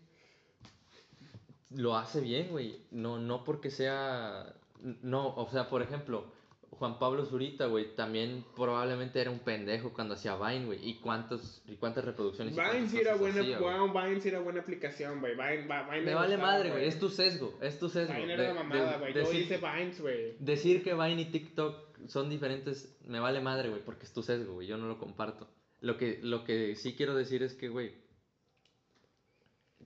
lo 1.70 1.96
hace 1.96 2.20
bien, 2.20 2.48
güey. 2.50 2.80
No, 2.90 3.18
no 3.18 3.44
porque 3.44 3.70
sea. 3.70 4.54
No, 5.02 5.34
o 5.36 5.48
sea, 5.50 5.68
por 5.68 5.82
ejemplo, 5.82 6.24
Juan 6.70 6.98
Pablo 6.98 7.26
Zurita, 7.26 7.66
güey, 7.66 7.94
también 7.94 8.44
probablemente 8.56 9.20
era 9.20 9.30
un 9.30 9.40
pendejo 9.40 9.92
cuando 9.92 10.14
hacía 10.14 10.36
Vine, 10.36 10.64
güey. 10.66 10.88
¿Y, 10.88 10.94
cuántos, 11.00 11.62
¿Y 11.68 11.76
cuántas 11.76 12.04
reproducciones? 12.06 12.56
Vine 12.56 12.88
sí 12.88 12.98
era 12.98 13.14
buena, 13.16 13.40
hacía, 13.42 13.58
wow, 13.58 13.92
Vine 13.92 14.20
sí 14.20 14.28
era 14.30 14.40
buena 14.40 14.60
aplicación, 14.60 15.20
güey. 15.20 15.34
Vine, 15.34 15.66
va- 15.66 15.82
Vine 15.90 16.02
Me 16.02 16.14
vale 16.14 16.36
gustaba, 16.36 16.52
madre, 16.52 16.70
güey. 16.70 16.86
Es 16.86 16.98
tu 16.98 17.10
sesgo. 17.10 17.58
Es 17.60 17.78
tu 17.78 17.88
sesgo. 17.90 18.14
Vine 18.14 18.28
De- 18.36 18.44
era 18.44 18.54
la 18.54 18.62
mamada, 18.62 18.92
de- 18.92 18.98
güey. 18.98 19.14
Yo 19.14 19.32
hice 19.32 19.58
Vines, 19.58 20.00
güey. 20.00 20.36
Decir 20.38 20.82
que 20.82 20.94
Vine 20.94 21.20
y 21.22 21.24
TikTok 21.26 21.89
son 22.08 22.30
diferentes, 22.30 22.96
me 23.06 23.20
vale 23.20 23.40
madre, 23.40 23.68
güey, 23.68 23.84
porque 23.84 24.04
es 24.04 24.12
tu 24.12 24.22
sesgo, 24.22 24.54
güey, 24.54 24.66
yo 24.66 24.76
no 24.76 24.86
lo 24.86 24.98
comparto. 24.98 25.48
Lo 25.80 25.96
que, 25.96 26.20
lo 26.22 26.44
que 26.44 26.76
sí 26.76 26.94
quiero 26.94 27.14
decir 27.14 27.42
es 27.42 27.54
que, 27.54 27.68
güey, 27.68 27.94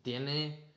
tiene, 0.02 0.72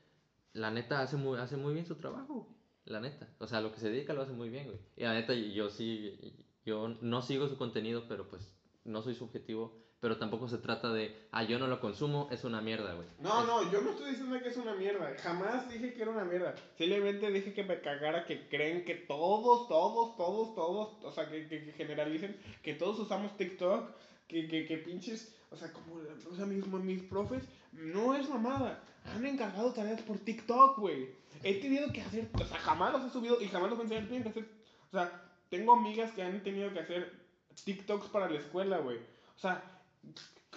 la 0.53 0.71
neta, 0.71 1.01
hace 1.01 1.17
muy, 1.17 1.39
hace 1.39 1.57
muy 1.57 1.73
bien 1.73 1.85
su 1.85 1.95
trabajo, 1.95 2.55
la 2.85 2.99
neta. 2.99 3.27
O 3.39 3.47
sea, 3.47 3.61
lo 3.61 3.71
que 3.71 3.79
se 3.79 3.89
dedica 3.89 4.13
lo 4.13 4.21
hace 4.21 4.33
muy 4.33 4.49
bien, 4.49 4.65
güey. 4.65 4.79
Y 4.95 5.03
la 5.03 5.13
neta, 5.13 5.33
yo 5.33 5.69
sí, 5.69 6.17
yo 6.65 6.89
no 7.01 7.21
sigo 7.21 7.47
su 7.47 7.57
contenido, 7.57 8.05
pero 8.07 8.27
pues 8.27 8.53
no 8.83 9.01
soy 9.01 9.15
subjetivo, 9.15 9.86
pero 9.99 10.17
tampoco 10.17 10.47
se 10.47 10.59
trata 10.59 10.91
de, 10.93 11.27
ah, 11.31 11.43
yo 11.43 11.57
no 11.57 11.67
lo 11.67 11.79
consumo, 11.79 12.27
es 12.31 12.43
una 12.43 12.61
mierda, 12.61 12.93
güey. 12.93 13.07
No, 13.19 13.45
no, 13.45 13.71
yo 13.71 13.81
no 13.81 13.91
estoy 13.91 14.11
diciendo 14.11 14.39
que 14.39 14.49
es 14.49 14.57
una 14.57 14.75
mierda. 14.75 15.11
Jamás 15.23 15.69
dije 15.69 15.93
que 15.93 16.01
era 16.03 16.11
una 16.11 16.23
mierda. 16.23 16.53
Simplemente 16.77 17.31
dije 17.31 17.53
que 17.53 17.63
me 17.63 17.81
cagara 17.81 18.25
que 18.25 18.47
creen 18.47 18.85
que 18.85 18.93
todos, 18.93 19.67
todos, 19.67 20.15
todos, 20.15 20.53
todos, 20.53 21.03
o 21.03 21.11
sea, 21.11 21.27
que, 21.29 21.47
que, 21.47 21.65
que 21.65 21.71
generalicen, 21.71 22.37
que 22.61 22.75
todos 22.75 22.99
usamos 22.99 23.35
TikTok, 23.37 23.89
que, 24.27 24.47
que, 24.47 24.65
que 24.67 24.77
pinches, 24.77 25.35
o 25.49 25.55
sea, 25.55 25.73
como, 25.73 25.95
o 25.95 26.35
sea, 26.35 26.45
mis, 26.45 26.65
mis 26.67 27.03
profes, 27.03 27.43
no 27.71 28.15
es 28.15 28.29
mamada. 28.29 28.83
Han 29.05 29.25
encargado 29.25 29.73
tareas 29.73 30.01
por 30.01 30.19
TikTok, 30.19 30.77
güey. 30.77 31.09
He 31.43 31.59
tenido 31.59 31.91
que 31.91 32.01
hacer, 32.01 32.29
o 32.33 32.45
sea, 32.45 32.57
jamás 32.59 32.93
los 32.93 33.05
he 33.05 33.09
subido 33.09 33.41
y 33.41 33.47
jamás 33.47 33.71
los 33.71 33.79
enseñar. 33.79 34.03
Tienen 34.03 34.23
que 34.23 34.29
hacer, 34.29 34.47
o 34.91 34.91
sea, 34.91 35.23
tengo 35.49 35.73
amigas 35.73 36.11
que 36.11 36.21
han 36.21 36.43
tenido 36.43 36.71
que 36.71 36.79
hacer 36.79 37.13
TikToks 37.63 38.09
para 38.09 38.29
la 38.29 38.39
escuela, 38.39 38.77
güey. 38.79 38.97
O 38.97 39.39
sea, 39.39 39.76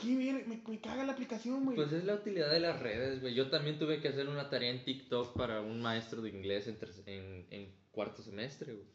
qué 0.00 0.16
bien, 0.16 0.44
me, 0.48 0.62
me 0.66 0.80
caga 0.80 1.04
la 1.04 1.12
aplicación, 1.12 1.64
güey. 1.64 1.76
Pues 1.76 1.92
es 1.92 2.04
la 2.04 2.14
utilidad 2.14 2.50
de 2.50 2.60
las 2.60 2.80
redes, 2.80 3.20
güey. 3.20 3.34
Yo 3.34 3.50
también 3.50 3.78
tuve 3.78 4.00
que 4.00 4.08
hacer 4.08 4.28
una 4.28 4.48
tarea 4.50 4.70
en 4.70 4.84
TikTok 4.84 5.36
para 5.36 5.60
un 5.60 5.80
maestro 5.80 6.22
de 6.22 6.30
inglés 6.30 6.66
en, 6.68 6.78
en, 7.06 7.46
en 7.50 7.74
cuarto 7.90 8.22
semestre, 8.22 8.72
güey. 8.74 8.86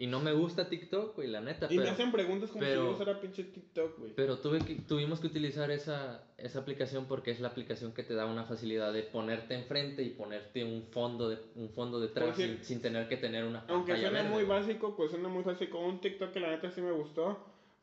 Y 0.00 0.06
no 0.06 0.20
me 0.20 0.32
gusta 0.32 0.68
TikTok, 0.68 1.16
güey, 1.16 1.26
la 1.26 1.40
neta. 1.40 1.66
Y 1.68 1.74
me 1.76 1.82
pero, 1.82 1.92
hacen 1.92 2.12
preguntas 2.12 2.50
como 2.50 2.60
pero- 2.60 2.82
si 2.82 2.86
yo 2.86 2.94
usara 2.94 3.20
pinche 3.20 3.42
TikTok, 3.42 3.98
güey. 3.98 4.12
pero 4.14 4.38
tuve 4.38 4.60
que, 4.60 4.76
tuvimos 4.76 5.18
que 5.18 5.26
utilizar 5.26 5.72
esa, 5.72 6.24
esa 6.36 6.60
aplicación 6.60 7.06
porque 7.06 7.32
es 7.32 7.40
la 7.40 7.48
aplicación 7.48 7.92
que 7.92 8.04
te 8.04 8.14
da 8.14 8.24
una 8.26 8.44
facilidad 8.44 8.92
de 8.92 9.02
ponerte 9.02 9.56
enfrente 9.56 10.04
y 10.04 10.10
ponerte 10.10 10.62
un 10.62 10.84
fondo, 10.92 11.28
de, 11.28 11.38
un 11.56 11.70
fondo 11.70 11.98
detrás 11.98 12.36
sin, 12.36 12.62
sin 12.62 12.80
tener 12.80 13.08
que 13.08 13.16
tener 13.16 13.42
una 13.44 13.64
Aunque 13.66 13.96
suena 13.96 14.10
verde, 14.22 14.28
muy 14.28 14.44
güey. 14.44 14.60
básico, 14.60 14.94
pues 14.96 15.10
suena 15.10 15.28
muy 15.28 15.42
básico. 15.42 15.80
Un 15.80 16.00
TikTok 16.00 16.30
que 16.32 16.38
la 16.38 16.50
neta 16.50 16.70
sí 16.70 16.80
me 16.80 16.92
gustó 16.92 17.36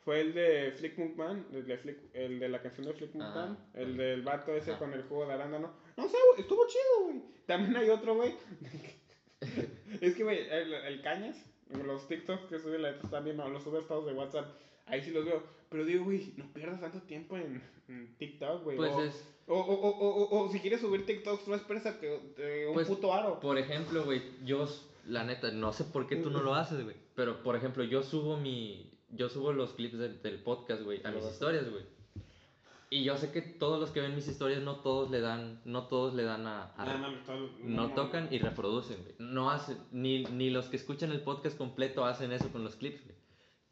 fue 0.05 0.21
el 0.21 0.33
de 0.35 0.71
Flick 0.77 0.97
el 0.99 1.65
de, 1.65 1.79
Flick- 1.79 2.09
el 2.13 2.39
de 2.39 2.47
la 2.47 2.61
canción 2.61 2.85
de 2.85 2.93
Flick 2.93 3.09
Ah, 3.19 3.57
el 3.73 3.97
del 3.97 4.21
vato 4.21 4.53
ese 4.53 4.77
con 4.77 4.93
el 4.93 5.01
jugo 5.03 5.25
de 5.25 5.33
arándano. 5.33 5.73
No 5.97 6.07
sé, 6.07 6.15
güey, 6.29 6.41
estuvo 6.41 6.65
chido, 6.67 7.05
güey. 7.05 7.21
También 7.47 7.75
hay 7.75 7.89
otro, 7.89 8.15
güey. 8.15 8.35
es 10.01 10.15
que, 10.15 10.23
güey, 10.23 10.47
el, 10.49 10.73
el 10.73 11.01
Cañas, 11.01 11.35
los 11.83 12.07
TikToks 12.07 12.45
que 12.45 12.59
sube 12.59 12.77
la 12.79 12.91
neta 12.91 13.09
también, 13.09 13.37
los 13.37 13.63
sube 13.63 13.77
a 13.79 13.81
estados 13.81 14.05
de 14.05 14.13
WhatsApp. 14.13 14.47
Ahí 14.85 15.01
sí 15.03 15.11
los 15.11 15.25
veo. 15.25 15.41
Pero 15.69 15.83
digo, 15.85 16.05
güey, 16.05 16.33
no 16.37 16.45
pierdas 16.53 16.79
tanto 16.79 17.01
tiempo 17.01 17.35
en, 17.37 17.61
en 17.87 18.15
TikTok, 18.17 18.63
güey. 18.63 18.77
Pues 18.77 18.91
o, 18.93 19.01
es, 19.03 19.35
o, 19.47 19.55
o, 19.59 19.73
o, 19.73 19.89
o, 19.89 20.43
o 20.45 20.51
si 20.51 20.59
quieres 20.59 20.81
subir 20.81 21.05
TikToks, 21.05 21.47
no 21.47 21.55
esperes 21.55 21.85
a 21.87 21.99
que 21.99 22.19
eh, 22.37 22.65
un 22.67 22.75
Pues, 22.75 22.87
puto 22.87 23.11
aro. 23.13 23.39
Por 23.39 23.57
ejemplo, 23.57 24.03
güey, 24.05 24.21
yo, 24.45 24.67
la 25.07 25.23
neta, 25.23 25.51
no 25.51 25.73
sé 25.73 25.83
por 25.85 26.07
qué 26.07 26.17
tú 26.17 26.29
no 26.29 26.41
lo 26.43 26.53
haces, 26.53 26.83
güey. 26.83 26.95
Pero, 27.15 27.41
por 27.41 27.55
ejemplo, 27.55 27.83
yo 27.83 28.03
subo 28.03 28.37
mi. 28.37 28.91
Yo 29.15 29.29
subo 29.29 29.53
los 29.53 29.73
clips 29.73 29.97
del, 29.97 30.21
del 30.21 30.41
podcast, 30.43 30.81
güey, 30.83 31.01
a 31.05 31.11
mis 31.11 31.23
vas 31.23 31.33
historias, 31.33 31.69
güey. 31.69 31.83
Y 32.91 33.03
yo 33.03 33.17
sé 33.17 33.31
que 33.31 33.41
todos 33.41 33.79
los 33.79 33.89
que 33.91 33.99
ven 34.01 34.15
mis 34.15 34.27
historias, 34.27 34.61
no 34.61 34.77
todos 34.77 35.09
le 35.09 35.19
dan, 35.19 35.59
no 35.65 35.87
todos 35.87 36.13
le 36.13 36.23
dan 36.23 36.45
a. 36.47 36.71
a- 36.77 36.85
no, 36.85 36.97
no, 37.11 37.17
todo- 37.25 37.49
no 37.63 37.87
no, 37.87 37.93
tocan 37.93 38.27
y 38.31 38.37
reproducen, 38.39 38.97
güey. 39.01 39.15
No 39.19 39.49
hacen, 39.49 39.77
ni, 39.91 40.23
ni 40.25 40.49
los 40.49 40.67
que 40.67 40.77
escuchan 40.77 41.11
el 41.11 41.21
podcast 41.21 41.57
completo 41.57 42.05
hacen 42.05 42.31
eso 42.31 42.49
con 42.51 42.63
los 42.63 42.75
clips, 42.75 43.03
güey. 43.03 43.15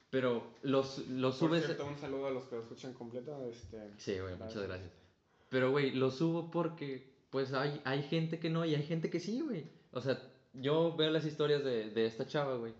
Pero 0.09 0.43
los, 0.61 1.07
los 1.09 1.37
Por 1.37 1.49
subes. 1.49 1.65
cierto, 1.65 1.85
un 1.85 1.97
saludo 1.97 2.27
a 2.27 2.31
los 2.31 2.45
que 2.45 2.55
lo 2.55 2.61
escuchan 2.61 2.93
completo. 2.93 3.35
Este, 3.49 3.77
Sí, 3.97 4.13
güey, 4.19 4.33
muchas 4.33 4.53
Gracias. 4.55 4.67
gracias. 4.67 4.91
Pero, 5.49 5.71
güey, 5.71 5.91
lo 5.91 6.09
subo 6.11 6.49
porque, 6.51 7.13
pues, 7.29 7.53
hay, 7.53 7.81
hay 7.85 8.03
gente 8.03 8.39
que 8.39 8.49
no 8.49 8.65
y 8.65 8.75
hay 8.75 8.83
gente 8.83 9.09
que 9.09 9.19
sí, 9.19 9.41
güey. 9.41 9.65
O 9.91 10.01
sea, 10.01 10.19
yo 10.53 10.95
veo 10.95 11.09
las 11.11 11.25
historias 11.25 11.63
de, 11.63 11.89
de 11.91 12.05
esta 12.05 12.25
chava, 12.27 12.55
güey. 12.57 12.73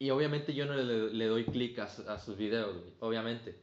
Y 0.00 0.08
obviamente 0.08 0.54
yo 0.54 0.64
no 0.64 0.72
le, 0.74 1.26
doy 1.26 1.44
clic 1.44 1.78
a, 1.78 1.86
su- 1.86 2.08
a 2.08 2.18
sus 2.18 2.38
videos, 2.38 2.74
güey. 2.74 2.94
Obviamente. 3.00 3.54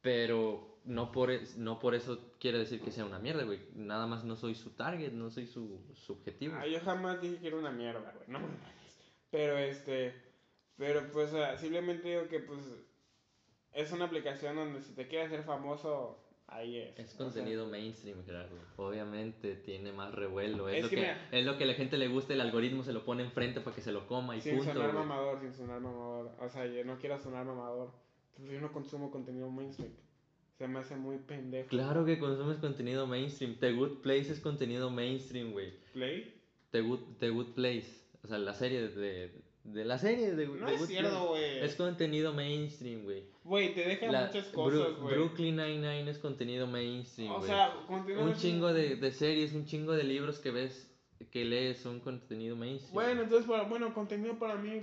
Pero 0.00 0.78
no 0.84 1.10
por, 1.10 1.28
no 1.56 1.80
por 1.80 1.96
eso 1.96 2.20
quiere 2.38 2.58
decir 2.58 2.80
que 2.80 2.92
sea 2.92 3.04
una 3.04 3.18
mierda, 3.18 3.42
güey. 3.42 3.58
Nada 3.74 4.06
más 4.06 4.22
no 4.22 4.36
soy 4.36 4.54
su 4.54 4.70
target, 4.70 5.10
no 5.10 5.28
soy 5.28 5.48
su, 5.48 5.80
objetivo. 6.08 6.54
Ah, 6.56 6.68
yo 6.68 6.78
jamás 6.80 7.20
dije 7.20 7.38
que 7.40 7.48
era 7.48 7.56
una 7.56 7.72
mierda, 7.72 8.14
güey. 8.16 8.28
No. 8.28 8.38
Pero 9.32 9.58
este. 9.58 10.14
Pero 10.76 11.10
pues 11.10 11.32
simplemente 11.58 12.08
digo 12.10 12.28
que 12.28 12.38
pues. 12.38 12.60
Es 13.72 13.90
una 13.90 14.04
aplicación 14.04 14.54
donde 14.54 14.80
si 14.82 14.94
te 14.94 15.08
quieres 15.08 15.26
hacer 15.32 15.42
famoso, 15.42 16.25
ahí 16.48 16.76
es. 16.78 16.98
Es 16.98 17.06
O 17.06 17.16
sea, 17.16 17.18
contenido 17.26 17.66
mainstream, 17.66 18.24
Gerardo. 18.24 18.56
Obviamente 18.76 19.54
tiene 19.56 19.92
más 19.92 20.14
revuelo. 20.14 20.68
Es, 20.68 20.76
Es 20.78 20.82
lo 20.84 20.88
que 20.90 20.94
que, 20.96 21.00
mira- 21.02 21.28
es 21.32 21.44
lo 21.44 21.58
que 21.58 21.64
a 21.64 21.66
la 21.66 21.74
gente 21.74 21.98
le 21.98 22.08
gusta, 22.08 22.34
el 22.34 22.40
algoritmo 22.40 22.82
se 22.82 22.92
lo 22.92 23.04
pone 23.04 23.22
enfrente 23.24 23.60
para 23.60 23.74
que 23.76 23.82
se 23.82 23.92
lo 23.92 24.06
coma 24.06 24.36
y 24.36 24.40
sin 24.40 24.56
punto. 24.56 24.72
sonar 24.72 24.92
güey. 24.92 25.04
mamador, 25.06 25.40
sin 25.40 25.52
sonar 25.52 25.80
mamador. 25.80 26.30
O 26.40 26.48
sea, 26.48 26.66
yo 26.66 26.84
no 26.84 26.98
quiero 26.98 27.18
sonar 27.18 27.44
mamador. 27.44 27.90
Pues 28.36 28.50
yo 28.50 28.60
no 28.60 28.72
consumo 28.72 29.10
contenido 29.10 29.50
mainstream. 29.50 29.92
Se 30.58 30.66
me 30.68 30.78
hace 30.78 30.96
muy 30.96 31.18
pendejo. 31.18 31.68
Claro 31.68 32.04
que 32.06 32.18
consumes 32.18 32.58
contenido 32.58 33.06
mainstream. 33.06 33.56
The 33.60 33.72
Good 33.72 33.98
Place 34.00 34.32
es 34.32 34.40
contenido 34.40 34.90
mainstream, 34.90 35.52
güey. 35.52 35.72
¿Play? 35.92 36.34
The 36.70 36.80
Good, 36.80 37.00
The 37.18 37.30
Good 37.30 37.52
Place. 37.54 38.04
O 38.22 38.26
sea, 38.26 38.38
la 38.38 38.54
serie 38.54 38.88
de, 38.88 38.88
de 38.88 39.32
la 39.72 39.98
serie 39.98 40.34
de, 40.34 40.46
No 40.46 40.68
es 40.68 40.78
Good 40.80 40.86
cierto, 40.88 41.28
güey. 41.28 41.58
Es 41.60 41.74
contenido 41.74 42.32
mainstream, 42.32 43.04
güey. 43.04 43.24
Güey, 43.44 43.74
te 43.74 43.86
deja 43.86 44.10
La- 44.10 44.26
muchas 44.26 44.46
cosas, 44.48 44.96
güey. 45.00 45.14
Brooklyn 45.14 45.56
Nine-Nine 45.56 46.10
es 46.10 46.18
contenido 46.18 46.66
mainstream, 46.66 47.30
O 47.32 47.36
güey. 47.38 47.48
sea, 47.48 47.74
contenido 47.86 48.24
un 48.24 48.34
chingo 48.34 48.72
de, 48.72 48.96
de 48.96 49.10
series, 49.12 49.52
un 49.54 49.64
chingo 49.66 49.92
de 49.92 50.04
libros 50.04 50.38
que 50.38 50.50
ves, 50.50 50.90
que 51.30 51.44
lees 51.44 51.78
son 51.78 52.00
contenido 52.00 52.56
mainstream. 52.56 52.94
Bueno, 52.94 53.22
entonces, 53.22 53.48
para, 53.48 53.64
bueno, 53.64 53.92
contenido 53.94 54.38
para 54.38 54.56
mí. 54.56 54.82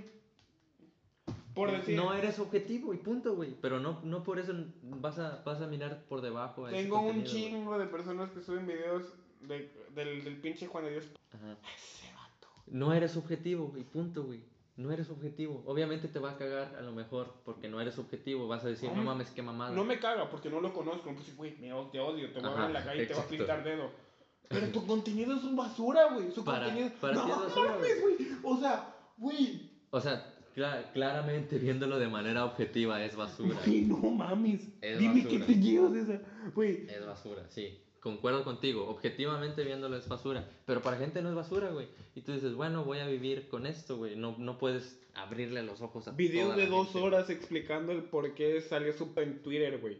Por 1.54 1.70
decir. 1.70 1.94
No 1.94 2.12
eres 2.14 2.38
objetivo 2.40 2.92
y 2.94 2.96
punto, 2.96 3.36
güey. 3.36 3.54
Pero 3.60 3.78
no, 3.78 4.00
no 4.02 4.24
por 4.24 4.38
eso 4.40 4.52
vas 4.82 5.18
a, 5.20 5.42
vas 5.44 5.60
a 5.60 5.66
mirar 5.68 6.04
por 6.08 6.20
debajo. 6.20 6.66
Tengo 6.68 7.00
un 7.00 7.22
chingo 7.24 7.78
de 7.78 7.86
personas 7.86 8.30
que 8.30 8.42
suben 8.42 8.66
videos 8.66 9.04
de, 9.42 9.70
del, 9.94 10.24
del 10.24 10.36
pinche 10.38 10.66
Juan 10.66 10.84
de 10.84 10.90
Dios. 10.92 11.04
Ajá. 11.32 11.56
Ese 11.76 12.12
vato. 12.12 12.48
No 12.66 12.92
eres 12.92 13.16
objetivo, 13.16 13.72
y 13.78 13.84
punto, 13.84 14.24
güey. 14.24 14.40
No 14.76 14.90
eres 14.90 15.08
objetivo. 15.08 15.62
Obviamente 15.66 16.08
te 16.08 16.18
va 16.18 16.32
a 16.32 16.36
cagar 16.36 16.74
a 16.76 16.82
lo 16.82 16.92
mejor 16.92 17.32
porque 17.44 17.68
no 17.68 17.80
eres 17.80 17.96
objetivo. 17.98 18.48
Vas 18.48 18.64
a 18.64 18.68
decir, 18.68 18.90
no 18.90 18.96
No, 18.96 19.04
mames, 19.04 19.30
qué 19.30 19.40
mamada. 19.42 19.72
No 19.74 19.84
me 19.84 20.00
caga 20.00 20.28
porque 20.28 20.50
no 20.50 20.60
lo 20.60 20.72
conozco. 20.72 21.14
Pues, 21.14 21.36
güey, 21.36 21.52
me 21.58 21.68
te 21.92 22.00
odio, 22.00 22.32
te 22.32 22.40
voy 22.40 22.50
a 22.50 22.54
ver 22.54 22.64
en 22.66 22.72
la 22.72 22.84
calle 22.84 23.02
y 23.04 23.06
te 23.06 23.14
voy 23.14 23.22
a 23.22 23.28
pintar 23.28 23.62
dedo. 23.64 23.90
Pero 24.48 24.68
tu 24.68 24.86
contenido 24.86 25.34
es 25.36 25.44
un 25.44 25.54
basura, 25.56 26.12
güey. 26.12 26.30
Su 26.32 26.44
Para- 26.44 26.66
contenido. 26.66 26.92
para 27.00 27.14
no 27.14 27.24
ti 27.24 27.30
es 27.30 27.36
basura, 27.38 27.70
mames, 27.72 28.00
güey. 28.02 28.16
O 28.42 28.56
sea, 28.58 28.94
güey. 29.16 29.70
O 29.90 30.00
sea, 30.00 30.34
cla- 30.56 30.92
claramente 30.92 31.58
viéndolo 31.58 31.98
de 32.00 32.08
manera 32.08 32.44
objetiva 32.44 33.02
es 33.04 33.14
basura. 33.16 33.56
Güey, 33.64 33.82
no 33.82 33.96
mames. 33.96 34.60
Es 34.80 34.98
Dime 34.98 35.22
basura. 35.22 35.46
qué 35.46 35.52
te 35.54 35.60
llevas 35.60 35.94
esa. 35.94 36.20
Güey. 36.52 36.86
Es 36.88 37.06
basura, 37.06 37.48
sí. 37.48 37.80
Concuerdo 38.04 38.44
contigo. 38.44 38.86
Objetivamente 38.86 39.64
viéndolo 39.64 39.96
es 39.96 40.06
basura. 40.06 40.48
Pero 40.66 40.80
para 40.80 40.98
gente 40.98 41.22
no 41.22 41.30
es 41.30 41.34
basura, 41.34 41.70
güey. 41.70 41.88
Y 42.14 42.20
tú 42.20 42.32
dices, 42.32 42.54
bueno, 42.54 42.84
voy 42.84 42.98
a 42.98 43.06
vivir 43.06 43.48
con 43.48 43.66
esto, 43.66 43.96
güey. 43.96 44.14
No, 44.14 44.36
no 44.38 44.58
puedes 44.58 45.00
abrirle 45.14 45.62
los 45.62 45.80
ojos 45.80 46.06
a 46.06 46.12
Videos 46.12 46.44
toda 46.50 46.56
de 46.58 46.64
la 46.64 46.76
dos 46.76 46.88
gente. 46.88 47.00
horas 47.00 47.30
explicando 47.30 47.92
el 47.92 48.02
por 48.04 48.34
qué 48.34 48.60
salió 48.60 48.92
super 48.92 49.24
en 49.26 49.42
Twitter, 49.42 49.78
güey. 49.80 49.98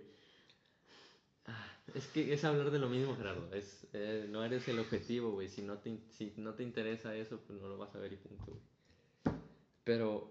Ah, 1.46 1.66
Es 1.94 2.07
que 2.09 2.32
es 2.32 2.44
hablar 2.44 2.70
de 2.70 2.78
lo 2.78 2.88
mismo, 2.90 3.16
Gerardo. 3.16 3.52
Es, 3.55 3.86
eh, 3.94 4.26
no 4.28 4.44
eres 4.44 4.68
el 4.68 4.78
objetivo, 4.78 5.32
güey. 5.32 5.48
Si, 5.48 5.62
no 5.62 5.78
te 5.78 5.96
si 6.11 6.32
no 6.36 6.52
te 6.55 6.62
interesa 6.62 7.16
eso, 7.16 7.40
pues 7.46 7.59
no 7.59 7.68
lo 7.68 7.78
vas 7.78 7.94
a 7.94 7.98
ver 7.98 8.12
y 8.12 8.16
punto, 8.16 8.44
güey. 8.46 9.34
Pero 9.82 10.30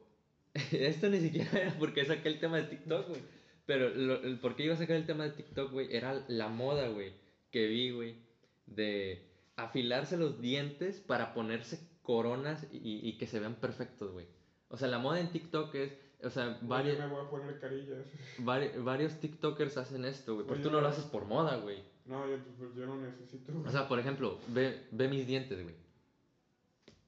Esto 0.72 1.10
ni 1.10 1.20
siquiera 1.20 1.50
era 1.60 1.76
porque 1.80 2.06
saqué 2.06 2.30
el 2.30 2.40
tema 2.40 2.58
de 2.58 2.64
TikTok, 2.64 3.10
güey. 3.10 3.22
Pero 3.66 3.90
lo, 3.90 4.22
el 4.22 4.40
por 4.40 4.56
qué 4.56 4.66
iba 4.66 4.76
a 4.76 4.78
sacar 4.78 4.98
el 4.98 5.06
tema 5.08 5.24
de 5.24 5.32
TikTok, 5.32 5.72
güey, 5.72 5.96
era 5.96 6.24
la 6.28 6.50
moda, 6.50 6.90
güey, 6.90 7.14
que 7.54 7.68
vi, 7.68 7.92
güey, 7.92 8.16
de 8.66 9.26
afilarse 9.56 10.18
los 10.18 10.42
dientes 10.42 11.00
para 11.00 11.34
ponerse 11.34 11.80
coronas 12.02 12.68
y, 12.74 13.00
y 13.08 13.18
que 13.18 13.28
se 13.28 13.40
vean 13.40 13.56
perfectos, 13.56 14.12
güey. 14.12 14.26
O 14.70 14.76
sea, 14.78 14.88
la 14.88 14.98
moda 14.98 15.20
en 15.20 15.30
TikTok 15.32 15.74
es, 15.76 15.94
o 16.24 16.30
sea, 16.32 16.58
varios, 16.64 16.98
Yo 16.98 17.08
me 17.08 17.14
voy 17.14 17.26
a 17.26 17.30
poner 17.30 17.60
carillas. 17.60 18.06
vari- 18.40 18.84
varios 18.84 19.20
TikTokers 19.20 19.78
hacen 19.78 20.04
esto, 20.04 20.34
güey. 20.34 20.48
Pero 20.48 20.56
Oye, 20.60 20.64
tú 20.64 20.72
no 20.72 20.82
lo 20.82 20.88
haces 20.88 21.06
por 21.06 21.26
moda, 21.26 21.58
güey. 21.58 21.84
No, 22.06 22.28
yo, 22.28 22.38
pues, 22.58 22.76
yo 22.76 22.86
no 22.88 22.98
necesito. 23.00 23.54
O 23.66 23.70
sea, 23.70 23.88
por 23.88 24.00
ejemplo, 24.00 24.38
ve, 24.50 24.88
ve 24.92 25.08
mis 25.08 25.26
dientes, 25.28 25.62
güey. 25.62 25.76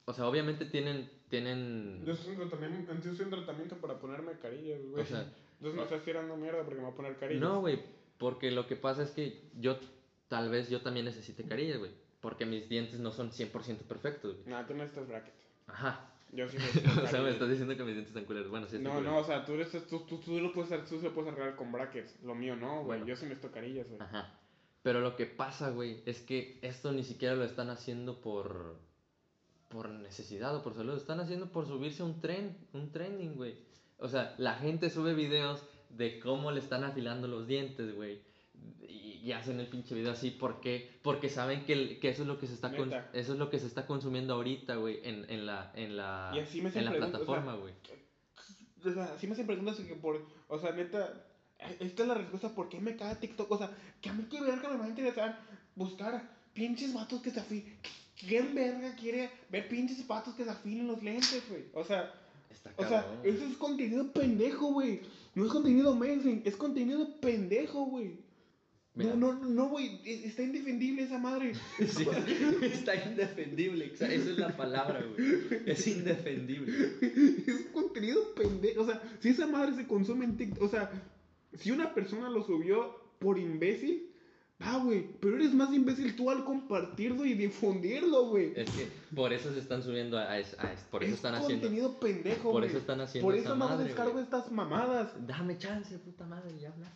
O 0.06 0.14
sea, 0.14 0.28
obviamente 0.28 0.66
tienen, 0.66 1.10
tienen... 1.30 2.04
Yo 2.06 2.14
estoy 2.14 2.34
en 2.36 2.48
tratamiento, 2.48 2.94
estoy 2.94 3.24
en 3.26 3.30
tratamiento 3.32 3.76
para 3.78 4.00
ponerme 4.00 4.34
carillas, 4.40 4.80
güey. 4.86 5.02
O 5.02 5.06
sea, 5.06 5.22
Entonces 5.54 5.76
me 5.76 5.84
estás 5.84 6.04
tirando 6.04 6.38
mierda 6.38 6.60
porque 6.64 6.76
me 6.80 6.86
voy 6.86 6.94
a 6.94 6.96
poner 6.96 7.18
carillas. 7.18 7.42
No, 7.42 7.62
güey, 7.62 7.82
porque 8.20 8.52
lo 8.52 8.68
que 8.68 8.76
pasa 8.76 9.02
es 9.02 9.10
que 9.12 9.50
yo, 9.60 9.78
tal 10.28 10.50
vez 10.50 10.70
yo 10.70 10.82
también 10.82 11.06
necesite 11.06 11.44
carillas, 11.46 11.78
güey. 11.78 11.92
Porque 12.22 12.46
mis 12.46 12.68
dientes 12.68 13.00
no 13.00 13.12
son 13.12 13.32
100% 13.32 13.80
perfectos, 13.88 14.36
güey. 14.36 14.48
No, 14.48 14.66
tú 14.66 14.74
no 14.74 14.80
necesitas 14.80 15.08
brackets. 15.08 15.48
Ajá. 15.68 16.12
Yo 16.32 16.50
sí 16.50 16.58
necesito 16.60 17.04
o 17.04 17.08
sea, 17.08 17.22
me 17.22 17.30
estás 17.30 17.50
diciendo 17.50 17.78
que 17.78 17.84
mis 17.84 17.94
dientes 17.94 18.10
están 18.10 18.26
culeros. 18.26 18.50
Bueno, 18.50 18.68
sí, 18.68 18.78
están 18.78 18.94
No, 18.94 19.02
no, 19.02 19.18
o 19.20 19.24
sea, 19.24 19.46
tú, 19.46 19.54
eres- 19.54 19.88
tú, 19.88 20.00
tú, 20.02 20.18
tú 20.20 20.40
lo 20.40 20.52
puedes 20.52 20.90
tú 20.90 21.00
lo 21.02 21.14
puedes 21.14 21.32
arreglar 21.32 21.56
con 21.56 21.72
brackets. 21.72 22.22
Lo 22.24 22.36
mío 22.36 22.56
no, 22.56 22.78
güey. 22.78 23.00
Bueno. 23.00 23.06
Yo 23.06 23.16
sí 23.16 23.26
necesito 23.26 23.52
carillas, 23.52 23.88
güey. 23.88 24.02
Ajá. 24.02 24.40
Pero 24.82 25.02
lo 25.02 25.16
que 25.16 25.26
pasa, 25.26 25.72
güey, 25.72 26.04
es 26.06 26.22
que 26.22 26.60
esto 26.62 26.92
ni 26.92 27.04
siquiera 27.04 27.36
lo 27.36 27.44
están 27.44 27.70
haciendo 27.70 28.22
por 28.22 28.80
por 29.70 29.90
necesidad 29.90 30.56
o 30.56 30.64
por 30.64 30.74
salud, 30.74 30.92
lo 30.92 30.98
están 30.98 31.20
haciendo 31.20 31.52
por 31.52 31.68
subirse 31.68 32.02
a 32.02 32.06
un 32.06 32.22
tren, 32.22 32.56
un 32.74 32.92
trending, 32.92 33.36
güey. 33.36 33.56
O 33.98 34.08
sea, 34.08 34.36
la 34.38 34.56
gente 34.56 34.90
sube 34.90 35.14
videos 35.14 35.66
de 35.90 36.20
cómo 36.20 36.52
le 36.52 36.60
están 36.60 36.84
afilando 36.84 37.28
los 37.28 37.48
dientes, 37.48 37.94
güey. 37.96 38.22
Y, 38.88 39.05
y 39.26 39.32
hacen 39.32 39.60
el 39.60 39.66
pinche 39.68 39.96
video 39.96 40.12
así, 40.12 40.30
¿por 40.30 40.62
qué? 40.62 41.00
Porque 41.02 41.30
saben 41.30 41.66
que, 41.66 41.98
que 42.00 42.10
eso 42.10 42.22
es 42.22 42.28
lo 42.28 42.38
que 42.38 42.46
se 42.46 42.54
está 42.54 42.70
con- 42.78 42.90
eso 43.14 43.34
es 43.34 43.40
lo 43.40 43.50
que 43.50 43.58
se 43.60 43.66
está 43.66 43.88
consumiendo 43.88 44.36
ahorita, 44.36 44.76
güey, 44.76 45.00
en, 45.04 45.26
en 45.30 45.48
la 45.48 45.72
en 45.76 45.98
la 45.98 46.32
Y 46.36 46.40
así 46.40 46.62
me 46.62 46.70
en 46.70 46.86
la 46.86 46.92
plataforma, 46.94 47.56
güey. 47.56 47.74
O 48.86 48.94
sea, 48.94 49.18
sí 49.18 49.26
me 49.26 49.34
hacen 49.34 49.48
preguntas 49.48 49.78
que 49.78 49.96
por. 49.96 50.22
O 50.48 50.60
sea, 50.60 50.72
neta. 50.74 51.12
Esta 51.80 52.04
es 52.04 52.08
la 52.08 52.14
respuesta 52.14 52.50
por 52.54 52.70
qué 52.70 52.80
me 52.80 52.96
caga 52.96 53.20
TikTok. 53.20 53.50
O 53.52 53.58
sea, 53.58 53.72
que 54.00 54.10
a 54.10 54.14
mí 54.14 54.26
qué 54.30 54.40
verga 54.42 54.70
me 54.70 54.78
va 54.78 54.86
a 54.86 54.90
interesar 54.90 55.40
buscar 55.76 56.30
pinches 56.54 56.94
vatos 56.94 57.22
que 57.22 57.32
se 57.32 57.40
afilen. 57.40 57.78
¿Quién 58.20 58.54
verga 58.54 58.96
quiere 58.96 59.32
ver 59.50 59.68
pinches 59.68 60.06
vatos 60.06 60.36
que 60.36 60.44
se 60.44 60.52
afilen 60.52 60.86
los 60.88 61.02
lentes, 61.02 61.44
güey? 61.50 61.64
O 61.74 61.84
sea, 61.84 62.14
Está 62.52 62.72
o 62.78 62.88
sea, 62.88 63.06
eso 63.24 63.44
es 63.44 63.58
contenido 63.58 64.12
pendejo, 64.12 64.68
güey. 64.74 65.02
No 65.34 65.46
es 65.46 65.52
contenido 65.52 65.92
amazing, 65.92 66.44
es 66.46 66.56
contenido 66.56 67.20
pendejo, 67.20 67.86
güey. 67.86 68.24
Mira. 68.96 69.14
No, 69.16 69.34
no, 69.34 69.46
no, 69.50 69.70
güey. 69.70 70.00
es- 70.06 70.26
Está 70.26 70.44
indefendible 70.44 71.04
esa 71.04 71.18
madre. 71.20 71.54
Sí, 71.80 72.08
está 72.62 72.96
indefendible, 72.96 73.92
esa 73.94 74.12
es 74.12 74.26
la 74.38 74.56
palabra, 74.56 75.04
güey. 75.06 75.64
Es 75.66 75.86
indefendible. 75.88 76.72
es 77.46 77.68
contenido 77.74 78.34
pendejo. 78.36 78.82
O 78.84 78.86
sea, 78.86 79.02
si 79.20 79.30
esa 79.30 79.48
madre 79.48 79.76
se 79.76 79.86
consume 79.86 80.26
en 80.26 80.38
TikTok. 80.38 80.64
O 80.64 80.70
sea, 80.70 80.90
si 81.54 81.72
una 81.72 81.94
persona 81.94 82.30
lo 82.30 82.44
subió 82.44 82.96
por 83.20 83.38
imbécil. 83.38 84.12
Ah, 84.60 84.80
güey. 84.82 85.06
Pero 85.20 85.36
eres 85.36 85.54
más 85.54 85.74
imbécil 85.74 86.16
tú 86.16 86.32
al 86.32 86.46
compartirlo 86.46 87.26
y 87.26 87.34
difundirlo, 87.34 88.30
güey. 88.30 88.54
Es 88.56 88.70
que 88.72 88.88
por 89.14 89.34
eso 89.34 89.52
se 89.54 89.60
están 89.60 89.84
subiendo 89.84 90.18
a, 90.18 90.40
es- 90.40 90.56
a 90.58 90.72
es- 90.72 90.80
por 90.84 91.04
eso 91.04 91.12
es 91.12 91.18
están 91.18 91.36
haciendo 91.36 91.68
contenido 91.68 92.00
pendejo, 92.00 92.52
por 92.54 92.62
güey. 92.62 92.70
eso 92.70 92.78
están 92.78 93.02
haciendo 93.02 93.28
Por 93.28 93.36
eso 93.36 93.54
no 93.58 93.78
descargo 93.78 94.20
estas 94.22 94.50
mamadas. 94.54 95.12
Dame 95.28 95.58
chance, 95.58 95.98
puta 96.00 96.26
madre, 96.26 96.58
ya 96.58 96.70
habla. 96.72 96.90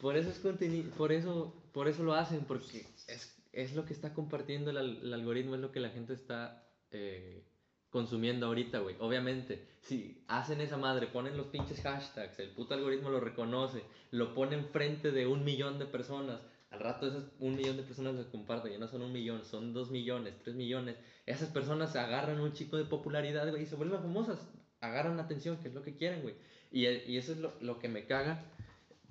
Por 0.00 0.16
eso 0.16 0.30
es 0.30 0.38
contenido, 0.38 0.90
por 0.96 1.12
eso, 1.12 1.54
por 1.72 1.88
eso 1.88 2.02
lo 2.02 2.14
hacen, 2.14 2.40
porque 2.46 2.86
es, 3.08 3.36
es 3.52 3.74
lo 3.74 3.84
que 3.84 3.92
está 3.92 4.14
compartiendo 4.14 4.70
el, 4.70 4.78
al- 4.78 5.00
el 5.02 5.12
algoritmo, 5.14 5.54
es 5.54 5.60
lo 5.60 5.72
que 5.72 5.80
la 5.80 5.90
gente 5.90 6.14
está 6.14 6.66
eh, 6.90 7.44
consumiendo 7.90 8.46
ahorita, 8.46 8.78
güey. 8.78 8.96
Obviamente, 9.00 9.66
si 9.82 10.24
hacen 10.28 10.60
esa 10.60 10.76
madre, 10.76 11.06
ponen 11.06 11.36
los 11.36 11.46
pinches 11.48 11.80
hashtags, 11.82 12.38
el 12.38 12.50
puto 12.50 12.74
algoritmo 12.74 13.10
lo 13.10 13.20
reconoce, 13.20 13.82
lo 14.10 14.34
pone 14.34 14.56
enfrente 14.56 15.10
de 15.10 15.26
un 15.26 15.44
millón 15.44 15.78
de 15.78 15.86
personas. 15.86 16.40
Al 16.70 16.78
rato 16.80 17.08
esas 17.08 17.24
un 17.40 17.56
millón 17.56 17.76
de 17.76 17.82
personas 17.82 18.14
lo 18.14 18.30
comparten, 18.30 18.72
ya 18.72 18.78
no 18.78 18.86
son 18.86 19.02
un 19.02 19.12
millón, 19.12 19.44
son 19.44 19.72
dos 19.74 19.90
millones, 19.90 20.34
tres 20.44 20.54
millones. 20.54 20.96
Esas 21.26 21.48
personas 21.50 21.96
agarran 21.96 22.40
un 22.40 22.52
chico 22.52 22.76
de 22.76 22.84
popularidad, 22.84 23.50
güey, 23.50 23.64
y 23.64 23.66
se 23.66 23.74
vuelven 23.74 24.00
famosas. 24.00 24.38
Agarran 24.80 25.18
atención, 25.18 25.56
que 25.58 25.68
es 25.68 25.74
lo 25.74 25.82
que 25.82 25.96
quieren, 25.96 26.22
güey. 26.22 26.36
Y, 26.70 26.86
y 26.86 27.16
eso 27.18 27.32
es 27.32 27.38
lo, 27.38 27.52
lo 27.60 27.80
que 27.80 27.88
me 27.88 28.06
caga 28.06 28.44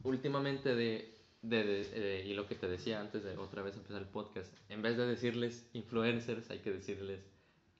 últimamente 0.04 0.76
de, 0.76 1.14
de, 1.42 1.64
de- 1.64 1.84
de- 2.00 2.26
y 2.26 2.34
lo 2.34 2.48
que 2.48 2.56
te 2.56 2.68
decía 2.68 3.00
antes 3.00 3.24
de 3.24 3.38
otra 3.38 3.62
vez 3.64 3.76
empezar 3.76 4.02
el 4.02 4.08
podcast, 4.08 4.54
en 4.70 4.82
vez 4.82 4.98
de 4.98 5.06
decirles 5.06 5.70
influencers, 5.74 6.50
hay 6.52 6.60
que 6.60 6.72
decirles 6.72 7.22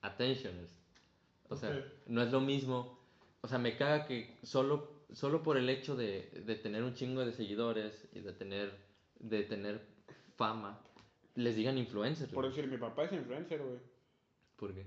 attentioners. 0.02 0.70
O 1.48 1.56
sea, 1.56 1.70
no 2.06 2.22
es 2.22 2.30
lo 2.30 2.40
mismo. 2.40 2.98
O 3.42 3.48
sea, 3.48 3.58
me 3.58 3.76
caga 3.76 4.06
que 4.06 4.36
solo, 4.42 5.04
solo 5.12 5.42
por 5.42 5.56
el 5.56 5.68
hecho 5.68 5.96
de, 5.96 6.30
de 6.46 6.54
tener 6.56 6.82
un 6.84 6.94
chingo 6.94 7.24
de 7.24 7.32
seguidores 7.32 8.08
y 8.12 8.20
de 8.20 8.32
tener, 8.32 8.72
de 9.18 9.42
tener 9.44 9.80
fama, 10.36 10.80
les 11.34 11.56
digan 11.56 11.76
influencers. 11.78 12.32
Por 12.32 12.46
decir, 12.48 12.66
mi 12.66 12.76
papá 12.76 13.04
es 13.04 13.12
influencer, 13.12 13.62
güey. 13.62 13.78
¿Por 14.56 14.74
qué? 14.74 14.86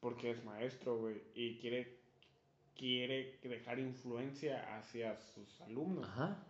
Porque 0.00 0.30
es 0.32 0.44
maestro, 0.44 0.98
güey. 0.98 1.22
Y 1.34 1.58
quiere, 1.58 1.98
quiere 2.76 3.38
dejar 3.42 3.78
influencia 3.78 4.76
hacia 4.76 5.16
sus 5.16 5.60
alumnos. 5.62 6.04
Ajá. 6.08 6.44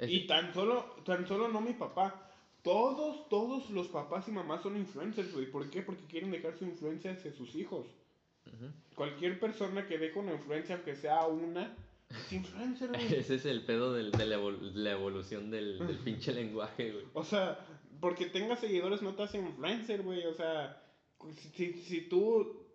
Y 0.00 0.26
tan 0.26 0.52
solo, 0.52 0.96
tan 1.04 1.26
solo 1.26 1.48
no 1.48 1.60
mi 1.60 1.72
papá. 1.74 2.20
Todos, 2.62 3.28
todos 3.28 3.68
los 3.70 3.88
papás 3.88 4.26
y 4.28 4.32
mamás 4.32 4.62
son 4.62 4.76
influencers, 4.76 5.32
güey. 5.32 5.50
¿Por 5.50 5.68
qué? 5.70 5.82
Porque 5.82 6.04
quieren 6.06 6.30
dejar 6.30 6.56
su 6.58 6.64
influencia 6.64 7.12
hacia 7.12 7.32
sus 7.32 7.54
hijos. 7.54 7.86
Cualquier 8.94 9.38
persona 9.40 9.86
que 9.86 9.98
deje 9.98 10.18
una 10.18 10.32
influencia, 10.32 10.74
aunque 10.76 10.94
sea 10.96 11.26
una, 11.26 11.76
es 12.10 12.32
influencer, 12.32 12.88
güey. 12.90 13.14
Ese 13.14 13.36
es 13.36 13.44
el 13.46 13.64
pedo 13.64 13.92
del- 13.94 14.12
de 14.12 14.26
la, 14.26 14.36
evol- 14.38 14.72
la 14.74 14.92
evolución 14.92 15.50
del, 15.50 15.78
del 15.86 15.98
pinche 16.04 16.32
lenguaje, 16.32 16.92
güey. 16.92 17.04
O 17.14 17.24
sea, 17.24 17.58
porque 18.00 18.26
tengas 18.26 18.60
seguidores 18.60 19.02
no 19.02 19.14
te 19.14 19.22
hace 19.24 19.38
influencer, 19.38 20.02
güey. 20.02 20.24
O 20.26 20.34
sea, 20.34 20.82
si, 21.36 21.48
si, 21.50 21.72
si 21.82 22.00
tú, 22.08 22.66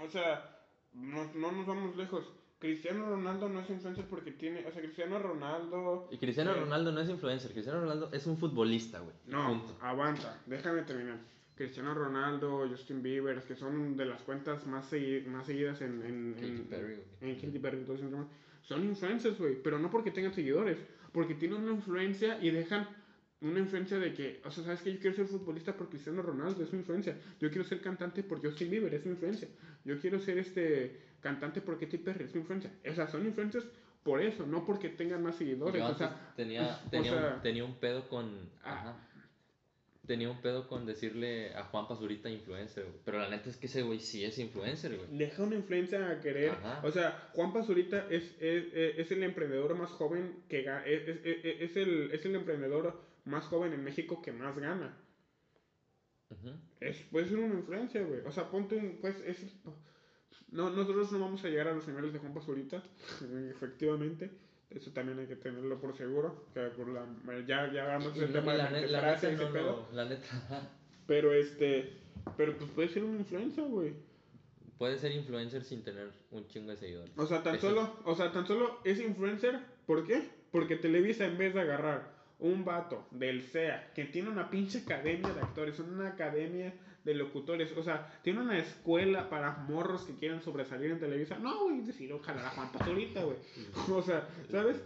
o 0.00 0.08
sea, 0.10 0.58
no, 0.94 1.24
no 1.34 1.52
nos 1.52 1.66
vamos 1.66 1.96
lejos. 1.96 2.24
Cristiano 2.62 3.06
Ronaldo 3.08 3.48
no 3.48 3.60
es 3.60 3.68
influencer 3.70 4.04
porque 4.08 4.30
tiene, 4.30 4.64
o 4.66 4.70
sea, 4.72 4.80
Cristiano 4.80 5.18
Ronaldo... 5.18 6.08
Y 6.12 6.16
Cristiano 6.18 6.52
Eh. 6.52 6.60
Ronaldo 6.60 6.92
no 6.92 7.00
es 7.00 7.08
influencer, 7.10 7.50
Cristiano 7.52 7.80
Ronaldo 7.80 8.08
es 8.12 8.24
un 8.26 8.38
futbolista, 8.38 9.00
güey. 9.00 9.14
No, 9.26 9.48
Punto. 9.48 9.76
aguanta, 9.84 10.40
déjame 10.46 10.82
terminar. 10.82 11.18
Cristiano 11.56 11.92
Ronaldo, 11.92 12.66
Justin 12.70 13.02
Bieber, 13.02 13.42
que 13.42 13.56
son 13.56 13.96
de 13.96 14.06
las 14.06 14.22
cuentas 14.22 14.64
más, 14.66 14.90
segui- 14.92 15.26
más 15.26 15.46
seguidas 15.46 15.80
en, 15.82 16.02
en, 16.02 16.34
Katy 16.34 16.46
en- 16.46 16.64
Perry, 16.66 16.98
en 17.20 17.34
Katy 17.34 17.58
Perry, 17.58 17.84
todo 17.84 17.96
son 18.62 18.84
influencers, 18.84 19.38
güey, 19.38 19.60
pero 19.60 19.78
no 19.80 19.90
porque 19.90 20.12
tengan 20.12 20.32
seguidores, 20.32 20.78
porque 21.12 21.34
tienen 21.34 21.62
una 21.62 21.72
influencia 21.72 22.38
y 22.40 22.50
dejan 22.50 22.88
una 23.40 23.58
influencia 23.58 23.98
de 23.98 24.14
que, 24.14 24.40
o 24.44 24.50
sea, 24.52 24.62
sabes 24.62 24.82
que 24.82 24.92
yo 24.94 25.00
quiero 25.00 25.16
ser 25.16 25.26
futbolista 25.26 25.76
por 25.76 25.88
Cristiano 25.88 26.22
Ronaldo, 26.22 26.62
es 26.62 26.70
su 26.70 26.76
influencia. 26.76 27.18
Yo 27.40 27.48
quiero 27.50 27.64
ser 27.64 27.80
cantante 27.80 28.22
por 28.22 28.40
Justin 28.40 28.70
Bieber, 28.70 28.94
es 28.94 29.02
su 29.02 29.08
influencia. 29.08 29.48
Yo 29.84 29.98
quiero 29.98 30.20
ser 30.20 30.38
este 30.38 31.11
cantante 31.22 31.62
por 31.62 31.78
Katy 31.80 31.96
Perry, 31.98 32.24
es 32.24 32.34
influencia. 32.34 32.70
O 32.90 32.94
sea, 32.94 33.06
son 33.06 33.24
influencers 33.24 33.64
por 34.02 34.20
eso, 34.20 34.44
no 34.46 34.66
porque 34.66 34.88
tengan 34.90 35.22
más 35.22 35.36
seguidores. 35.36 35.80
Yo 35.80 35.88
o 35.88 35.94
sea, 35.94 36.32
tenía, 36.36 36.80
o 36.86 36.90
tenía, 36.90 37.10
sea- 37.12 37.34
un, 37.36 37.42
tenía 37.42 37.64
un 37.64 37.74
pedo 37.76 38.08
con. 38.08 38.50
Ah. 38.62 38.72
Ajá. 38.80 39.08
Tenía 40.04 40.28
un 40.28 40.40
pedo 40.42 40.66
con 40.66 40.84
decirle 40.84 41.54
a 41.54 41.62
Juan 41.62 41.86
Pazurita 41.86 42.28
influencer, 42.28 42.82
güey. 42.86 42.96
Pero 43.04 43.20
la 43.20 43.28
neta 43.30 43.48
es 43.48 43.56
que 43.56 43.66
ese 43.66 43.82
güey 43.82 44.00
sí 44.00 44.24
es 44.24 44.36
influencer, 44.38 44.96
güey. 44.96 45.08
deja 45.16 45.44
una 45.44 45.54
influencia 45.54 46.10
a 46.10 46.18
querer. 46.18 46.50
Ajá. 46.50 46.80
O 46.84 46.90
sea, 46.90 47.30
Juan 47.34 47.52
Pazurita 47.52 48.08
es, 48.10 48.24
es, 48.40 48.64
es- 48.74 48.98
es 48.98 49.12
el 49.12 49.22
emprendedor 49.22 49.76
más 49.76 49.90
joven 49.90 50.42
que 50.48 50.62
es, 50.62 51.08
es, 51.08 51.20
es- 51.24 51.44
es 51.70 51.76
el, 51.76 52.10
es 52.10 52.24
el 52.26 52.34
emprendedor 52.34 53.00
más 53.24 53.44
joven 53.44 53.72
en 53.74 53.84
México 53.84 54.20
que 54.20 54.32
más 54.32 54.58
gana. 54.58 54.98
Es, 56.80 56.96
puede 57.10 57.28
ser 57.28 57.38
una 57.38 57.54
influencia, 57.54 58.02
güey. 58.02 58.20
O 58.26 58.32
sea, 58.32 58.50
ponte 58.50 58.74
un, 58.76 58.98
pues, 59.00 59.14
es... 59.24 59.38
No, 60.52 60.70
nosotros 60.70 61.10
no 61.12 61.18
vamos 61.18 61.42
a 61.44 61.48
llegar 61.48 61.68
a 61.68 61.72
los 61.74 61.86
niveles 61.88 62.12
de 62.12 62.18
Juan 62.18 62.34
Pazurita, 62.34 62.82
efectivamente. 63.50 64.30
Eso 64.70 64.90
también 64.92 65.18
hay 65.18 65.26
que 65.26 65.36
tenerlo 65.36 65.78
por 65.80 65.96
seguro. 65.96 66.46
Que 66.54 66.60
por 66.68 66.88
la, 66.88 67.04
ya, 67.46 67.70
ya 67.72 67.82
hagamos 67.84 68.16
Y 68.16 68.20
el 68.20 68.32
no- 68.32 68.40
tema 68.40 68.54
y 68.54 68.56
de 68.56 68.62
la, 68.62 68.70
la 69.02 69.14
neta 69.14 69.30
no, 69.32 69.50
no, 69.50 69.86
la 69.92 70.04
neta. 70.06 70.70
Pero 71.06 71.32
este... 71.32 71.98
Pero 72.36 72.56
pues 72.56 72.70
puede 72.70 72.88
ser 72.88 73.04
una 73.04 73.18
influencia, 73.18 73.62
güey. 73.64 73.94
Puede 74.78 74.98
ser 74.98 75.12
influencer 75.12 75.64
sin 75.64 75.82
tener 75.82 76.10
un 76.30 76.46
chingo 76.48 76.70
de 76.70 76.76
seguidores. 76.76 77.12
O 77.16 77.26
sea, 77.26 77.42
tan 77.42 77.56
Eso- 77.56 77.68
solo, 77.70 77.96
o 78.04 78.14
sea, 78.14 78.32
tan 78.32 78.46
solo 78.46 78.80
es 78.84 79.00
influencer, 79.00 79.58
¿por 79.86 80.06
qué? 80.06 80.28
Porque 80.50 80.76
Televisa 80.76 81.24
en 81.26 81.38
vez 81.38 81.54
de 81.54 81.60
agarrar 81.60 82.12
un 82.38 82.64
vato 82.64 83.06
del 83.10 83.42
SEA 83.42 83.92
que 83.94 84.04
tiene 84.06 84.28
una 84.30 84.50
pinche 84.50 84.78
academia 84.78 85.32
de 85.32 85.40
actores, 85.40 85.78
una 85.80 86.08
academia 86.08 86.74
de 87.04 87.14
locutores, 87.14 87.72
o 87.76 87.82
sea, 87.82 88.20
tiene 88.22 88.40
una 88.40 88.58
escuela 88.58 89.28
para 89.28 89.52
morros 89.68 90.04
que 90.04 90.14
quieren 90.14 90.40
sobresalir 90.40 90.90
en 90.90 91.00
Televisa. 91.00 91.38
No, 91.38 91.64
güey, 91.64 91.80
decidió 91.80 92.18
jalar 92.20 92.46
a 92.46 92.50
Juan 92.50 92.72
Pazurita, 92.72 93.24
güey. 93.24 93.36
O 93.92 94.02
sea, 94.02 94.28
¿sabes? 94.50 94.80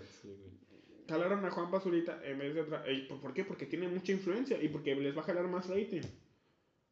Jalaron 1.08 1.44
a 1.44 1.50
Juan 1.50 1.70
Pazurita 1.70 2.20
en 2.24 2.38
vez 2.38 2.54
de 2.54 2.62
otra. 2.62 2.84
¿Por 3.20 3.32
qué? 3.32 3.44
Porque 3.44 3.66
tiene 3.66 3.88
mucha 3.88 4.12
influencia 4.12 4.60
y 4.60 4.68
porque 4.68 4.94
les 4.94 5.16
va 5.16 5.20
a 5.20 5.24
jalar 5.24 5.46
más 5.46 5.68
rating. 5.68 6.02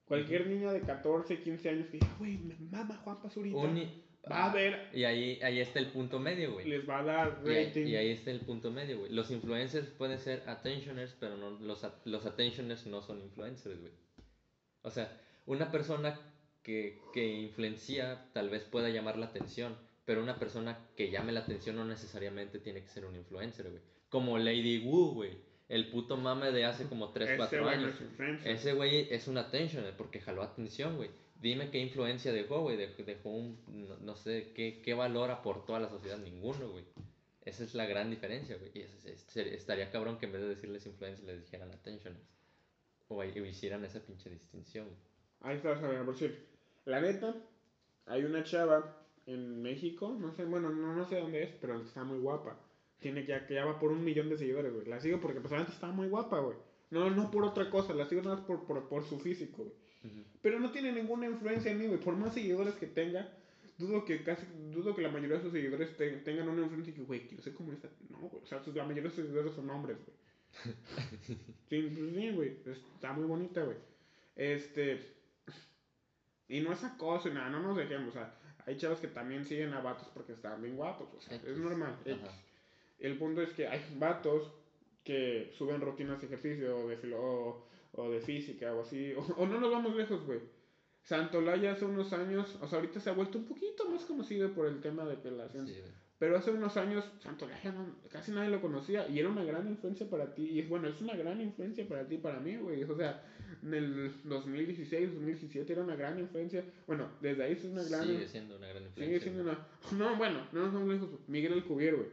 Cualquier 0.05 0.47
niña 0.47 0.72
de 0.72 0.83
14, 0.83 1.43
15 1.43 1.68
años 1.68 1.87
que 1.87 1.93
diga, 1.93 2.14
güey, 2.18 2.39
mama 2.70 2.97
Juan 2.99 3.22
Pazurita. 3.22 3.59
Va 4.31 4.51
a 4.51 4.55
ver. 4.55 4.89
Y 4.93 5.05
ahí, 5.05 5.39
ahí 5.43 5.61
está 5.61 5.79
el 5.79 5.89
punto 5.89 6.18
medio, 6.18 6.53
güey. 6.53 6.66
Les 6.66 6.89
va 6.89 7.01
a 7.01 7.03
dar 7.03 7.45
rating. 7.45 7.87
Y 7.87 7.97
ahí, 7.97 8.11
está 8.11 8.31
el 8.31 8.41
punto 8.41 8.70
medio, 8.70 9.01
güey. 9.01 9.12
Los 9.12 9.31
influencers 9.31 9.89
pueden 9.89 10.18
ser 10.18 10.43
attentioners, 10.49 11.14
pero 11.18 11.37
no, 11.37 11.51
los, 11.51 11.87
los 12.05 12.27
attentioners 12.27 12.87
no 12.87 13.03
son 13.03 13.20
influencers, 13.20 13.81
güey. 13.81 13.93
O 14.85 14.91
sea, 14.91 15.20
una 15.47 15.72
persona 15.72 16.20
que, 16.62 17.01
que 17.12 17.26
influencia 17.26 18.30
tal 18.32 18.51
vez 18.51 18.62
pueda 18.62 18.91
llamar 18.91 19.18
la 19.18 19.26
atención, 19.26 19.76
pero 20.05 20.22
una 20.22 20.39
persona 20.39 20.78
que 20.97 21.11
llame 21.11 21.32
la 21.32 21.41
atención 21.41 21.76
no 21.76 21.85
necesariamente 21.85 22.59
tiene 22.59 22.82
que 22.82 22.89
ser 22.89 23.07
un 23.07 23.16
influencer, 23.16 23.70
güey. 23.70 23.82
Como 24.11 24.39
Lady 24.39 24.78
Wu, 24.78 25.14
güey. 25.14 25.32
El 25.68 25.91
puto 25.91 26.18
mame 26.18 26.53
de 26.53 26.66
hace 26.66 26.85
como 26.85 27.11
3, 27.11 27.37
4 27.39 27.68
años. 27.68 27.95
Ese 28.45 28.74
güey 28.74 29.09
es 29.11 29.26
un 29.26 29.39
attentioner 29.39 29.97
porque 29.97 30.20
jaló 30.20 30.43
atención, 30.43 30.97
güey. 30.97 31.11
Dime 31.41 31.70
qué 31.70 31.78
influencia 31.78 32.32
dejó, 32.32 32.61
güey. 32.61 32.76
Dejó 32.76 33.30
un, 33.30 33.59
no, 34.03 34.14
sé, 34.14 34.53
qué, 34.55 34.82
qué 34.85 34.95
valor 34.95 35.30
aportó 35.30 35.74
a 35.74 35.80
la 35.80 35.89
sociedad. 35.89 36.18
Ninguno, 36.18 36.68
güey. 36.68 36.85
Esa 37.45 37.64
es 37.64 37.74
la 37.74 37.87
gran 37.87 38.11
diferencia, 38.11 38.57
güey. 38.57 38.70
Y 38.74 38.85
estaría 39.41 39.91
cabrón 39.91 40.18
que 40.18 40.26
en 40.26 40.32
vez 40.32 40.43
de 40.43 40.49
decirles 40.49 40.87
influencia 40.87 41.24
les 41.26 41.41
dijeran 41.41 41.70
attentioners. 41.72 42.22
O, 43.17 43.25
hicieran 43.25 43.85
esa 43.85 44.01
pinche 44.01 44.31
distinción. 44.31 44.87
Ahí 45.41 45.57
está, 45.57 45.79
por 46.05 46.17
cierto. 46.17 46.39
La 46.87 47.01
neta, 47.01 47.35
hay 48.07 48.25
una 48.25 48.45
chava 48.45 49.05
en 49.27 49.62
México, 49.62 50.17
no 50.19 50.33
sé, 50.33 50.45
bueno, 50.45 50.71
no, 50.71 50.95
no 50.95 51.07
sé 51.07 51.21
dónde 51.21 51.43
es, 51.43 51.51
pero 51.61 51.81
está 51.81 52.05
muy 52.05 52.19
guapa. 52.19 52.59
Tiene 52.99 53.25
que, 53.25 53.47
que 53.47 53.55
ya 53.55 53.65
va 53.65 53.79
por 53.79 53.93
un 53.93 54.05
millón 54.05 54.29
de 54.29 54.39
seguidores, 54.39 54.73
güey. 54.73 54.87
La 54.87 55.01
sigo 55.01 55.21
porque 55.21 55.41
pues, 55.41 55.69
está 55.69 55.89
muy 55.89 56.09
guapa, 56.09 56.41
güey. 56.41 56.57
No, 56.91 57.11
no 57.11 57.31
por 57.31 57.45
otra 57.45 57.71
cosa, 57.71 57.95
la 57.95 58.07
sigo 58.07 58.23
nada 58.23 58.37
más 58.37 58.45
por, 58.45 58.65
por, 58.67 58.89
por 58.89 59.05
su 59.05 59.19
físico, 59.19 59.65
güey. 59.65 59.85
Pero 60.43 60.61
no 60.61 60.71
tiene 60.71 60.93
ninguna 60.93 61.27
influencia 61.27 61.71
en 61.71 61.79
mí, 61.79 61.87
güey. 61.87 61.99
Por 61.99 62.15
más 62.17 62.35
seguidores 62.35 62.75
que 62.75 62.87
tenga, 62.87 63.33
dudo 63.79 64.05
que 64.05 64.23
casi, 64.23 64.47
dudo 64.71 64.95
que 64.95 65.01
la 65.01 65.11
mayoría 65.11 65.37
de 65.37 65.43
sus 65.43 65.53
seguidores 65.53 65.97
tengan 65.97 66.49
una 66.49 66.62
influencia 66.62 66.95
que, 66.95 67.03
güey, 67.03 67.27
quiero 67.27 67.43
ser 67.43 67.55
como 67.55 67.73
esta. 67.73 67.89
No, 68.11 68.19
güey. 68.29 68.43
O 68.43 68.47
sea, 68.47 68.62
la 68.75 68.85
mayoría 68.85 69.05
de 69.05 69.11
sus 69.11 69.25
seguidores 69.25 69.55
son 69.55 69.71
hombres, 69.71 69.97
güey. 70.05 70.17
sí, 71.68 71.82
pues 71.82 71.94
sí, 71.94 72.30
güey. 72.30 72.57
Está 72.66 73.12
muy 73.12 73.24
bonita, 73.24 73.62
güey. 73.62 73.76
Este. 74.36 75.00
Y 76.48 76.61
no 76.61 76.72
es 76.72 76.84
acoso 76.84 77.30
nada, 77.30 77.50
no 77.50 77.61
nos 77.61 77.76
dejemos. 77.76 78.11
O 78.11 78.12
sea, 78.12 78.34
hay 78.66 78.76
chavos 78.76 79.00
que 79.00 79.09
también 79.09 79.44
siguen 79.44 79.72
a 79.72 79.80
vatos 79.80 80.09
porque 80.14 80.32
están 80.32 80.62
bien 80.62 80.76
guapos. 80.76 81.09
O 81.14 81.20
sea, 81.20 81.36
es 81.36 81.59
normal. 81.59 81.96
El 82.98 83.18
punto 83.18 83.42
es 83.42 83.50
que 83.52 83.66
hay 83.66 83.80
vatos 83.98 84.50
que 85.02 85.52
suben 85.57 85.80
rutinas 85.80 86.20
de 86.20 86.26
ejercicio 86.26 86.78
o 86.78 86.88
de, 86.88 86.96
filo, 86.96 87.66
o, 87.92 88.11
de 88.11 88.20
física 88.20 88.74
o 88.74 88.82
así. 88.82 89.14
O, 89.36 89.46
no 89.46 89.61
nos 89.61 89.70
vamos 89.70 89.94
lejos, 89.94 90.24
güey. 90.24 90.40
Santolaya 91.02 91.72
hace 91.72 91.84
unos 91.84 92.14
años, 92.14 92.57
o 92.62 92.66
sea, 92.66 92.78
ahorita 92.78 92.98
se 92.98 93.11
ha 93.11 93.12
vuelto 93.12 93.36
un 93.36 93.44
poquito 93.44 93.86
más 93.90 94.07
conocido 94.07 94.55
por 94.55 94.66
el 94.66 94.80
tema 94.80 95.05
de 95.05 95.20
que 95.20 95.30
la 95.30 95.48
ciencia. 95.50 95.84
Pero 96.19 96.37
hace 96.37 96.51
unos 96.51 96.77
años 96.77 97.05
Santolaya 97.19 97.75
casi 98.11 98.33
nadie 98.33 98.51
lo 98.51 98.61
conocía 98.61 99.09
y 99.09 99.19
era 99.19 99.29
una 99.29 99.45
gran 99.45 99.69
influencia 99.69 100.09
para 100.09 100.35
ti. 100.35 100.43
Y 100.43 100.61
es 100.61 100.69
bueno, 100.69 100.89
es 100.89 101.01
una 101.01 101.17
gran 101.17 101.41
influencia 101.41 101.87
para 101.89 102.07
ti 102.07 102.19
para 102.19 102.41
mí, 102.41 102.57
güey. 102.57 102.85
O 102.85 102.97
sea, 102.97 103.23
en 103.62 103.75
el 103.75 104.12
2016, 104.25 105.12
2017 105.15 105.73
era 105.73 105.83
una 105.83 105.97
gran 105.97 106.19
influencia. 106.19 106.65
Bueno, 106.87 107.09
desde 107.21 107.45
ahí 107.45 107.53
es 107.53 107.65
una 107.65 107.83
gran. 107.83 108.07
Sigue 108.07 108.29
siendo 108.29 108.57
una 108.57 108.69
gran 108.69 108.85
influencia. 108.85 109.05
Sigue 109.05 109.21
siendo 109.21 109.43
una. 109.43 109.67
No, 109.93 110.17
bueno, 110.17 110.47
no 110.53 110.65
nos 110.65 110.73
vamos 110.73 110.89
lejos. 110.89 111.09
Miguel 111.27 111.55
Alcubierre, 111.55 111.97
güey. 111.97 112.09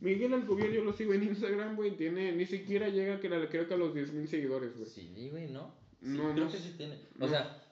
Miguel 0.00 0.34
Alcubierre 0.34 0.74
yo 0.74 0.84
lo 0.84 0.92
sigo 0.92 1.14
en 1.14 1.22
Instagram, 1.22 1.74
güey, 1.74 1.96
tiene, 1.96 2.32
ni 2.32 2.44
siquiera 2.44 2.90
llega 2.90 3.18
que 3.18 3.28
creo 3.28 3.66
que 3.66 3.74
a 3.74 3.78
los 3.78 3.94
10.000 3.94 4.26
seguidores, 4.26 4.76
güey. 4.76 4.86
Sí, 4.86 5.30
güey, 5.30 5.50
¿no? 5.50 5.74
no, 6.02 6.32
creo 6.32 6.44
no, 6.44 6.52
que 6.52 6.58
sí 6.58 6.74
tiene. 6.76 6.98
O 7.18 7.26
sea... 7.26 7.62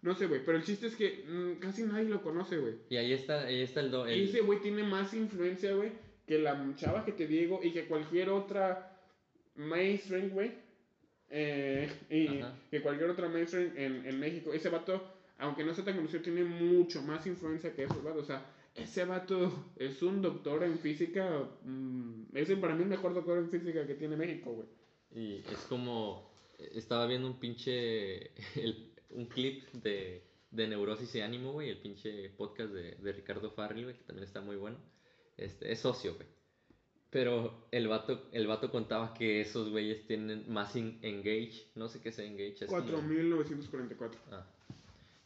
No 0.00 0.14
sé, 0.14 0.26
güey, 0.26 0.44
pero 0.44 0.58
el 0.58 0.64
chiste 0.64 0.86
es 0.86 0.96
que 0.96 1.24
mm, 1.26 1.60
casi 1.60 1.82
nadie 1.82 2.08
lo 2.08 2.22
conoce, 2.22 2.58
güey. 2.58 2.74
Y 2.88 2.96
ahí 2.96 3.12
está, 3.12 3.42
ahí 3.42 3.62
está 3.62 3.80
el... 3.80 3.90
Do, 3.90 4.06
el... 4.06 4.28
ese 4.28 4.40
güey 4.42 4.60
tiene 4.60 4.84
más 4.84 5.12
influencia, 5.12 5.74
güey, 5.74 5.90
que 6.26 6.38
la 6.38 6.72
chava 6.76 7.04
que 7.04 7.12
te 7.12 7.26
digo 7.26 7.60
y 7.62 7.72
que 7.72 7.86
cualquier 7.86 8.30
otra 8.30 8.96
mainstream, 9.56 10.30
güey. 10.30 10.52
Eh, 11.30 11.90
y 12.08 12.40
que 12.70 12.80
cualquier 12.80 13.10
otra 13.10 13.28
mainstream 13.28 13.72
en, 13.76 14.06
en 14.06 14.20
México. 14.20 14.52
Ese 14.52 14.68
vato, 14.68 15.02
aunque 15.38 15.64
no 15.64 15.74
sea 15.74 15.84
tan 15.84 15.96
conocido, 15.96 16.22
tiene 16.22 16.44
mucho 16.44 17.02
más 17.02 17.26
influencia 17.26 17.74
que 17.74 17.84
esos 17.84 18.02
vatos. 18.02 18.22
O 18.22 18.26
sea, 18.26 18.46
ese 18.74 19.04
vato 19.04 19.72
es 19.76 20.02
un 20.02 20.22
doctor 20.22 20.62
en 20.62 20.78
física. 20.78 21.48
Mm, 21.64 22.24
ese 22.34 22.56
para 22.56 22.74
mí 22.74 22.82
el 22.82 22.88
mejor 22.88 23.14
doctor 23.14 23.38
en 23.38 23.50
física 23.50 23.86
que 23.86 23.94
tiene 23.94 24.16
México, 24.16 24.52
güey. 24.52 24.68
Y 25.14 25.38
es 25.38 25.66
como. 25.68 26.30
Estaba 26.74 27.06
viendo 27.06 27.28
un 27.28 27.38
pinche. 27.38 28.30
un 29.10 29.26
clip 29.26 29.70
de, 29.72 30.22
de 30.50 30.68
Neurosis 30.68 31.14
y 31.14 31.20
Ánimo, 31.20 31.52
güey. 31.52 31.70
El 31.70 31.78
pinche 31.78 32.30
podcast 32.30 32.70
de, 32.72 32.96
de 32.96 33.12
Ricardo 33.12 33.50
Farrell, 33.50 33.84
güey, 33.84 33.96
que 33.96 34.04
también 34.04 34.26
está 34.26 34.40
muy 34.40 34.56
bueno. 34.56 34.78
Este, 35.36 35.70
es 35.72 35.80
socio, 35.80 36.14
güey. 36.14 36.26
Pero 37.10 37.68
el 37.70 37.88
vato, 37.88 38.28
el 38.32 38.46
vato 38.46 38.70
contaba 38.70 39.14
que 39.14 39.40
esos 39.40 39.70
güeyes 39.70 40.06
tienen 40.06 40.44
más 40.52 40.76
engage. 40.76 41.70
No 41.74 41.88
sé 41.88 42.00
qué 42.00 42.10
es 42.10 42.18
engage. 42.18 42.66
4944. 42.66 44.20
Ah. 44.30 44.46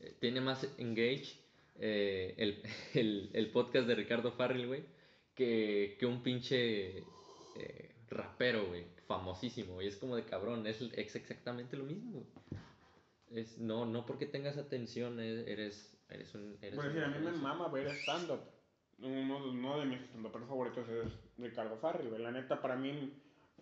Eh, 0.01 0.15
tiene 0.21 0.41
más 0.41 0.67
engage 0.79 1.43
eh, 1.81 2.35
el, 2.37 2.63
el, 2.95 3.31
el, 3.33 3.51
podcast 3.51 3.89
de 3.89 3.95
Ricardo 3.97 4.33
Farrell, 4.33 4.67
güey, 4.67 4.85
que, 5.35 5.97
que, 5.99 6.07
un 6.07 6.23
pinche 6.23 6.99
eh, 7.57 7.95
rapero, 8.11 8.67
güey, 8.67 8.85
famosísimo. 9.07 9.83
Y 9.83 9.89
es 9.89 9.97
como 9.97 10.15
de 10.15 10.25
cabrón, 10.25 10.67
es, 10.67 10.81
es 10.81 11.17
exactamente 11.17 11.77
lo 11.77 11.85
mismo. 11.85 12.25
Es, 13.35 13.59
no, 13.59 13.87
no 13.87 14.05
porque 14.05 14.27
tengas 14.27 14.59
atención, 14.59 15.21
e, 15.21 15.51
eres, 15.51 15.97
eres 16.09 16.35
un... 16.35 16.59
Eres 16.61 16.77
bueno, 16.77 17.05
a 17.05 17.09
mí 17.09 17.19
me 17.19 17.33
mama 17.33 17.69
ver 17.69 17.89
stand-up. 17.89 18.41
Uno, 18.99 19.39
uno, 19.49 19.81
de 19.81 19.87
mis 19.87 20.01
stand 20.03 20.47
favoritos 20.47 20.89
es 20.89 21.13
Ricardo 21.39 21.77
Farrell, 21.79 22.09
güey. 22.09 22.23
La 22.23 22.31
neta, 22.31 22.61
para 22.61 22.77
mí, 22.77 23.13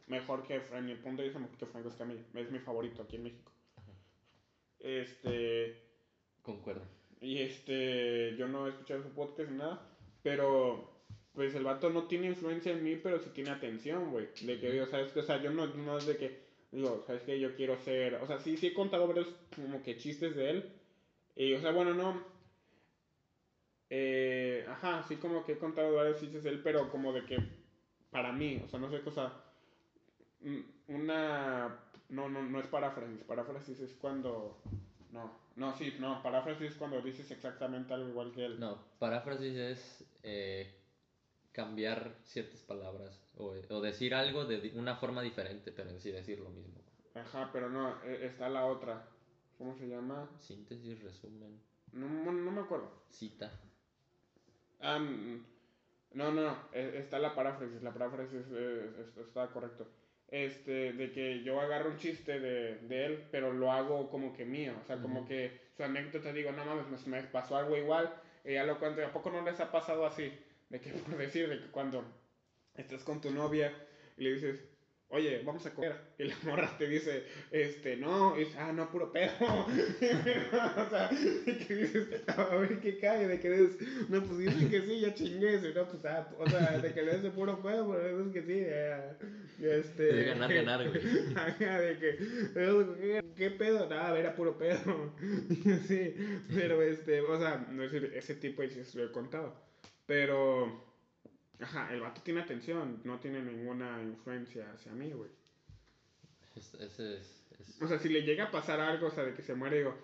mejor 0.06 0.46
que, 0.46 0.60
en 0.72 0.86
mi 0.86 0.94
punto 0.96 1.22
de 1.22 1.28
vista, 1.28 1.38
mejor 1.38 1.56
que 1.56 1.66
Franco 1.66 1.88
Escamilla. 1.88 2.22
Es 2.34 2.50
mi 2.50 2.58
favorito 2.58 3.02
aquí 3.02 3.16
en 3.16 3.22
México. 3.24 3.52
Este... 4.78 5.82
Concuerdo. 6.42 6.82
Y 7.20 7.38
este, 7.38 8.34
yo 8.36 8.48
no 8.48 8.66
he 8.66 8.70
escuchado 8.70 9.02
su 9.02 9.10
podcast 9.10 9.50
ni 9.50 9.58
nada, 9.58 9.86
pero 10.22 10.90
pues 11.32 11.54
el 11.54 11.64
vato 11.64 11.90
no 11.90 12.04
tiene 12.04 12.26
influencia 12.26 12.72
en 12.72 12.82
mí, 12.82 12.96
pero 12.96 13.18
sí 13.20 13.30
tiene 13.30 13.50
atención, 13.50 14.10
güey. 14.10 14.28
De 14.42 14.58
que, 14.58 14.80
o 14.80 14.86
sea, 14.86 15.04
o 15.04 15.22
sea 15.22 15.42
yo 15.42 15.50
no, 15.50 15.66
no 15.66 15.98
es 15.98 16.06
de 16.06 16.16
que, 16.16 16.49
digo, 16.72 17.02
sabes 17.06 17.22
que 17.22 17.38
yo 17.38 17.54
quiero 17.56 17.76
ser, 17.78 18.14
o 18.16 18.26
sea, 18.26 18.38
sí, 18.38 18.56
sí 18.56 18.68
he 18.68 18.74
contado 18.74 19.06
varios 19.06 19.28
como 19.54 19.82
que 19.82 19.96
chistes 19.96 20.34
de 20.36 20.50
él. 20.50 20.72
Y, 21.36 21.54
o 21.54 21.60
sea, 21.60 21.72
bueno, 21.72 21.94
no. 21.94 22.22
Eh, 23.88 24.64
ajá, 24.68 25.02
sí 25.08 25.16
como 25.16 25.44
que 25.44 25.52
he 25.52 25.58
contado 25.58 25.94
varios 25.94 26.20
chistes 26.20 26.44
de 26.44 26.50
él, 26.50 26.60
pero 26.62 26.90
como 26.90 27.12
de 27.12 27.24
que, 27.24 27.38
para 28.10 28.32
mí, 28.32 28.62
o 28.64 28.68
sea, 28.68 28.78
no 28.78 28.90
sé 28.90 29.00
cosa, 29.00 29.32
una, 30.86 31.80
no, 32.08 32.28
no, 32.28 32.42
no 32.42 32.60
es 32.60 32.66
paráfrasis, 32.68 33.22
paráfrasis 33.24 33.80
es 33.80 33.94
cuando, 33.94 34.62
no, 35.10 35.32
no, 35.56 35.74
sí, 35.76 35.96
no, 35.98 36.22
paráfrasis 36.22 36.70
es 36.70 36.76
cuando 36.76 37.02
dices 37.02 37.30
exactamente 37.32 37.92
algo 37.92 38.10
igual 38.10 38.32
que 38.32 38.44
él. 38.44 38.60
No, 38.60 38.78
paráfrasis 38.98 39.56
es 39.56 40.04
eh, 40.22 40.79
cambiar 41.52 42.16
ciertas 42.24 42.60
palabras 42.62 43.20
o, 43.36 43.54
o, 43.68 43.80
decir 43.80 44.14
algo 44.14 44.44
de 44.44 44.72
una 44.74 44.96
forma 44.96 45.22
diferente, 45.22 45.72
pero 45.72 45.90
en 45.90 46.00
sí 46.00 46.10
decir 46.10 46.38
lo 46.38 46.50
mismo. 46.50 46.80
Ajá, 47.14 47.50
pero 47.52 47.68
no, 47.68 48.02
e, 48.04 48.26
está 48.26 48.48
la 48.48 48.66
otra. 48.66 49.08
¿Cómo 49.58 49.74
se 49.76 49.88
llama? 49.88 50.30
Síntesis, 50.38 51.02
resumen. 51.02 51.60
No, 51.92 52.08
no 52.08 52.50
me 52.50 52.60
acuerdo. 52.60 53.04
Cita. 53.10 53.50
Ah, 54.80 54.98
no, 54.98 56.32
no, 56.32 56.42
no, 56.42 56.56
e, 56.72 56.98
está 56.98 57.18
la 57.18 57.34
paráfrasis, 57.34 57.82
la 57.82 57.92
paráfrasis 57.92 58.46
está 59.18 59.48
correcto 59.48 59.86
este, 60.30 60.92
de 60.92 61.10
que 61.12 61.42
yo 61.42 61.60
agarro 61.60 61.90
un 61.90 61.96
chiste 61.96 62.38
de, 62.38 62.76
de, 62.76 63.06
él, 63.06 63.28
pero 63.30 63.52
lo 63.52 63.72
hago 63.72 64.08
como 64.10 64.32
que 64.32 64.44
mío, 64.44 64.74
o 64.80 64.86
sea, 64.86 64.96
como 64.98 65.26
que 65.26 65.58
su 65.76 65.82
anécdota 65.82 66.32
digo, 66.32 66.52
no 66.52 66.64
mames, 66.64 67.06
me, 67.06 67.22
pasó 67.24 67.56
algo 67.56 67.76
igual, 67.76 68.14
y 68.44 68.54
ya 68.54 68.64
lo 68.64 68.78
cuento, 68.78 69.04
¿a 69.04 69.12
poco 69.12 69.30
no 69.30 69.42
les 69.42 69.58
ha 69.60 69.72
pasado 69.72 70.06
así? 70.06 70.32
De 70.70 70.80
que, 70.80 70.90
por 71.06 71.18
decir, 71.18 71.48
de 71.48 71.60
que 71.60 71.70
cuando 71.70 72.04
estás 72.74 73.04
con 73.04 73.20
tu 73.20 73.30
novia 73.30 73.72
y 74.16 74.24
le 74.24 74.34
dices, 74.34 74.60
oye, 75.10 75.42
vamos 75.44 75.66
a 75.66 75.74
comer. 75.74 75.96
Y 76.18 76.24
la 76.24 76.36
morra 76.44 76.76
te 76.78 76.86
dice, 76.86 77.24
este, 77.50 77.96
no, 77.96 78.36
y 78.36 78.44
dice, 78.44 78.58
ah, 78.58 78.72
no, 78.72 78.88
puro 78.90 79.12
pedo. 79.12 79.32
o 79.40 80.90
sea, 80.90 81.10
que 81.10 81.74
dices, 81.74 82.08
a 82.28 82.54
ver 82.56 82.80
qué 82.80 82.98
cae, 82.98 83.26
de 83.26 83.40
que 83.40 83.50
dices, 83.50 84.08
no, 84.08 84.22
pues 84.22 84.38
dice 84.38 84.68
que 84.68 84.82
sí, 84.82 85.00
ya 85.00 85.12
chingué, 85.12 85.60
no, 85.74 85.88
pues, 85.88 86.04
ah, 86.04 86.28
o 86.38 86.48
sea, 86.48 86.78
de 86.78 86.92
que 86.92 87.02
le 87.02 87.18
de 87.18 87.30
puro 87.30 87.60
pedo, 87.60 87.90
pero 87.90 88.24
es 88.24 88.32
que 88.32 88.42
sí, 88.42 88.60
ya, 88.60 89.18
ya, 89.58 89.74
este. 89.74 90.02
De 90.02 90.24
ganar, 90.24 90.52
ganar, 90.52 90.88
güey. 90.88 91.02
de 91.02 91.98
que, 91.98 92.18
¿qué, 92.54 93.24
qué 93.36 93.50
pedo? 93.50 93.88
Nada, 93.88 94.16
era 94.16 94.34
puro 94.36 94.56
pedo. 94.56 95.12
sí, 95.88 96.14
pero 96.54 96.82
este, 96.82 97.20
o 97.22 97.38
sea, 97.38 97.66
no 97.70 97.82
es 97.82 97.92
ese 97.92 98.36
tipo 98.36 98.62
de 98.62 98.68
chistes 98.68 98.94
lo 98.94 99.04
he 99.04 99.10
contado. 99.10 99.69
Pero 100.06 100.90
Ajá, 101.62 101.92
el 101.92 102.00
vato 102.00 102.20
tiene 102.22 102.40
atención, 102.40 103.00
no 103.04 103.18
tiene 103.18 103.42
ninguna 103.42 104.02
influencia 104.02 104.72
hacia 104.72 104.92
mí, 104.92 105.12
güey. 105.12 105.30
ese 106.56 107.18
es, 107.18 107.44
O 107.80 107.86
sea, 107.86 107.98
si 107.98 108.08
le 108.08 108.22
llega 108.22 108.44
a 108.44 108.50
pasar 108.50 108.80
algo, 108.80 109.08
o 109.08 109.10
sea, 109.10 109.24
de 109.24 109.34
que 109.34 109.42
se 109.42 109.54
muere, 109.54 109.78
digo. 109.78 109.94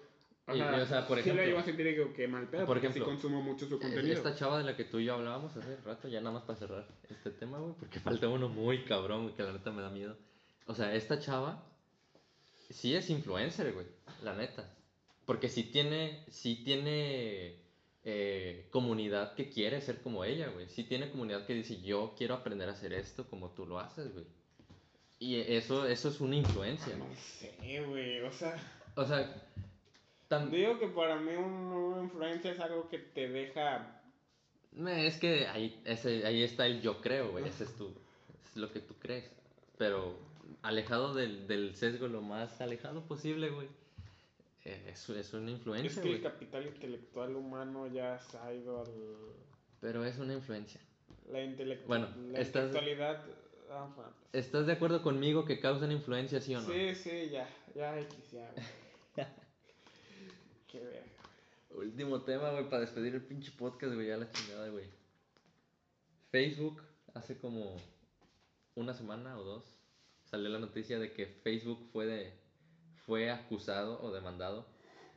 O 0.49 0.55
sea, 0.55 0.83
o 0.83 0.87
sea 0.87 1.09
por 1.09 1.19
ejemplo, 1.19 1.43
sí 1.43 1.45
lo 1.45 1.51
llevo 1.51 1.59
a 1.59 1.65
sentir 1.65 1.87
que, 1.87 2.13
que 2.13 2.29
mal 2.29 2.49
pedo, 2.49 2.67
por 2.67 2.79
ejemplo, 2.79 3.05
si 3.05 3.11
consumo 3.11 3.43
mucho 3.43 3.67
su 3.67 3.81
contenido. 3.81 4.15
Esta 4.15 4.35
chava 4.35 4.59
de 4.59 4.65
la 4.65 4.77
que 4.77 4.85
tú 4.85 5.01
y 5.01 5.07
yo 5.07 5.15
hablábamos 5.15 5.57
hace 5.57 5.77
rato, 5.79 6.09
ya 6.09 6.21
nada 6.21 6.35
más 6.35 6.45
para 6.45 6.59
cerrar 6.59 6.87
este 7.09 7.31
tema, 7.31 7.59
güey, 7.59 7.75
porque 7.75 7.99
falta 8.01 8.29
uno 8.29 8.49
muy 8.49 8.85
cabrón, 8.85 9.25
güey, 9.25 9.35
que 9.35 9.43
la 9.43 9.53
neta 9.53 9.73
me 9.73 9.83
da 9.83 9.91
miedo. 9.91 10.17
O 10.67 10.75
sea, 10.75 10.95
esta 10.95 11.19
chava 11.19 11.67
sí 12.71 12.95
es 12.95 13.09
influencer, 13.11 13.73
güey, 13.73 13.87
la 14.23 14.37
neta. 14.37 14.73
Porque 15.25 15.49
sí 15.49 15.65
tiene, 15.65 16.25
sí 16.29 16.63
tiene 16.63 17.66
eh, 18.09 18.69
comunidad 18.71 19.35
que 19.35 19.51
quiere 19.51 19.81
ser 19.81 20.01
como 20.01 20.25
ella, 20.25 20.47
güey. 20.51 20.69
Sí 20.69 20.85
tiene 20.85 21.11
comunidad 21.11 21.45
que 21.45 21.55
dice, 21.55 21.83
yo 21.83 22.15
quiero 22.17 22.35
aprender 22.35 22.69
a 22.69 22.73
hacer 22.73 22.93
esto 22.93 23.29
como 23.29 23.51
tú 23.51 23.67
lo 23.67 23.81
haces, 23.81 24.13
güey. 24.13 24.25
Y 25.19 25.41
eso, 25.41 25.89
eso 25.89 26.09
es 26.11 26.21
una 26.21 26.37
influencia. 26.37 26.97
No 26.97 27.09
sé, 27.17 27.85
güey, 27.85 28.21
o 28.21 28.31
sea... 28.31 28.57
O 28.95 29.05
sea... 29.05 29.29
Digo 30.53 30.79
que 30.79 30.87
para 30.87 31.17
mí 31.17 31.33
una 31.35 32.05
influencia 32.05 32.53
es 32.53 32.61
algo 32.61 32.89
que 32.89 32.99
te 32.99 33.29
deja... 33.29 34.01
Es 34.87 35.19
que 35.19 35.49
ahí, 35.49 35.83
ese, 35.85 36.25
ahí 36.27 36.45
está 36.45 36.67
el 36.67 36.83
yo 36.83 37.01
creo, 37.01 37.33
güey. 37.33 37.49
Ese 37.49 37.65
es, 37.65 37.75
tu, 37.75 37.89
es 38.45 38.57
lo 38.57 38.71
que 38.73 38.79
tú 38.79 38.95
crees. 39.01 39.29
Pero 39.79 40.17
alejado 40.63 41.13
del, 41.13 41.49
del 41.49 41.75
sesgo 41.75 42.07
lo 42.07 42.23
más 42.23 42.61
alejado 42.61 43.03
posible, 43.09 43.51
güey 43.51 43.67
es, 44.67 45.09
es 45.09 45.33
una 45.33 45.51
influencia. 45.51 45.89
Es 45.89 45.99
que 45.99 46.12
el 46.12 46.23
capital 46.23 46.67
intelectual 46.67 47.37
humano 47.37 47.87
ya 47.87 48.19
se 48.19 48.37
ha 48.39 48.53
ido 48.53 48.81
al. 48.81 48.93
Pero 49.81 50.05
es 50.05 50.19
una 50.19 50.35
influencia. 50.35 50.81
La, 51.29 51.39
bueno, 51.87 52.09
la 52.31 52.41
intelectualidad. 52.41 53.25
Ah, 53.71 53.93
pues. 53.95 54.09
¿Estás 54.33 54.67
de 54.67 54.73
acuerdo 54.73 55.03
conmigo 55.03 55.45
que 55.45 55.61
causan 55.61 55.93
influencia, 55.93 56.41
sí 56.41 56.55
o 56.55 56.61
no? 56.61 56.69
Sí, 56.69 56.95
sí, 56.95 57.31
ya. 57.31 57.49
Ya 57.75 57.99
X, 58.01 58.33
ya. 58.33 58.51
Qué 60.69 60.81
verga. 60.81 61.07
Último 61.71 62.23
tema, 62.23 62.51
güey, 62.51 62.69
para 62.69 62.81
despedir 62.81 63.14
el 63.14 63.23
pinche 63.23 63.53
podcast, 63.53 63.95
güey, 63.95 64.09
ya 64.09 64.17
la 64.17 64.31
chingada, 64.31 64.69
güey. 64.69 64.87
Facebook, 66.31 66.83
hace 67.14 67.39
como 67.39 67.77
una 68.75 68.95
semana 68.95 69.39
o 69.39 69.45
dos, 69.45 69.79
salió 70.25 70.49
la 70.49 70.59
noticia 70.59 70.99
de 70.99 71.12
que 71.12 71.27
Facebook 71.27 71.89
fue 71.93 72.07
de 72.07 72.46
fue 73.07 73.31
acusado 73.31 74.03
o 74.03 74.13
demandado. 74.13 74.67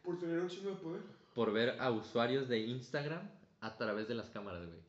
Por 0.03 0.17
tener 0.19 0.39
un 0.39 0.47
chingo 0.47 0.71
de 0.71 0.75
poder. 0.77 1.01
Por 1.33 1.51
ver 1.51 1.79
a 1.79 1.91
usuarios 1.91 2.47
de 2.47 2.59
Instagram 2.59 3.29
a 3.59 3.77
través 3.77 4.07
de 4.07 4.15
las 4.15 4.29
cámaras, 4.29 4.63
güey. 4.65 4.79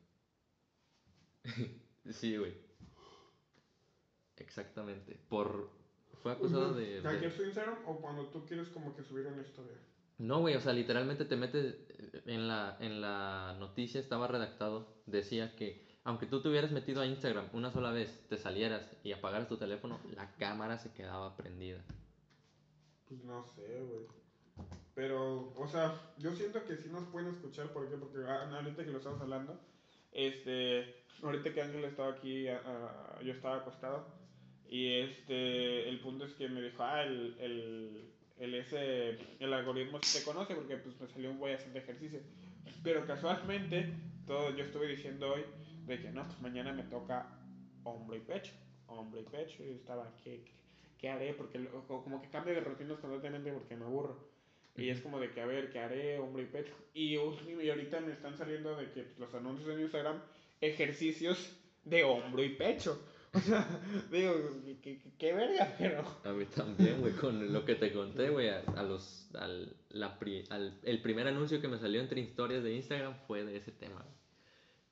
sí, 2.12 2.36
güey. 2.36 2.54
Exactamente. 4.36 5.18
Por. 5.28 5.70
Fue 6.22 6.32
acusado 6.32 6.74
de. 6.74 7.00
¿Hackear 7.02 7.32
su 7.32 7.44
Instagram 7.44 7.78
o 7.86 8.00
cuando 8.00 8.26
tú 8.26 8.44
quieres 8.44 8.68
como 8.68 8.94
que 8.94 9.02
subir 9.02 9.26
una 9.26 9.42
historia? 9.42 9.76
No, 10.18 10.40
güey, 10.40 10.54
o 10.54 10.60
sea, 10.60 10.74
literalmente 10.74 11.24
te 11.24 11.36
metes 11.36 11.76
en 12.26 12.46
la, 12.46 12.76
en 12.80 13.00
la 13.00 13.56
noticia, 13.58 13.98
estaba 13.98 14.26
redactado, 14.26 15.02
decía 15.06 15.56
que 15.56 15.88
aunque 16.04 16.26
tú 16.26 16.42
te 16.42 16.48
hubieras 16.48 16.72
metido 16.72 17.00
a 17.00 17.06
Instagram 17.06 17.48
una 17.54 17.70
sola 17.70 17.90
vez, 17.90 18.26
te 18.28 18.36
salieras 18.36 18.82
y 19.02 19.12
apagaras 19.12 19.48
tu 19.48 19.56
teléfono, 19.56 19.98
la 20.14 20.30
cámara 20.36 20.78
se 20.78 20.92
quedaba 20.92 21.36
prendida. 21.38 21.82
Pues 23.10 23.24
no 23.24 23.44
sé, 23.44 23.80
güey. 23.80 24.06
Pero, 24.94 25.52
o 25.56 25.66
sea, 25.66 26.00
yo 26.16 26.30
siento 26.30 26.64
que 26.64 26.76
sí 26.76 26.88
nos 26.90 27.08
pueden 27.08 27.30
escuchar, 27.34 27.72
¿por 27.72 27.90
qué? 27.90 27.96
Porque 27.96 28.18
ah, 28.24 28.48
ahorita 28.54 28.84
que 28.84 28.92
lo 28.92 28.98
estamos 28.98 29.20
hablando, 29.20 29.58
este, 30.12 31.02
ahorita 31.20 31.52
que 31.52 31.60
Ángel 31.60 31.84
estaba 31.84 32.12
aquí, 32.12 32.44
yo 32.44 33.32
estaba 33.32 33.56
acostado, 33.56 34.06
y 34.68 35.00
este, 35.00 35.88
el 35.88 35.98
punto 35.98 36.24
es 36.24 36.34
que 36.34 36.48
me 36.48 36.62
dijo, 36.62 36.84
ah, 36.84 37.02
el, 37.02 37.36
el, 37.40 38.12
el 38.38 38.54
ese, 38.54 39.18
el 39.40 39.52
algoritmo 39.54 39.98
se 40.02 40.22
conoce 40.22 40.54
porque 40.54 40.76
pues 40.76 41.00
me 41.00 41.08
salió 41.08 41.32
un 41.32 41.38
güey 41.38 41.54
haciendo 41.54 41.80
ejercicio. 41.80 42.20
Pero 42.84 43.04
casualmente, 43.06 43.92
todo, 44.24 44.54
yo 44.54 44.62
estuve 44.62 44.86
diciendo 44.86 45.32
hoy 45.32 45.42
de 45.86 46.00
que 46.00 46.12
no, 46.12 46.28
pues 46.28 46.40
mañana 46.40 46.72
me 46.72 46.84
toca 46.84 47.26
hombro 47.82 48.16
y 48.16 48.20
pecho, 48.20 48.52
hombro 48.86 49.20
y 49.20 49.24
pecho, 49.24 49.64
y 49.64 49.70
estaba, 49.70 50.14
¿qué 50.22 50.59
haré? 51.08 51.34
Porque 51.34 51.58
como 51.86 52.20
que 52.20 52.28
cambio 52.28 52.54
de 52.54 52.60
rutinas 52.60 52.98
constantemente 52.98 53.52
porque 53.52 53.76
me 53.76 53.84
aburro. 53.84 54.28
Y 54.76 54.88
es 54.88 55.00
como 55.00 55.18
de 55.20 55.30
que, 55.30 55.40
a 55.40 55.46
ver, 55.46 55.70
¿qué 55.70 55.78
haré? 55.78 56.18
Hombre 56.18 56.44
y 56.44 56.46
pecho. 56.46 56.72
Y, 56.94 57.14
y 57.14 57.70
ahorita 57.70 58.00
me 58.00 58.12
están 58.12 58.36
saliendo 58.36 58.76
de 58.76 58.90
que 58.90 59.02
pues, 59.02 59.18
los 59.18 59.34
anuncios 59.34 59.68
en 59.68 59.80
Instagram, 59.80 60.22
ejercicios 60.60 61.56
de 61.84 62.04
hombro 62.04 62.42
y 62.42 62.50
pecho. 62.50 63.00
O 63.32 63.38
sea, 63.38 63.64
digo, 64.10 64.34
qué, 64.82 65.32
verga, 65.32 65.72
pero... 65.78 66.02
A 66.24 66.32
mí 66.32 66.46
también, 66.46 67.00
güey, 67.00 67.12
con 67.12 67.52
lo 67.52 67.64
que 67.64 67.76
te 67.76 67.92
conté, 67.92 68.28
güey, 68.28 68.48
a, 68.48 68.82
los... 68.82 69.30
Al, 69.36 69.76
la 69.90 70.18
al, 70.48 70.80
el 70.82 71.00
primer 71.00 71.28
anuncio 71.28 71.60
que 71.60 71.68
me 71.68 71.78
salió 71.78 72.00
entre 72.00 72.20
historias 72.20 72.64
de 72.64 72.74
Instagram 72.74 73.14
fue 73.28 73.44
de 73.44 73.56
ese 73.56 73.70
tema. 73.70 74.04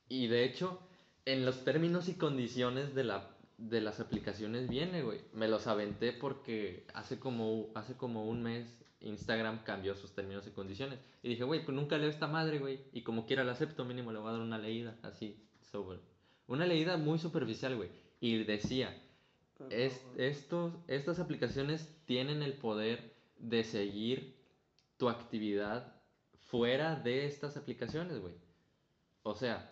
Y 0.09 0.29
de 0.29 0.45
hecho, 0.45 0.81
en 1.25 1.45
los 1.45 1.65
términos 1.65 2.09
y 2.09 2.15
condiciones 2.15 2.95
de 2.95 3.03
la 3.03 3.29
de 3.59 3.81
las 3.81 4.01
aplicaciones 4.01 4.69
viene, 4.69 5.03
güey. 5.03 5.21
Me 5.35 5.49
los 5.49 5.67
aventé 5.67 6.13
porque 6.13 6.87
hace 6.95 7.19
como, 7.19 7.69
hace 7.75 7.97
como 7.97 8.25
un 8.25 8.43
mes 8.43 8.79
Instagram 9.01 9.63
cambió 9.65 9.95
sus 9.95 10.13
términos 10.13 10.47
y 10.47 10.51
condiciones. 10.51 10.99
Y 11.23 11.29
dije, 11.29 11.45
güey, 11.45 11.65
pues 11.65 11.77
nunca 11.77 11.99
leo 11.99 12.09
esta 12.09 12.27
madre, 12.27 12.59
güey. 12.59 12.81
Y 12.93 13.03
como 13.03 13.27
quiera 13.27 13.45
la 13.45 13.53
acepto, 13.53 13.85
mínimo 13.85 14.13
le 14.13 14.19
voy 14.19 14.29
a 14.29 14.33
dar 14.33 14.41
una 14.41 14.59
leída, 14.59 14.97
así, 15.03 15.45
sobre. 15.71 15.99
Una 16.47 16.67
leída 16.67 16.97
muy 16.97 17.19
superficial, 17.19 17.77
güey. 17.77 17.91
Y 18.21 18.45
decía, 18.45 18.97
es, 19.71 20.01
estos, 20.17 20.73
estas 20.87 21.21
aplicaciones 21.21 21.95
tienen 22.07 22.43
el 22.43 22.55
poder 22.55 23.13
de 23.39 23.65
seguir 23.65 24.37
tu 24.97 25.09
actividad 25.09 25.95
fuera 26.47 26.97
de 26.97 27.27
estas 27.27 27.57
aplicaciones, 27.57 28.21
güey. 28.21 28.35
O 29.23 29.35
sea, 29.35 29.71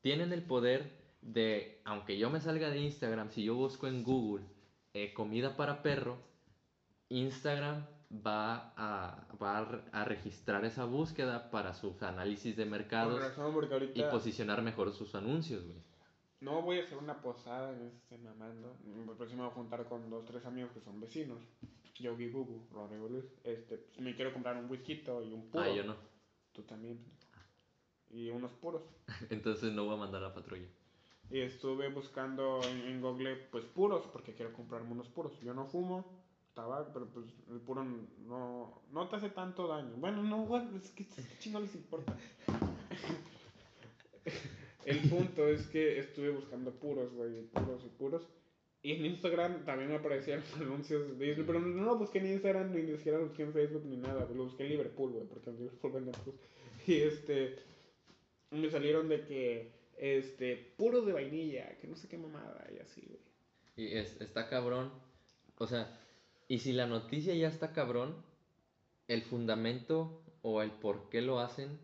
tienen 0.00 0.32
el 0.32 0.42
poder 0.42 1.03
de, 1.24 1.80
aunque 1.84 2.18
yo 2.18 2.30
me 2.30 2.40
salga 2.40 2.70
de 2.70 2.78
Instagram, 2.78 3.30
si 3.30 3.42
yo 3.42 3.54
busco 3.54 3.86
en 3.86 4.04
Google 4.04 4.44
eh, 4.92 5.12
comida 5.14 5.56
para 5.56 5.82
perro, 5.82 6.18
Instagram 7.08 7.86
va 8.24 8.72
a, 8.76 9.26
va 9.42 9.82
a 9.92 10.04
registrar 10.04 10.64
esa 10.64 10.84
búsqueda 10.84 11.50
para 11.50 11.74
sus 11.74 12.02
análisis 12.02 12.56
de 12.56 12.66
mercados 12.66 13.20
y 13.94 14.02
posicionar 14.04 14.62
mejor 14.62 14.92
sus 14.92 15.14
anuncios, 15.14 15.64
güey. 15.66 15.82
No 16.40 16.60
voy 16.60 16.78
a 16.78 16.82
hacer 16.82 16.98
una 16.98 17.22
posada 17.22 17.72
en 17.72 17.86
este 17.86 18.18
mamando. 18.18 18.76
Próximo 19.16 19.44
me 19.44 19.48
voy 19.48 19.52
a 19.52 19.54
juntar 19.54 19.88
con 19.88 20.10
dos, 20.10 20.26
tres 20.26 20.44
amigos 20.44 20.72
que 20.72 20.80
son 20.80 21.00
vecinos. 21.00 21.40
Yogi 21.98 22.28
Bubu, 22.28 22.66
Rodrigo 22.70 23.08
Luis. 23.08 23.24
Este, 23.44 23.78
pues, 23.78 24.00
me 24.00 24.14
quiero 24.14 24.32
comprar 24.32 24.56
un 24.56 24.68
whisky 24.68 25.02
y 25.06 25.32
un 25.32 25.48
puro. 25.48 25.64
Ah, 25.64 25.74
yo 25.74 25.84
no. 25.84 25.96
Tú 26.52 26.62
también. 26.64 27.02
Y 28.10 28.28
unos 28.28 28.52
puros. 28.52 28.82
Entonces 29.30 29.72
no 29.72 29.86
voy 29.86 29.94
a 29.94 29.98
mandar 29.98 30.22
a 30.22 30.28
la 30.28 30.34
patrulla. 30.34 30.68
Y 31.30 31.40
estuve 31.40 31.88
buscando 31.88 32.60
en, 32.62 33.00
Google, 33.00 33.36
pues 33.50 33.64
puros, 33.64 34.06
porque 34.12 34.34
quiero 34.34 34.52
comprarme 34.52 34.92
unos 34.92 35.08
puros. 35.08 35.32
Yo 35.40 35.54
no 35.54 35.66
fumo 35.66 36.04
tabaco, 36.54 36.90
pero 36.92 37.06
pues 37.06 37.26
el 37.50 37.60
puro 37.60 37.84
no, 37.84 38.82
no 38.92 39.08
te 39.08 39.16
hace 39.16 39.30
tanto 39.30 39.66
daño. 39.66 39.94
Bueno, 39.96 40.22
no, 40.22 40.44
bueno, 40.44 40.76
es 40.76 40.90
que 40.90 41.06
chingo 41.40 41.60
les 41.60 41.74
importa. 41.74 42.16
el 44.84 45.08
punto 45.08 45.48
es 45.48 45.66
que 45.66 45.98
estuve 45.98 46.30
buscando 46.30 46.70
puros, 46.72 47.12
güey, 47.12 47.42
puros 47.48 47.84
y 47.84 47.88
puros. 47.88 48.28
Y 48.82 48.92
en 48.92 49.06
Instagram 49.06 49.64
también 49.64 49.88
me 49.88 49.96
aparecían 49.96 50.42
anuncios 50.60 51.18
de 51.18 51.42
pero 51.46 51.58
no 51.58 51.84
lo 51.84 51.96
busqué 51.96 52.18
en 52.18 52.32
Instagram, 52.32 52.70
ni 52.70 52.96
siquiera 52.96 53.18
lo 53.18 53.28
busqué 53.28 53.42
en 53.42 53.52
Facebook, 53.54 53.82
ni 53.86 53.96
nada. 53.96 54.28
Lo 54.34 54.44
busqué 54.44 54.64
en 54.64 54.68
Liverpool, 54.70 55.12
güey, 55.12 55.26
porque 55.26 55.50
en 55.50 55.56
Liverpool 55.56 55.92
venden 55.92 56.14
puros. 56.22 56.40
Y 56.86 57.00
este, 57.00 57.56
me 58.50 58.70
salieron 58.70 59.08
de 59.08 59.24
que 59.24 59.72
este, 60.04 60.74
puro 60.76 61.00
de 61.00 61.14
vainilla, 61.14 61.78
que 61.78 61.88
no 61.88 61.96
sé 61.96 62.08
qué 62.08 62.18
mamada 62.18 62.68
y 62.70 62.78
así, 62.78 63.00
güey. 63.06 63.20
Y 63.76 63.96
es, 63.96 64.20
está 64.20 64.50
cabrón. 64.50 64.92
O 65.56 65.66
sea, 65.66 65.98
y 66.46 66.58
si 66.58 66.72
la 66.72 66.86
noticia 66.86 67.34
ya 67.34 67.48
está 67.48 67.72
cabrón, 67.72 68.14
el 69.08 69.22
fundamento 69.22 70.22
o 70.42 70.60
el 70.60 70.72
por 70.72 71.08
qué 71.08 71.22
lo 71.22 71.40
hacen, 71.40 71.78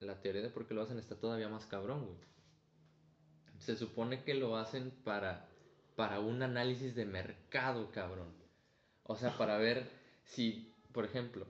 la 0.00 0.20
teoría 0.20 0.42
de 0.42 0.50
por 0.50 0.66
qué 0.66 0.74
lo 0.74 0.82
hacen 0.82 0.98
está 0.98 1.14
todavía 1.14 1.48
más 1.48 1.64
cabrón, 1.66 2.06
güey. 2.06 2.18
Se 3.60 3.76
supone 3.76 4.24
que 4.24 4.34
lo 4.34 4.56
hacen 4.56 4.90
para, 5.04 5.48
para 5.94 6.18
un 6.18 6.42
análisis 6.42 6.96
de 6.96 7.04
mercado, 7.04 7.92
cabrón. 7.92 8.34
O 9.04 9.14
sea, 9.14 9.38
para 9.38 9.58
ver 9.58 9.88
si, 10.24 10.74
por 10.92 11.04
ejemplo, 11.04 11.46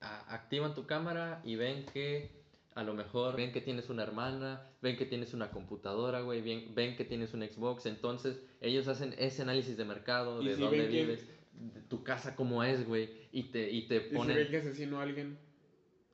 activan 0.00 0.74
tu 0.74 0.86
cámara 0.86 1.42
y 1.44 1.56
ven 1.56 1.84
que 1.92 2.41
a 2.74 2.82
lo 2.82 2.94
mejor 2.94 3.36
ven 3.36 3.52
que 3.52 3.60
tienes 3.60 3.90
una 3.90 4.02
hermana, 4.02 4.66
ven 4.80 4.96
que 4.96 5.06
tienes 5.06 5.34
una 5.34 5.50
computadora, 5.50 6.20
güey, 6.20 6.40
ven, 6.40 6.74
ven 6.74 6.96
que 6.96 7.04
tienes 7.04 7.34
un 7.34 7.42
Xbox, 7.42 7.86
entonces 7.86 8.40
ellos 8.60 8.88
hacen 8.88 9.14
ese 9.18 9.42
análisis 9.42 9.76
de 9.76 9.84
mercado, 9.84 10.42
de 10.42 10.56
dónde 10.56 10.86
vives, 10.86 11.26
de 11.52 11.80
tu 11.82 12.02
casa 12.02 12.34
cómo 12.34 12.64
es, 12.64 12.86
güey, 12.86 13.10
y 13.32 13.44
te, 13.44 13.70
y 13.70 13.88
te 13.88 14.00
ponen... 14.00 14.30
¿Y 14.30 14.32
si 14.32 14.38
ven 14.38 14.50
que 14.50 14.56
asesino 14.58 15.00
a 15.00 15.02
alguien? 15.02 15.38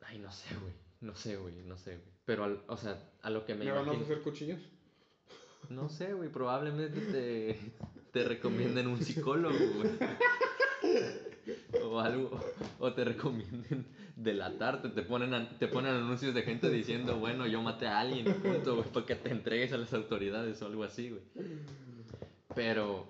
Ay, 0.03 0.19
no 0.19 0.33
sé, 0.33 0.55
güey, 0.61 0.73
no 1.01 1.15
sé, 1.15 1.37
güey, 1.37 1.55
no 1.63 1.77
sé, 1.77 1.97
güey. 1.97 2.09
Pero, 2.25 2.63
o 2.67 2.77
sea, 2.77 3.11
a 3.23 3.31
lo 3.31 3.45
que 3.47 3.55
me 3.55 3.65
¿Me 3.65 3.73
van 3.73 3.89
a 3.89 3.93
hacer 3.93 4.21
cuchillos? 4.23 4.61
No 5.71 5.89
sé, 5.89 6.13
güey, 6.13 6.31
probablemente 6.31 7.01
te, 7.01 7.59
te 8.13 8.25
recomienden 8.25 8.87
un 8.87 9.03
psicólogo, 9.03 9.59
güey. 9.77 9.91
O 11.83 12.01
algo, 12.01 12.39
o 12.79 12.93
te 12.93 13.05
recomienden 13.05 13.87
delatarte, 14.17 14.89
te 14.89 15.03
ponen, 15.03 15.49
te 15.59 15.69
ponen 15.69 15.95
anuncios 15.95 16.35
de 16.35 16.43
gente 16.43 16.71
diciendo, 16.71 17.19
bueno, 17.19 17.47
yo 17.47 17.63
maté 17.63 17.87
a 17.87 18.01
alguien, 18.01 18.35
punto, 18.43 18.77
güey, 18.77 18.89
para 18.89 19.07
que 19.07 19.15
te 19.15 19.31
entregues 19.31 19.73
a 19.73 19.79
las 19.79 19.93
autoridades 19.95 20.61
o 20.63 20.67
algo 20.67 20.85
así, 20.85 21.11
güey. 21.11 21.23
Pero 22.55 23.07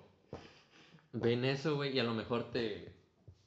ven 1.13 1.45
eso, 1.45 1.75
güey, 1.75 1.95
y 1.95 1.99
a 1.99 2.03
lo 2.03 2.13
mejor 2.13 2.51
te, 2.51 2.93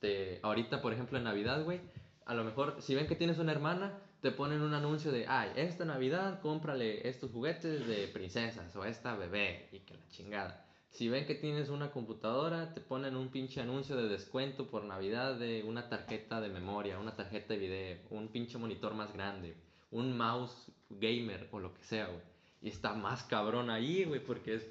te, 0.01 0.41
ahorita, 0.43 0.83
por 0.83 0.93
ejemplo, 0.93 1.19
en 1.19 1.25
Navidad, 1.25 1.65
güey, 1.65 1.81
a 2.27 2.35
lo 2.35 2.45
mejor, 2.45 2.77
si 2.81 2.95
ven 2.95 3.07
que 3.07 3.17
tienes 3.17 3.39
una 3.39 3.53
hermana, 3.53 3.99
te 4.21 4.31
ponen 4.31 4.63
un 4.63 4.75
anuncio 4.75 5.11
de, 5.13 5.27
ay, 5.27 5.51
esta 5.57 5.85
Navidad 5.85 6.41
cómprale 6.41 7.09
estos 7.09 7.31
juguetes 7.33 7.87
de 7.87 8.09
princesas 8.09 8.75
o 8.77 8.85
esta 8.85 9.17
bebé 9.17 9.69
y 9.73 9.81
que 9.81 9.95
la 9.95 10.09
chingada. 10.09 10.67
Si 10.93 11.09
ven 11.09 11.27
que 11.27 11.35
tienes 11.35 11.71
una 11.71 11.91
computadora, 11.91 12.75
te 12.75 12.83
ponen 12.83 13.17
un 13.17 13.31
pinche 13.31 13.61
anuncio 13.61 13.97
de 13.97 14.09
descuento 14.09 14.69
por 14.71 14.85
Navidad 14.85 15.39
de 15.39 15.65
una 15.65 15.89
tarjeta 15.89 16.41
de 16.41 16.51
memoria, 16.51 16.99
una 16.99 17.17
tarjeta 17.17 17.55
de 17.55 17.59
video, 17.59 17.99
un 18.11 18.29
pinche 18.29 18.59
monitor 18.59 18.93
más 18.93 19.13
grande, 19.13 19.57
un 19.91 20.17
mouse 20.17 20.71
gamer 20.91 21.49
o 21.51 21.61
lo 21.61 21.73
que 21.73 21.83
sea, 21.83 22.07
güey. 22.07 22.21
Y 22.61 22.69
está 22.69 22.93
más 22.93 23.25
cabrón 23.25 23.71
ahí, 23.71 24.05
güey, 24.05 24.23
porque 24.23 24.57
es... 24.57 24.69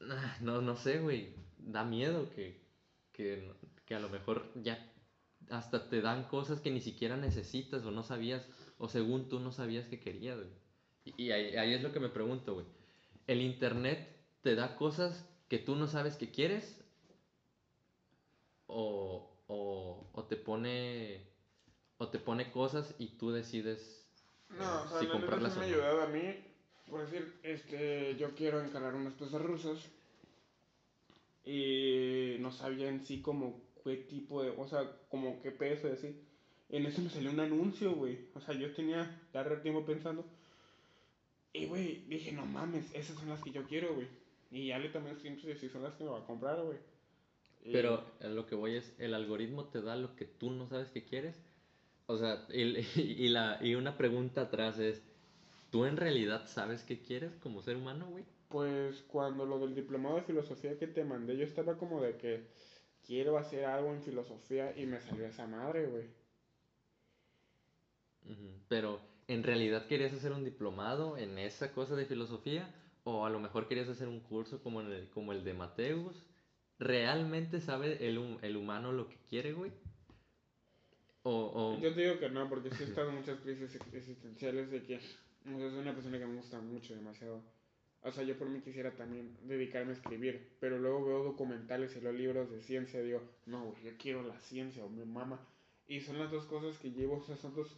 Ah, 0.00 0.36
no, 0.40 0.60
no 0.60 0.76
sé, 0.76 0.98
güey. 0.98 1.34
Da 1.56 1.84
miedo 1.84 2.28
que, 2.30 2.60
que, 3.12 3.48
que 3.86 3.94
a 3.94 4.00
lo 4.00 4.08
mejor 4.08 4.50
ya 4.56 4.92
hasta 5.50 5.88
te 5.88 6.00
dan 6.00 6.24
cosas 6.24 6.60
que 6.60 6.70
ni 6.70 6.80
siquiera 6.80 7.16
necesitas 7.16 7.84
o 7.84 7.90
no 7.90 8.02
sabías, 8.02 8.46
o 8.78 8.88
según 8.88 9.28
tú 9.28 9.38
no 9.38 9.52
sabías 9.52 9.86
que 9.86 10.00
querías, 10.00 10.36
güey. 10.36 10.50
Y, 11.16 11.30
ahí, 11.30 11.74
es 11.74 11.82
lo 11.82 11.92
que 11.92 12.00
me 12.00 12.08
pregunto, 12.08 12.54
güey. 12.54 12.66
¿El 13.26 13.40
internet 13.40 14.08
te 14.42 14.54
da 14.54 14.76
cosas 14.76 15.24
que 15.48 15.58
tú 15.58 15.76
no 15.76 15.86
sabes 15.86 16.16
que 16.16 16.30
quieres? 16.30 16.80
¿O, 18.66 19.30
o, 19.46 20.24
te 20.28 20.36
pone 20.36 21.26
o 21.98 22.08
te 22.08 22.18
pone 22.18 22.50
cosas 22.50 22.94
y 22.98 23.08
tú 23.18 23.32
decides 23.32 24.06
no, 24.50 24.82
o 24.82 24.88
sea, 24.88 25.00
si 25.00 25.06
comprarlas 25.06 25.52
o 25.52 25.54
no? 25.56 25.60
me 25.60 25.66
ayudado 25.66 26.02
a 26.02 26.06
mí, 26.06 26.36
por 26.88 27.00
decir, 27.02 27.38
este, 27.42 28.16
yo 28.16 28.34
quiero 28.34 28.62
encargar 28.62 28.94
unas 28.94 29.14
piezas 29.14 29.42
rusas 29.42 29.78
y 31.44 32.36
no 32.40 32.50
sabía 32.50 32.88
en 32.88 33.04
sí 33.04 33.20
como 33.20 33.60
qué 33.84 33.96
tipo 33.96 34.42
de, 34.42 34.50
o 34.50 34.66
sea, 34.66 34.90
como 35.10 35.40
qué 35.42 35.50
peso 35.50 35.88
y 35.88 35.92
así. 35.92 36.16
En 36.70 36.86
eso 36.86 37.02
me 37.02 37.10
salió 37.10 37.30
un 37.30 37.40
anuncio, 37.40 37.94
güey. 37.94 38.18
O 38.34 38.40
sea, 38.40 38.54
yo 38.54 38.72
tenía 38.72 39.20
ya 39.34 39.62
tiempo 39.62 39.84
pensando. 39.84 40.24
Y, 41.52 41.66
güey, 41.66 42.04
dije, 42.08 42.32
no 42.32 42.46
mames, 42.46 42.86
esas 42.94 43.16
son 43.16 43.28
las 43.28 43.42
que 43.42 43.50
yo 43.50 43.64
quiero, 43.64 43.94
güey. 43.94 44.08
Y 44.52 44.66
ya 44.66 44.78
le 44.78 44.90
tomé 44.90 45.14
siempre 45.16 45.54
las 45.54 45.94
que 45.94 46.04
me 46.04 46.10
va 46.10 46.18
a 46.18 46.26
comprar, 46.26 46.62
güey. 46.62 46.78
Pero 47.64 48.04
lo 48.20 48.46
que 48.46 48.54
voy 48.54 48.76
es, 48.76 48.94
el 48.98 49.14
algoritmo 49.14 49.64
te 49.64 49.80
da 49.80 49.96
lo 49.96 50.14
que 50.14 50.26
tú 50.26 50.50
no 50.50 50.68
sabes 50.68 50.90
que 50.90 51.04
quieres. 51.04 51.42
O 52.06 52.18
sea, 52.18 52.46
y, 52.50 53.28
la, 53.28 53.58
y 53.62 53.74
una 53.76 53.96
pregunta 53.96 54.42
atrás 54.42 54.78
es, 54.78 55.02
¿tú 55.70 55.86
en 55.86 55.96
realidad 55.96 56.46
sabes 56.46 56.82
qué 56.82 57.00
quieres 57.00 57.32
como 57.36 57.62
ser 57.62 57.76
humano, 57.76 58.08
güey? 58.10 58.24
Pues 58.48 59.02
cuando 59.08 59.46
lo 59.46 59.58
del 59.58 59.74
diplomado 59.74 60.16
de 60.16 60.22
filosofía 60.22 60.78
que 60.78 60.86
te 60.86 61.04
mandé, 61.04 61.36
yo 61.38 61.44
estaba 61.44 61.78
como 61.78 62.02
de 62.02 62.18
que 62.18 62.42
quiero 63.06 63.38
hacer 63.38 63.64
algo 63.64 63.94
en 63.94 64.02
filosofía 64.02 64.78
y 64.78 64.84
me 64.84 65.00
salió 65.00 65.24
esa 65.24 65.46
madre, 65.46 65.86
güey. 65.86 66.04
Pero, 68.68 69.00
¿en 69.28 69.42
realidad 69.44 69.86
querías 69.86 70.12
hacer 70.12 70.32
un 70.32 70.44
diplomado 70.44 71.16
en 71.16 71.38
esa 71.38 71.72
cosa 71.72 71.96
de 71.96 72.04
filosofía? 72.04 72.68
¿O 73.04 73.26
a 73.26 73.30
lo 73.30 73.40
mejor 73.40 73.66
querías 73.68 73.88
hacer 73.88 74.08
un 74.08 74.20
curso 74.20 74.62
como, 74.62 74.80
el, 74.80 75.08
como 75.10 75.32
el 75.32 75.44
de 75.44 75.54
Mateus? 75.54 76.24
¿Realmente 76.78 77.60
sabe 77.60 78.06
el, 78.08 78.38
el 78.42 78.56
humano 78.56 78.92
lo 78.92 79.08
que 79.08 79.16
quiere, 79.28 79.52
güey? 79.52 79.72
O, 81.24 81.78
Yo 81.80 81.94
te 81.94 82.00
digo 82.02 82.18
que 82.18 82.28
no, 82.30 82.48
porque 82.48 82.70
sí 82.70 82.82
he 82.82 82.86
estado 82.86 83.10
en 83.10 83.16
muchas 83.16 83.38
crisis 83.40 83.78
existenciales 83.92 84.70
de 84.70 84.82
que 84.82 84.96
es 84.96 85.18
una 85.44 85.94
persona 85.94 86.18
que 86.18 86.26
me 86.26 86.36
gusta 86.36 86.60
mucho, 86.60 86.94
demasiado. 86.94 87.42
O 88.02 88.10
sea, 88.10 88.24
yo 88.24 88.36
por 88.36 88.48
mí 88.48 88.60
quisiera 88.60 88.90
también 88.96 89.36
dedicarme 89.44 89.92
a 89.92 89.94
escribir, 89.94 90.56
pero 90.58 90.78
luego 90.78 91.04
veo 91.04 91.22
documentales 91.22 91.94
y 91.96 92.00
leo 92.00 92.12
libros 92.12 92.50
de 92.50 92.60
ciencia 92.60 93.00
y 93.00 93.06
digo, 93.06 93.22
no, 93.46 93.76
yo 93.84 93.92
quiero 93.96 94.24
la 94.24 94.38
ciencia 94.40 94.84
o 94.84 94.88
mi 94.88 95.04
mamá. 95.04 95.40
Y 95.86 96.00
son 96.00 96.18
las 96.18 96.32
dos 96.32 96.46
cosas 96.46 96.76
que 96.78 96.90
llevo, 96.90 97.18
o 97.18 97.24
sea, 97.24 97.36
son 97.36 97.54
dos 97.54 97.76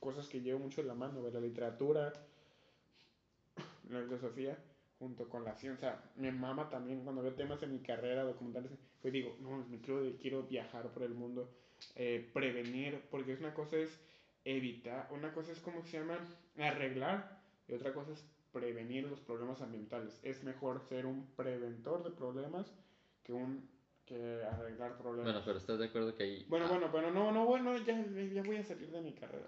cosas 0.00 0.26
que 0.28 0.40
llevo 0.40 0.58
mucho 0.58 0.80
en 0.80 0.88
la 0.88 0.94
mano, 0.94 1.22
la 1.30 1.40
literatura, 1.40 2.12
la 3.92 4.02
filosofía, 4.02 4.58
junto 4.98 5.28
con 5.28 5.44
la 5.44 5.54
ciencia. 5.54 6.02
Mi 6.16 6.30
mamá 6.30 6.68
también, 6.68 7.02
cuando 7.02 7.22
veo 7.22 7.34
temas 7.34 7.62
en 7.62 7.72
mi 7.72 7.80
carrera, 7.80 8.22
documentales, 8.22 8.70
pues 9.00 9.12
digo, 9.12 9.36
no, 9.40 9.64
me 9.66 9.80
quiero, 9.80 10.16
quiero 10.20 10.42
viajar 10.44 10.92
por 10.92 11.02
el 11.02 11.14
mundo, 11.14 11.50
eh, 11.94 12.30
prevenir, 12.32 13.02
porque 13.10 13.32
es 13.32 13.40
una 13.40 13.54
cosa 13.54 13.76
es 13.76 14.00
evitar, 14.44 15.08
una 15.10 15.32
cosa 15.32 15.52
es 15.52 15.60
como 15.60 15.84
se 15.84 15.98
llama 15.98 16.18
arreglar 16.58 17.40
y 17.68 17.74
otra 17.74 17.92
cosa 17.92 18.12
es 18.12 18.24
prevenir 18.52 19.04
los 19.04 19.20
problemas 19.20 19.60
ambientales. 19.62 20.20
Es 20.22 20.42
mejor 20.44 20.80
ser 20.80 21.06
un 21.06 21.26
preventor 21.36 22.02
de 22.02 22.10
problemas 22.10 22.72
que 23.22 23.32
un 23.32 23.68
que 24.04 24.42
arreglar 24.42 24.98
problemas. 24.98 25.32
Bueno, 25.32 25.42
pero 25.44 25.58
estás 25.58 25.78
de 25.78 25.84
acuerdo 25.86 26.16
que 26.16 26.24
ahí... 26.24 26.44
Bueno, 26.48 26.66
bueno, 26.68 26.90
pero 26.90 27.12
no, 27.12 27.30
no, 27.30 27.46
bueno, 27.46 27.76
ya, 27.78 28.04
ya 28.04 28.42
voy 28.42 28.56
a 28.56 28.64
salir 28.64 28.90
de 28.90 29.00
mi 29.00 29.12
carrera. 29.12 29.46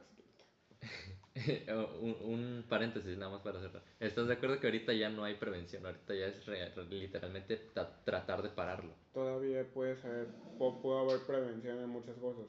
un, 2.00 2.16
un, 2.22 2.64
paréntesis 2.68 3.16
nada 3.16 3.32
más 3.32 3.42
para 3.42 3.60
cerrar. 3.60 3.82
¿Estás 4.00 4.28
de 4.28 4.34
acuerdo 4.34 4.60
que 4.60 4.66
ahorita 4.66 4.92
ya 4.92 5.08
no 5.08 5.24
hay 5.24 5.34
prevención? 5.34 5.84
Ahorita 5.86 6.14
ya 6.14 6.26
es 6.26 6.46
literalmente 6.90 7.56
tratar 8.04 8.42
de 8.42 8.50
pararlo. 8.50 8.94
Todavía 9.14 9.64
puede 9.72 9.96
ser, 9.96 10.28
puede 10.58 11.00
haber 11.00 11.26
prevención 11.26 11.78
en 11.78 11.88
muchas 11.88 12.16
cosas. 12.18 12.44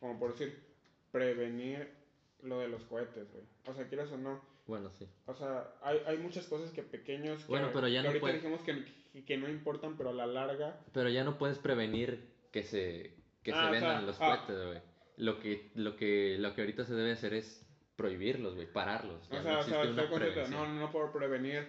Como 0.00 0.18
por 0.18 0.32
decir, 0.32 0.58
prevenir 1.10 1.90
lo 2.42 2.60
de 2.60 2.68
los 2.68 2.82
cohetes, 2.84 3.30
güey. 3.30 3.44
O 3.66 3.74
sea, 3.74 3.86
quieras 3.86 4.10
o 4.12 4.16
no, 4.16 4.40
bueno, 4.66 4.90
sí. 4.98 5.08
O 5.26 5.34
sea, 5.34 5.74
hay, 5.82 5.98
hay 6.06 6.18
muchas 6.18 6.46
cosas 6.46 6.70
que 6.70 6.82
pequeños. 6.82 7.42
Que, 7.44 7.48
bueno, 7.48 7.70
pero 7.72 7.88
ya 7.88 8.02
no 8.02 8.08
ahorita 8.08 8.32
dijimos 8.32 8.60
que, 8.62 9.24
que, 9.24 9.36
no 9.36 9.48
importan, 9.48 9.96
pero 9.96 10.10
a 10.10 10.12
la 10.12 10.26
larga. 10.26 10.80
Pero 10.92 11.08
ya 11.08 11.24
no 11.24 11.36
puedes 11.38 11.58
prevenir 11.58 12.30
que 12.52 12.62
se, 12.62 13.16
que 13.42 13.52
ah, 13.52 13.64
se 13.64 13.70
vendan 13.72 14.06
los 14.06 14.16
ah. 14.20 14.44
cohetes, 14.46 14.66
güey. 14.66 14.80
Lo 15.16 15.40
que, 15.40 15.70
lo, 15.74 15.96
que, 15.96 16.36
lo 16.38 16.54
que 16.54 16.62
ahorita 16.62 16.84
se 16.84 16.94
debe 16.94 17.12
hacer 17.12 17.34
es 17.34 17.61
prohibirlos, 18.02 18.56
güey, 18.56 18.66
pararlos. 18.66 19.30
o 19.30 19.42
sea, 19.42 19.60
o 19.60 20.48
no, 20.48 20.66
no 20.74 20.90
puedo 20.90 21.12
prevenir 21.12 21.68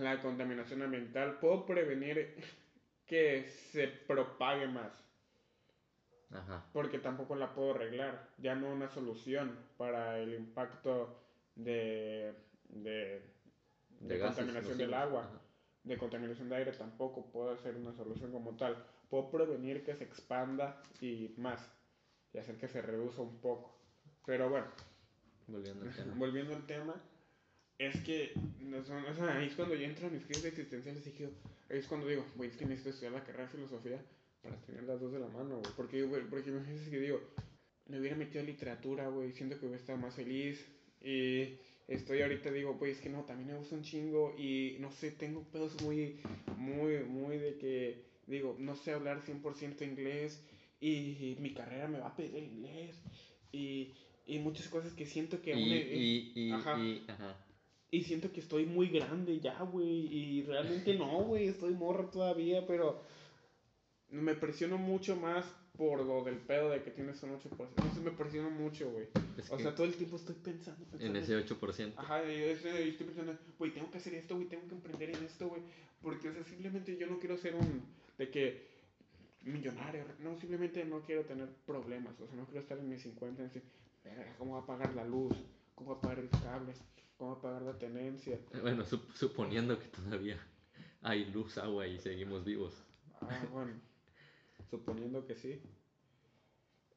la 0.00 0.20
contaminación 0.20 0.82
ambiental, 0.82 1.38
puedo 1.38 1.64
prevenir 1.64 2.34
que 3.06 3.44
se 3.44 3.86
propague 3.86 4.66
más. 4.66 4.92
Ajá. 6.32 6.64
Porque 6.72 6.98
tampoco 6.98 7.36
la 7.36 7.54
puedo 7.54 7.74
arreglar. 7.74 8.30
Ya 8.38 8.56
no 8.56 8.72
una 8.72 8.88
solución 8.88 9.56
para 9.76 10.18
el 10.18 10.34
impacto 10.34 11.20
de, 11.54 12.34
de, 12.68 13.22
de, 14.00 14.18
contaminación 14.18 14.76
del 14.76 14.94
agua, 14.94 15.30
de 15.84 15.96
contaminación 15.96 16.48
de 16.48 16.56
aire, 16.56 16.72
tampoco 16.72 17.30
puedo 17.30 17.56
ser 17.58 17.76
una 17.76 17.92
solución 17.92 18.32
como 18.32 18.56
tal. 18.56 18.76
Puedo 19.08 19.30
prevenir 19.30 19.84
que 19.84 19.94
se 19.94 20.02
expanda 20.02 20.82
y 21.00 21.32
más, 21.36 21.70
y 22.32 22.38
hacer 22.38 22.56
que 22.56 22.66
se 22.66 22.82
reduzca 22.82 23.22
un 23.22 23.40
poco. 23.40 23.78
Pero 24.26 24.48
bueno, 24.50 24.66
volviendo 25.46 25.84
al 25.84 25.94
tema, 25.94 26.14
volviendo 26.16 26.54
al 26.54 26.66
tema 26.66 27.02
es 27.78 28.00
que 28.02 28.32
o 28.34 28.84
sea, 28.84 29.38
ahí 29.38 29.46
es 29.46 29.54
cuando 29.54 29.74
yo 29.74 29.84
entro 29.84 30.06
a 30.06 30.10
mis 30.10 30.24
crisis 30.24 30.44
existenciales 30.44 31.06
y 31.06 31.10
digo, 31.10 31.30
es 31.68 31.86
cuando 31.86 32.06
digo, 32.06 32.24
güey, 32.36 32.50
es 32.50 32.56
que 32.56 32.66
necesito 32.66 32.90
estudiar 32.90 33.12
la 33.12 33.24
carrera 33.24 33.44
de 33.44 33.50
filosofía 33.50 34.00
para 34.42 34.56
tener 34.62 34.84
las 34.84 35.00
dos 35.00 35.12
de 35.12 35.18
la 35.18 35.28
mano, 35.28 35.58
güey. 35.58 35.72
Porque, 35.76 36.04
porque 36.30 36.50
me 36.50 36.62
que 36.62 37.00
digo, 37.00 37.20
me 37.88 37.98
hubiera 37.98 38.16
metido 38.16 38.40
en 38.40 38.46
literatura, 38.46 39.08
güey, 39.08 39.32
siento 39.32 39.58
que 39.58 39.66
hubiera 39.66 39.80
estado 39.80 39.98
más 39.98 40.14
feliz, 40.14 40.64
y 41.04 41.58
estoy 41.86 42.22
ahorita, 42.22 42.50
digo, 42.50 42.78
pues 42.78 42.98
que 42.98 43.10
no, 43.10 43.24
también 43.24 43.48
me 43.48 43.58
gusta 43.58 43.74
un 43.74 43.82
chingo 43.82 44.34
y 44.38 44.76
no 44.80 44.90
sé, 44.90 45.10
tengo 45.10 45.42
pedos 45.44 45.80
muy, 45.82 46.20
muy, 46.56 47.00
muy 47.04 47.38
de 47.38 47.58
que, 47.58 48.04
digo, 48.26 48.56
no 48.58 48.74
sé 48.74 48.92
hablar 48.92 49.20
100% 49.20 49.82
inglés 49.82 50.42
y, 50.80 51.36
mi 51.40 51.52
carrera 51.52 51.88
me 51.88 51.98
va 51.98 52.08
a 52.08 52.16
pedir 52.16 52.42
inglés 52.42 52.96
y, 53.52 53.92
y 54.26 54.38
muchas 54.38 54.68
cosas 54.68 54.92
que 54.92 55.06
siento 55.06 55.40
que 55.42 55.54
y, 55.54 56.32
y, 56.34 56.48
y, 56.48 56.52
ajá. 56.52 57.36
Y 57.90 58.02
siento 58.02 58.32
que 58.32 58.40
estoy 58.40 58.66
muy 58.66 58.88
grande 58.88 59.38
ya, 59.38 59.62
güey. 59.62 59.88
Y 59.88 60.42
realmente 60.42 60.94
no, 60.96 61.22
güey. 61.24 61.46
Estoy 61.46 61.74
morro 61.74 62.10
todavía, 62.10 62.66
pero 62.66 63.02
me 64.10 64.34
presiono 64.34 64.78
mucho 64.78 65.14
más 65.14 65.44
por 65.76 66.04
lo 66.04 66.22
del 66.24 66.36
pedo 66.38 66.70
de 66.70 66.82
que 66.82 66.90
tienes 66.90 67.22
un 67.22 67.38
8%. 67.38 67.42
Entonces 67.50 68.02
me 68.02 68.10
presiono 68.12 68.50
mucho, 68.50 68.90
güey. 68.90 69.06
Es 69.36 69.50
O 69.50 69.58
sea, 69.58 69.74
todo 69.74 69.86
el 69.86 69.94
tiempo 69.94 70.16
estoy 70.16 70.36
pensando, 70.36 70.84
pensando. 70.86 71.18
en 71.18 71.22
ese 71.22 71.36
8%. 71.38 71.92
Ajá, 71.96 72.22
yo 72.24 72.30
estoy, 72.30 72.92
pensando, 72.92 73.36
güey, 73.58 73.72
tengo 73.72 73.90
que 73.90 73.98
hacer 73.98 74.14
esto, 74.14 74.34
güey, 74.36 74.48
tengo 74.48 74.66
que 74.68 74.74
emprender 74.74 75.10
en 75.10 75.24
esto, 75.24 75.48
güey. 75.48 75.62
Porque, 76.00 76.28
o 76.28 76.32
sea, 76.32 76.44
simplemente 76.44 76.96
yo 76.96 77.06
no 77.06 77.18
quiero 77.18 77.36
ser 77.36 77.54
un. 77.54 77.82
de 78.18 78.30
que. 78.30 78.68
millonario. 79.42 80.04
No, 80.20 80.36
simplemente 80.36 80.84
no 80.84 81.00
quiero 81.02 81.24
tener 81.24 81.48
problemas. 81.66 82.20
O 82.20 82.26
sea, 82.26 82.36
no 82.36 82.44
quiero 82.46 82.60
estar 82.60 82.78
en 82.78 82.88
mis 82.88 83.02
50 83.02 83.40
y 83.40 83.44
decir, 83.44 83.62
verga, 84.04 84.34
¿cómo 84.38 84.54
va 84.54 84.60
a 84.60 84.66
pagar 84.66 84.94
la 84.94 85.04
luz? 85.04 85.34
¿Cómo 85.74 85.90
va 85.92 85.96
a 85.96 86.00
pagar 86.00 86.18
el 86.20 86.30
cable? 86.30 86.72
¿Cómo 87.16 87.32
va 87.32 87.38
a 87.38 87.42
pagar 87.42 87.62
la 87.62 87.78
tenencia? 87.78 88.38
Bueno, 88.62 88.84
sup- 88.84 89.12
suponiendo 89.14 89.78
que 89.78 89.86
todavía 89.88 90.38
hay 91.02 91.24
luz, 91.26 91.58
agua 91.58 91.86
y 91.86 91.98
seguimos 91.98 92.44
vivos. 92.44 92.74
Ah, 93.20 93.46
bueno. 93.52 93.72
Suponiendo 94.70 95.26
que 95.26 95.34
sí. 95.36 95.60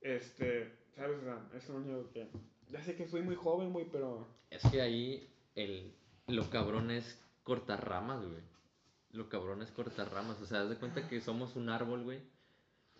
Este, 0.02 0.72
¿sabes? 0.96 1.18
Es 1.56 1.70
lo 1.70 1.76
único 1.78 2.10
que. 2.12 2.28
Ya 2.70 2.84
sé 2.84 2.96
que 2.96 3.08
soy 3.08 3.22
muy 3.22 3.36
joven, 3.36 3.74
güey, 3.74 3.86
pero. 3.92 4.28
Es 4.50 4.62
que 4.72 4.82
ahí 4.82 5.30
el, 5.56 5.94
lo 6.28 6.50
cabrón 6.50 6.92
es 6.92 7.20
cortar 7.44 7.88
ramas, 7.88 8.26
güey. 8.26 8.42
Lo 9.12 9.30
cabrón 9.30 9.62
es 9.62 9.72
cortar 9.72 10.12
ramas. 10.12 10.42
O 10.42 10.46
sea, 10.46 10.62
haz 10.62 10.70
de 10.70 10.78
cuenta 10.78 11.08
que 11.08 11.22
somos 11.22 11.56
un 11.56 11.70
árbol, 11.70 12.04
güey. 12.04 12.22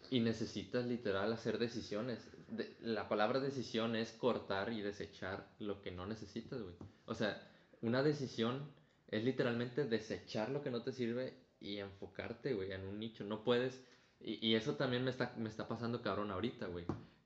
Y 0.10 0.20
necesitas 0.20 0.86
literal 0.86 1.32
hacer 1.34 1.58
decisiones. 1.58 2.26
De- 2.50 2.76
la 2.82 3.08
palabra 3.10 3.40
decisión 3.40 3.96
es 3.96 4.12
cortar 4.14 4.72
y 4.72 4.82
desechar 4.82 5.48
lo 5.60 5.82
que 5.82 5.92
no 5.92 6.06
necesitas, 6.06 6.62
güey. 6.62 6.76
O 7.06 7.14
sea, 7.16 7.42
una 7.82 8.04
decisión 8.04 8.72
es 9.10 9.24
literalmente 9.24 9.86
desechar 9.86 10.50
lo 10.50 10.62
que 10.64 10.72
no 10.72 10.84
te 10.84 10.92
sirve 10.94 11.34
y 11.60 11.78
enfocarte, 11.80 12.54
güey, 12.54 12.72
en 12.72 12.86
un 12.88 13.00
nicho. 13.00 13.24
No 13.24 13.44
puedes... 13.44 13.82
Y, 14.20 14.46
y 14.48 14.56
eso 14.56 14.76
también 14.76 15.04
me 15.04 15.12
está, 15.12 15.34
me 15.38 15.50
está 15.50 15.68
pasando 15.68 16.02
cabrón 16.02 16.32
ahorita, 16.32 16.68
güey. 16.68 16.86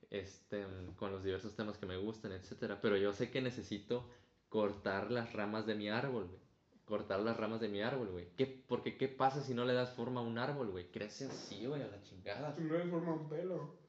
Este, 0.10 0.66
con 0.98 1.12
los 1.12 1.24
diversos 1.24 1.56
temas 1.56 1.78
que 1.78 1.86
me 1.86 1.98
gustan, 1.98 2.32
etcétera. 2.34 2.80
Pero 2.82 2.98
yo 2.98 3.14
sé 3.14 3.32
que 3.32 3.42
necesito 3.42 4.10
cortar 4.50 5.10
las 5.12 5.32
ramas 5.34 5.66
de 5.66 5.76
mi 5.76 5.90
árbol, 5.90 6.28
güey. 6.28 6.42
Cortar 6.86 7.22
las 7.22 7.38
ramas 7.38 7.62
de 7.62 7.70
mi 7.70 7.82
árbol, 7.82 8.10
güey. 8.10 8.28
¿Qué, 8.36 8.46
porque 8.68 8.98
¿qué 8.98 9.08
pasa 9.08 9.42
si 9.42 9.54
no 9.54 9.64
le 9.64 9.74
das 9.74 9.92
forma 9.96 10.20
a 10.20 10.24
un 10.24 10.38
árbol, 10.38 10.72
güey? 10.72 10.92
Crece 10.92 11.26
así, 11.28 11.66
güey, 11.66 11.82
a 11.82 11.88
la 11.88 12.02
chingada. 12.04 12.54
Si 12.56 12.62
no 12.64 12.74
le 12.74 12.80
das 12.80 12.90
forma 12.90 13.12
a 13.12 13.16
un 13.16 13.30
pelo. 13.30 13.80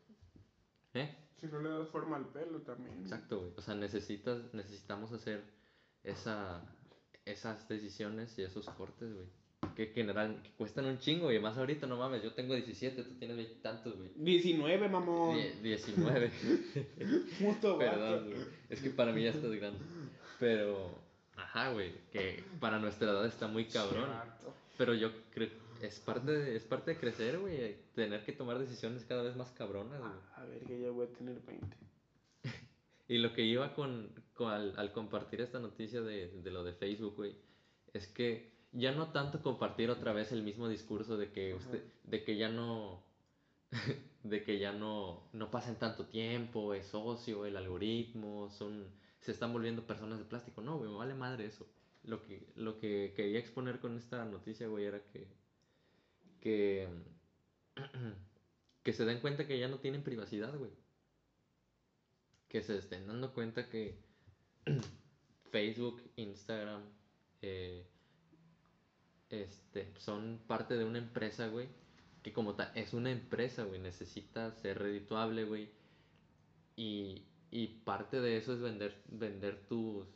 ¿Eh? 0.95 1.17
Si 1.43 1.49
no 1.49 1.61
le 1.61 1.69
das 1.71 1.89
forma 1.89 2.17
al 2.17 2.27
pelo 2.29 2.61
también. 2.61 3.01
Exacto, 3.03 3.41
güey. 3.41 3.53
O 3.57 3.61
sea, 3.61 3.75
necesitas, 3.75 4.55
necesitamos 4.55 5.11
hacer 5.13 5.43
esa, 6.05 6.63
esas 7.25 7.69
decisiones 7.69 8.39
y 8.39 8.43
esos 8.43 8.65
cortes, 8.71 9.13
güey. 9.13 9.27
Que 9.75 9.87
general, 9.89 10.41
que 10.43 10.51
cuestan 10.53 10.87
un 10.87 10.99
chingo, 10.99 11.33
y 11.33 11.39
más 11.41 11.59
ahorita, 11.59 11.87
no 11.87 11.97
mames, 11.97 12.23
yo 12.23 12.33
tengo 12.33 12.55
17, 12.55 13.03
tú 13.03 13.15
tienes 13.19 13.37
20 13.37 13.55
tantos, 13.57 13.97
güey. 13.97 14.11
19, 14.17 14.89
mamón. 14.89 15.37
Die- 15.37 15.53
19. 15.63 16.31
Puto 17.41 17.79
Perdón, 17.79 18.27
güey. 18.31 18.47
Es 18.71 18.81
que 18.81 18.91
para 18.91 19.13
mí 19.13 19.23
ya 19.25 19.31
estás 19.31 19.51
grande. 19.53 19.79
Pero, 20.39 20.97
ajá, 21.37 21.73
güey, 21.73 21.93
que 22.13 22.45
para 22.61 22.79
nuestra 22.79 23.11
edad 23.11 23.27
está 23.27 23.49
muy 23.49 23.65
cabrón. 23.67 24.09
Vato. 24.09 24.55
Pero 24.79 24.95
yo 24.95 25.11
creo, 25.33 25.49
es 25.83 26.01
parte 26.01 26.31
de, 26.33 26.57
es 26.57 26.65
parte 26.65 26.93
de 26.93 26.99
crecer, 26.99 27.39
güey. 27.39 27.77
Tener 27.95 28.25
que 28.25 28.33
tomar 28.33 28.59
decisiones 28.59 29.05
cada 29.05 29.23
vez 29.23 29.37
más 29.37 29.51
cabronas, 29.53 30.01
güey. 30.01 30.13
A 30.37 30.45
ver, 30.45 30.65
que 30.65 30.81
ya 30.81 30.91
voy 30.91 31.07
a 31.07 31.13
tener 31.13 31.41
20. 31.41 31.77
Y 33.09 33.19
lo 33.19 33.35
que 33.35 33.43
iba 33.43 33.75
con, 33.75 34.11
con- 34.33 34.51
al, 34.53 34.75
al 34.79 34.93
compartir 34.93 35.41
esta 35.43 35.59
noticia 35.59 36.01
de, 36.01 36.29
de 36.29 36.51
lo 36.51 36.65
de 36.65 36.73
Facebook, 36.73 37.17
güey, 37.17 37.35
es 37.93 38.07
que 38.07 38.53
ya 38.73 38.93
no 38.93 39.11
tanto 39.13 39.43
compartir 39.43 39.91
otra 39.91 40.13
vez 40.15 40.33
el 40.33 40.43
mismo 40.43 40.67
discurso 40.69 41.19
de 41.19 41.31
que 41.31 41.53
Ajá. 41.53 41.59
usted, 41.59 41.83
de 42.05 42.25
que 42.25 42.37
ya 42.39 42.49
no, 42.49 43.05
de 44.23 44.43
que 44.45 44.59
ya 44.59 44.73
no, 44.73 45.29
no 45.35 45.51
pasen 45.51 45.77
tanto 45.77 46.07
tiempo, 46.07 46.73
es 46.73 46.95
ocio, 46.95 47.45
el 47.45 47.57
algoritmo, 47.57 48.49
son, 48.51 48.87
se 49.21 49.33
están 49.33 49.53
volviendo 49.53 49.87
personas 49.87 50.19
de 50.19 50.25
plástico. 50.25 50.63
No, 50.63 50.79
güey, 50.79 50.91
me 50.91 50.97
vale 50.97 51.15
madre 51.15 51.45
eso. 51.47 51.67
Lo 52.05 52.23
que, 52.23 52.47
lo 52.57 52.79
que 52.79 53.13
quería 53.15 53.39
exponer 53.41 53.79
con 53.79 53.99
esta 53.99 54.25
noticia, 54.25 54.69
güey, 54.69 54.87
era 54.87 55.01
que, 55.13 55.27
que, 56.43 56.87
que 58.83 58.93
se 58.93 59.07
den 59.07 59.21
cuenta 59.21 59.47
que 59.47 59.59
ya 59.59 59.69
no 59.69 59.79
tienen 59.79 60.03
privacidad, 60.03 60.55
güey 60.59 60.73
que 62.53 62.61
se 62.61 62.77
estén 62.77 63.07
dando 63.07 63.33
cuenta 63.33 63.71
que 63.71 63.99
Facebook, 65.51 66.03
Instagram, 66.17 66.83
eh, 67.41 67.87
este, 69.31 69.91
son 69.97 70.39
parte 70.47 70.77
de 70.77 70.85
una 70.85 70.99
empresa, 70.99 71.49
güey, 71.49 71.69
que 72.23 72.35
como 72.35 72.55
tal, 72.55 72.71
es 72.75 72.93
una 72.93 73.11
empresa, 73.11 73.65
güey, 73.65 73.81
necesita 73.81 74.53
ser 74.53 74.81
redituable, 74.81 75.45
güey, 75.45 75.71
y, 76.77 77.25
y 77.51 77.69
parte 77.69 78.21
de 78.21 78.37
eso 78.37 78.53
es 78.53 78.61
vender, 78.61 79.03
vender 79.07 79.67
tus, 79.67 80.07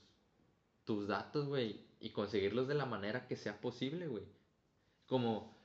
tus 0.85 1.09
datos, 1.09 1.49
güey, 1.49 1.87
y 2.01 2.11
conseguirlos 2.11 2.69
de 2.69 2.75
la 2.75 2.85
manera 2.85 3.27
que 3.27 3.37
sea 3.37 3.63
posible, 3.63 4.09
güey. 4.09 4.25
Como, 5.07 5.56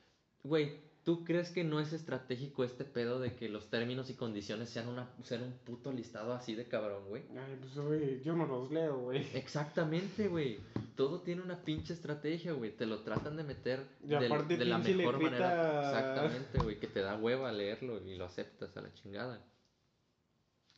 güey, 0.44 0.80
¿tú 1.04 1.24
crees 1.24 1.50
que 1.52 1.64
no 1.64 1.80
es 1.80 1.94
estratégico 1.94 2.64
este 2.64 2.84
pedo 2.86 3.20
de 3.20 3.36
que 3.36 3.50
los 3.50 3.70
términos 3.70 4.10
y 4.10 4.14
condiciones 4.16 4.70
sean, 4.70 4.88
una, 4.88 5.10
sean 5.24 5.44
un 5.44 5.54
puto 5.54 5.92
listado 5.92 6.34
así 6.34 6.56
de 6.56 6.68
cabrón, 6.68 7.08
güey? 7.10 7.24
Ay, 7.38 7.58
pues, 7.60 7.76
güey, 7.76 8.24
yo 8.24 8.36
no 8.36 8.46
los 8.46 8.72
leo, 8.72 8.98
güey. 9.00 9.26
Exactamente, 9.36 10.28
güey. 10.28 10.60
Todo 10.96 11.22
tiene 11.22 11.42
una 11.42 11.64
pinche 11.64 11.94
estrategia, 11.94 12.54
güey. 12.54 12.72
Te 12.76 12.86
lo 12.86 13.00
tratan 13.00 13.36
de 13.38 13.44
meter 13.44 13.80
del- 14.20 14.30
de 14.60 14.66
la 14.66 14.78
mejor 14.98 15.16
manera. 15.24 15.90
Exactamente, 15.90 16.60
güey. 16.60 16.80
Que 16.80 16.88
te 16.88 17.02
da 17.02 17.18
hueva 17.18 17.52
leerlo 17.52 18.06
y 18.06 18.16
lo 18.16 18.26
aceptas 18.26 18.76
a 18.78 18.82
la 18.82 18.94
chingada. 18.94 19.44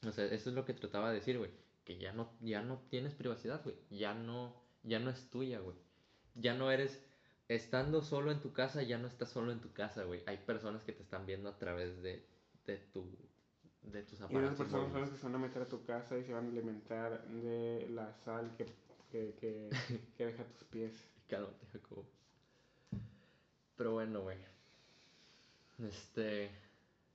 O 0.08 0.12
sea, 0.12 0.26
eso 0.26 0.50
es 0.50 0.56
lo 0.56 0.66
que 0.66 0.74
trataba 0.74 1.10
de 1.10 1.16
decir, 1.16 1.38
güey. 1.38 1.50
Que 1.86 1.98
ya 1.98 2.14
no, 2.14 2.30
ya 2.42 2.62
no 2.62 2.82
tienes 2.90 3.14
privacidad, 3.14 3.62
güey. 3.64 3.76
Ya 3.90 4.14
no, 4.14 4.54
ya 4.84 5.00
no 5.00 5.10
es 5.10 5.30
tuya, 5.30 5.60
güey. 5.60 5.76
Ya 6.36 6.54
no 6.54 6.72
eres. 6.72 7.02
Estando 7.48 8.02
solo 8.02 8.32
en 8.32 8.42
tu 8.42 8.54
casa, 8.54 8.82
ya 8.84 8.98
no 8.98 9.08
estás 9.08 9.30
solo 9.30 9.52
en 9.52 9.60
tu 9.62 9.72
casa, 9.74 10.04
güey. 10.04 10.24
Hay 10.26 10.38
personas 10.38 10.84
que 10.84 10.94
te 10.94 11.04
están 11.04 11.26
viendo 11.26 11.50
a 11.50 11.58
través 11.58 12.02
de, 12.02 12.26
de 12.66 12.78
tu. 12.94 13.06
de 13.84 14.04
tus 14.04 14.14
Y 14.14 14.16
esas 14.16 14.30
aparatos. 14.30 14.58
personas 14.58 14.92
son 14.92 15.10
que 15.12 15.18
se 15.18 15.26
van 15.26 15.36
a 15.36 15.40
meter 15.40 15.62
a 15.62 15.66
tu 15.66 15.84
casa 15.86 16.18
y 16.18 16.24
se 16.24 16.34
van 16.34 16.46
a 16.46 16.50
alimentar 16.50 17.28
de 17.28 17.88
la 17.90 18.14
sal 18.24 18.56
que, 18.58 18.66
que, 19.12 19.36
que, 19.40 19.70
que 20.18 20.26
deja 20.26 20.44
tus 20.46 20.64
pies. 20.66 20.94
Cálmate, 21.28 21.66
Jacobo. 21.74 22.06
Pero 23.76 23.92
bueno, 23.94 24.22
güey. 24.22 24.38
Este. 25.80 26.50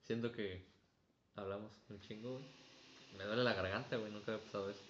Siento 0.04 0.32
que 0.32 0.64
hablamos 1.36 1.72
un 1.88 2.00
chingo, 2.00 2.32
güey. 2.34 2.44
Me 3.16 3.24
duele 3.24 3.44
la 3.44 3.54
garganta, 3.54 3.96
güey. 3.96 4.12
Nunca 4.12 4.32
había 4.32 4.44
pasado 4.44 4.70
eso. 4.70 4.82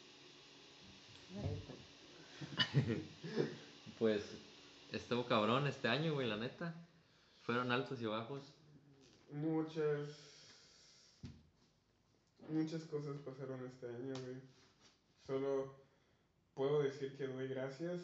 Pues 3.99 4.22
estuvo 4.93 5.26
cabrón 5.26 5.66
este 5.66 5.89
año, 5.89 6.14
güey, 6.14 6.28
la 6.28 6.36
neta. 6.36 6.74
Fueron 7.43 7.72
altos 7.72 8.01
y 8.01 8.07
bajos. 8.07 8.53
Muchas. 9.32 10.09
Muchas 12.49 12.82
cosas 12.84 13.16
pasaron 13.18 13.64
este 13.66 13.86
año, 13.86 14.14
güey. 14.14 14.41
Solo 15.26 15.74
puedo 16.55 16.82
decir 16.82 17.16
que 17.16 17.26
doy 17.26 17.47
gracias 17.49 18.01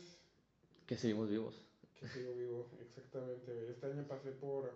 Que 0.87 0.97
seguimos 0.97 1.31
vivos. 1.31 1.55
que 1.99 2.07
sigo 2.09 2.35
vivo, 2.35 2.71
exactamente, 2.83 3.53
güey. 3.55 3.71
Este 3.71 3.87
año 3.87 4.07
pasé 4.07 4.33
por 4.33 4.71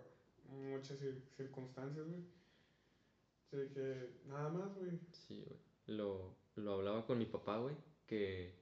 muchas 0.51 0.99
cir- 1.01 1.23
circunstancias, 1.37 2.07
güey. 2.07 2.23
Así 3.53 3.75
que 3.75 4.11
nada 4.27 4.49
más, 4.49 4.75
güey. 4.75 4.99
Sí, 5.13 5.43
güey. 5.47 5.59
Lo, 5.99 6.35
lo 6.57 6.75
hablaba 6.75 7.07
con 7.07 7.19
mi 7.19 7.27
papá, 7.27 7.59
güey, 7.59 7.75
que 8.07 8.58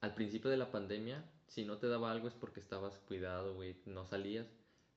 al 0.00 0.14
principio 0.14 0.50
de 0.50 0.56
la 0.56 0.70
pandemia, 0.70 1.24
si 1.46 1.64
no 1.64 1.78
te 1.78 1.88
daba 1.88 2.10
algo 2.12 2.28
es 2.28 2.34
porque 2.34 2.60
estabas 2.60 2.98
cuidado, 3.06 3.54
güey, 3.54 3.76
no 3.86 4.04
salías. 4.04 4.46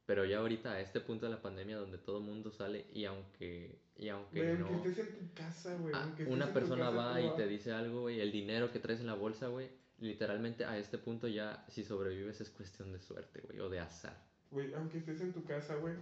Pero 0.06 0.26
ya 0.26 0.39
ahorita, 0.39 0.74
a 0.74 0.82
este 0.82 0.99
punto 0.99 1.26
de 1.28 1.32
la 1.32 1.41
pandemia, 1.41 1.78
donde 1.78 1.97
todo 1.97 2.18
el 2.18 2.24
mundo 2.24 2.52
sale 2.52 2.86
y 2.91 3.06
aunque, 3.06 3.80
y 3.97 4.10
aunque 4.10 4.56
no... 4.58 4.68
estés 4.84 4.97
en 4.99 5.16
tu 5.20 5.34
casa, 5.34 5.76
güey. 5.78 5.93
Ah, 5.95 6.12
una 6.28 6.52
persona 6.52 6.89
va 6.89 7.22
y 7.22 7.28
vas- 7.28 7.36
te 7.38 7.47
dice 7.47 7.72
algo, 7.72 8.02
güey, 8.02 8.20
el 8.20 8.32
dinero 8.32 8.72
que 8.72 8.80
traes 8.80 8.99
en 8.99 9.08
la 9.08 9.14
bolsa, 9.14 9.47
güey, 9.47 9.70
literalmente 9.99 10.66
a 10.66 10.78
este 10.78 10.97
punto 10.97 11.28
ya, 11.28 11.64
si 11.70 11.84
sobrevives 11.84 12.41
es 12.41 12.49
cuestión 12.49 12.91
de 12.91 12.99
suerte, 12.99 13.41
güey, 13.41 13.60
o 13.60 13.70
de 13.70 13.80
azar. 13.80 14.18
Güey, 14.49 14.74
aunque 14.74 14.97
estés 14.97 15.22
en 15.22 15.32
tu 15.32 15.45
casa, 15.45 15.76
güey, 15.76 15.93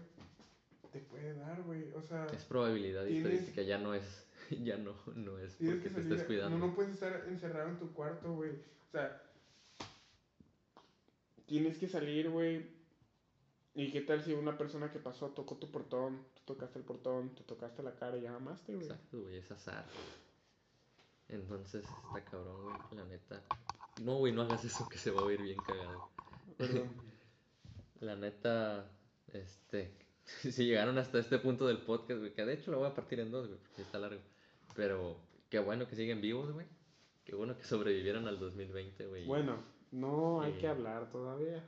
te 0.92 1.00
puede 1.02 1.36
dar, 1.36 1.62
güey. 1.64 1.92
O 1.94 2.02
sea, 2.02 2.26
Es 2.34 2.46
probabilidad 2.46 3.06
y 3.06 3.18
estadística, 3.18 3.62
ya 3.62 3.78
no 3.78 3.94
es, 3.94 4.26
ya 4.64 4.78
no, 4.78 4.96
no 5.16 5.38
es 5.40 5.56
porque 5.56 5.80
que 5.84 5.90
te 5.90 5.96
salir. 5.96 6.12
estés 6.12 6.28
cuidando. 6.28 6.58
No, 6.58 6.68
no 6.68 6.76
puedes 6.76 6.94
estar 6.94 7.26
encerrado 7.28 7.70
en 7.70 7.80
tu 7.80 7.94
cuarto, 7.94 8.34
güey. 8.34 8.52
O 8.52 8.92
sea, 8.92 9.22
tienes 11.46 11.78
que 11.78 11.88
salir, 11.88 12.30
güey. 12.30 12.78
¿Y 13.76 13.92
qué 13.92 14.02
tal 14.02 14.22
si 14.22 14.34
una 14.34 14.58
persona 14.58 14.92
que 14.92 15.00
pasó 15.00 15.30
tocó 15.30 15.56
tu 15.58 15.72
portón, 15.72 16.26
tú 16.34 16.54
tocaste 16.54 16.80
el 16.80 16.86
portón, 16.86 17.36
te 17.36 17.44
tocaste 17.44 17.84
la 17.84 17.96
cara 17.96 18.18
y 18.18 18.22
ya 18.22 18.38
güey? 18.38 18.76
Exacto, 18.76 19.22
güey, 19.22 19.38
es 19.38 19.52
azar. 19.52 19.86
Entonces 21.28 21.86
está 21.86 22.26
cabrón, 22.26 22.78
güey, 22.90 23.02
la 23.02 23.06
neta. 23.06 23.44
No, 24.02 24.18
güey, 24.18 24.34
no 24.34 24.42
hagas 24.42 24.66
eso 24.66 24.88
que 24.90 24.98
se 24.98 25.12
va 25.12 25.22
a 25.22 25.26
oír 25.26 25.42
bien 25.42 25.60
cagado. 25.60 26.10
Perdón. 26.58 26.90
La 28.02 28.16
neta, 28.16 28.90
este, 29.34 29.94
si 30.26 30.66
llegaron 30.66 30.98
hasta 30.98 31.20
este 31.20 31.38
punto 31.40 31.68
del 31.68 31.80
podcast, 31.80 32.20
güey, 32.20 32.34
que 32.34 32.46
de 32.46 32.54
hecho 32.54 32.72
lo 32.72 32.80
voy 32.80 32.88
a 32.88 32.96
partir 32.96 33.20
en 33.20 33.32
dos, 33.32 33.48
güey, 33.48 33.60
porque 33.60 33.82
está 33.82 34.00
largo. 34.00 34.22
Pero 34.80 35.18
qué 35.50 35.60
bueno 35.60 35.90
que 35.90 35.96
siguen 35.98 36.22
vivos, 36.22 36.54
güey. 36.54 36.66
Qué 37.26 37.36
bueno 37.36 37.58
que 37.58 37.66
sobrevivieron 37.66 38.30
al 38.30 38.40
2020, 38.40 39.08
güey. 39.08 39.26
Bueno, 39.26 39.58
no 39.92 40.40
hay 40.42 40.54
Sí. 40.54 40.60
que 40.60 40.68
hablar 40.70 41.12
todavía. 41.12 41.68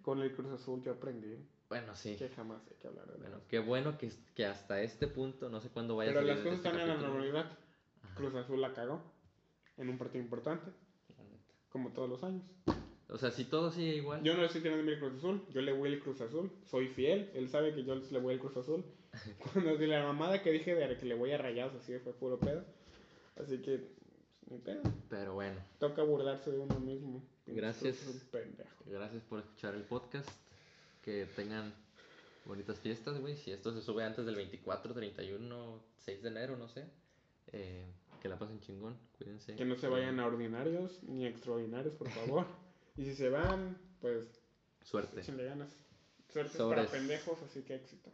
Con 0.00 0.22
el 0.22 0.32
Cruz 0.34 0.50
Azul 0.52 0.82
yo 0.82 0.92
aprendí 0.92 1.36
Bueno, 1.68 1.94
sí. 1.94 2.16
que 2.16 2.30
jamás 2.30 2.62
hay 2.70 2.76
que 2.78 2.88
hablar 2.88 3.06
de 3.08 3.18
Bueno, 3.18 3.40
qué 3.48 3.58
bueno 3.58 3.98
que, 3.98 4.10
que 4.34 4.46
hasta 4.46 4.80
este 4.80 5.08
punto, 5.08 5.50
no 5.50 5.60
sé 5.60 5.68
cuándo 5.68 5.94
vaya 5.96 6.12
Pero 6.12 6.20
a 6.20 6.22
las 6.22 6.38
salir 6.38 6.52
cosas 6.54 6.64
este 6.64 6.68
están 6.80 6.80
en 6.96 7.02
la 7.02 7.06
normalidad. 7.08 7.58
Ajá, 8.02 8.14
Cruz 8.14 8.34
Azul 8.34 8.60
la 8.62 8.72
cagó 8.72 9.02
en 9.76 9.90
un 9.90 9.98
partido 9.98 10.24
importante, 10.24 10.70
como 11.68 11.92
todos 11.92 12.08
los 12.08 12.24
años. 12.24 12.44
O 13.10 13.18
sea, 13.18 13.30
si 13.30 13.44
todo 13.44 13.70
sigue 13.70 13.96
igual. 13.96 14.22
Yo 14.22 14.32
no 14.32 14.40
le 14.40 14.46
estoy 14.46 14.62
tirando 14.62 14.82
mi 14.84 14.98
Cruz 14.98 15.16
Azul, 15.18 15.44
yo 15.50 15.60
le 15.60 15.72
voy 15.72 15.92
al 15.92 16.00
Cruz 16.00 16.22
Azul, 16.22 16.50
soy 16.64 16.88
fiel, 16.88 17.30
él 17.34 17.50
sabe 17.50 17.74
que 17.74 17.84
yo 17.84 17.94
le 17.96 18.18
voy 18.20 18.32
al 18.34 18.40
Cruz 18.40 18.56
Azul. 18.56 18.84
Cuando 19.52 19.76
de 19.76 19.86
la 19.86 20.02
mamada 20.02 20.42
que 20.42 20.50
dije 20.50 20.74
de 20.74 20.96
que 20.96 21.06
le 21.06 21.14
voy 21.14 21.32
a 21.32 21.38
rayados, 21.38 21.74
así 21.74 21.96
fue 21.98 22.12
puro 22.12 22.38
pedo. 22.38 22.64
Así 23.36 23.58
que, 23.58 23.78
pues, 23.78 24.50
ni 24.50 24.58
pedo. 24.58 24.82
Pero 25.08 25.34
bueno, 25.34 25.56
Toca 25.78 26.02
burlarse 26.02 26.50
de 26.50 26.58
uno 26.58 26.78
mismo. 26.80 27.22
Gracias. 27.46 27.96
Pendejo. 28.30 28.84
gracias 28.86 29.22
por 29.24 29.40
escuchar 29.40 29.74
el 29.74 29.82
podcast. 29.82 30.28
Que 31.02 31.26
tengan 31.36 31.72
bonitas 32.44 32.78
fiestas, 32.80 33.18
güey. 33.20 33.36
Si 33.36 33.50
esto 33.50 33.72
se 33.72 33.80
sube 33.80 34.04
antes 34.04 34.26
del 34.26 34.36
24, 34.36 34.92
31, 34.92 35.82
6 35.98 36.22
de 36.22 36.28
enero, 36.28 36.56
no 36.56 36.68
sé. 36.68 36.84
Eh, 37.52 37.86
que 38.20 38.28
la 38.28 38.38
pasen 38.38 38.60
chingón, 38.60 38.98
cuídense. 39.16 39.54
Que 39.54 39.64
no 39.64 39.76
se 39.76 39.88
vayan 39.88 40.18
a 40.20 40.26
ordinarios 40.26 41.02
ni 41.04 41.24
a 41.24 41.28
extraordinarios, 41.28 41.94
por 41.94 42.10
favor. 42.10 42.46
y 42.96 43.04
si 43.04 43.14
se 43.14 43.30
van, 43.30 43.78
pues 44.00 44.26
Suerte, 44.88 45.22
ganas. 45.22 45.70
Suerte 46.32 46.56
Sobres. 46.56 46.86
para 46.86 46.98
pendejos, 46.98 47.42
así 47.42 47.62
que 47.62 47.74
éxito. 47.74 48.10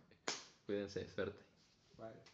Cuídense, 0.67 1.07
suerte. 1.09 1.45
Bye. 1.99 2.34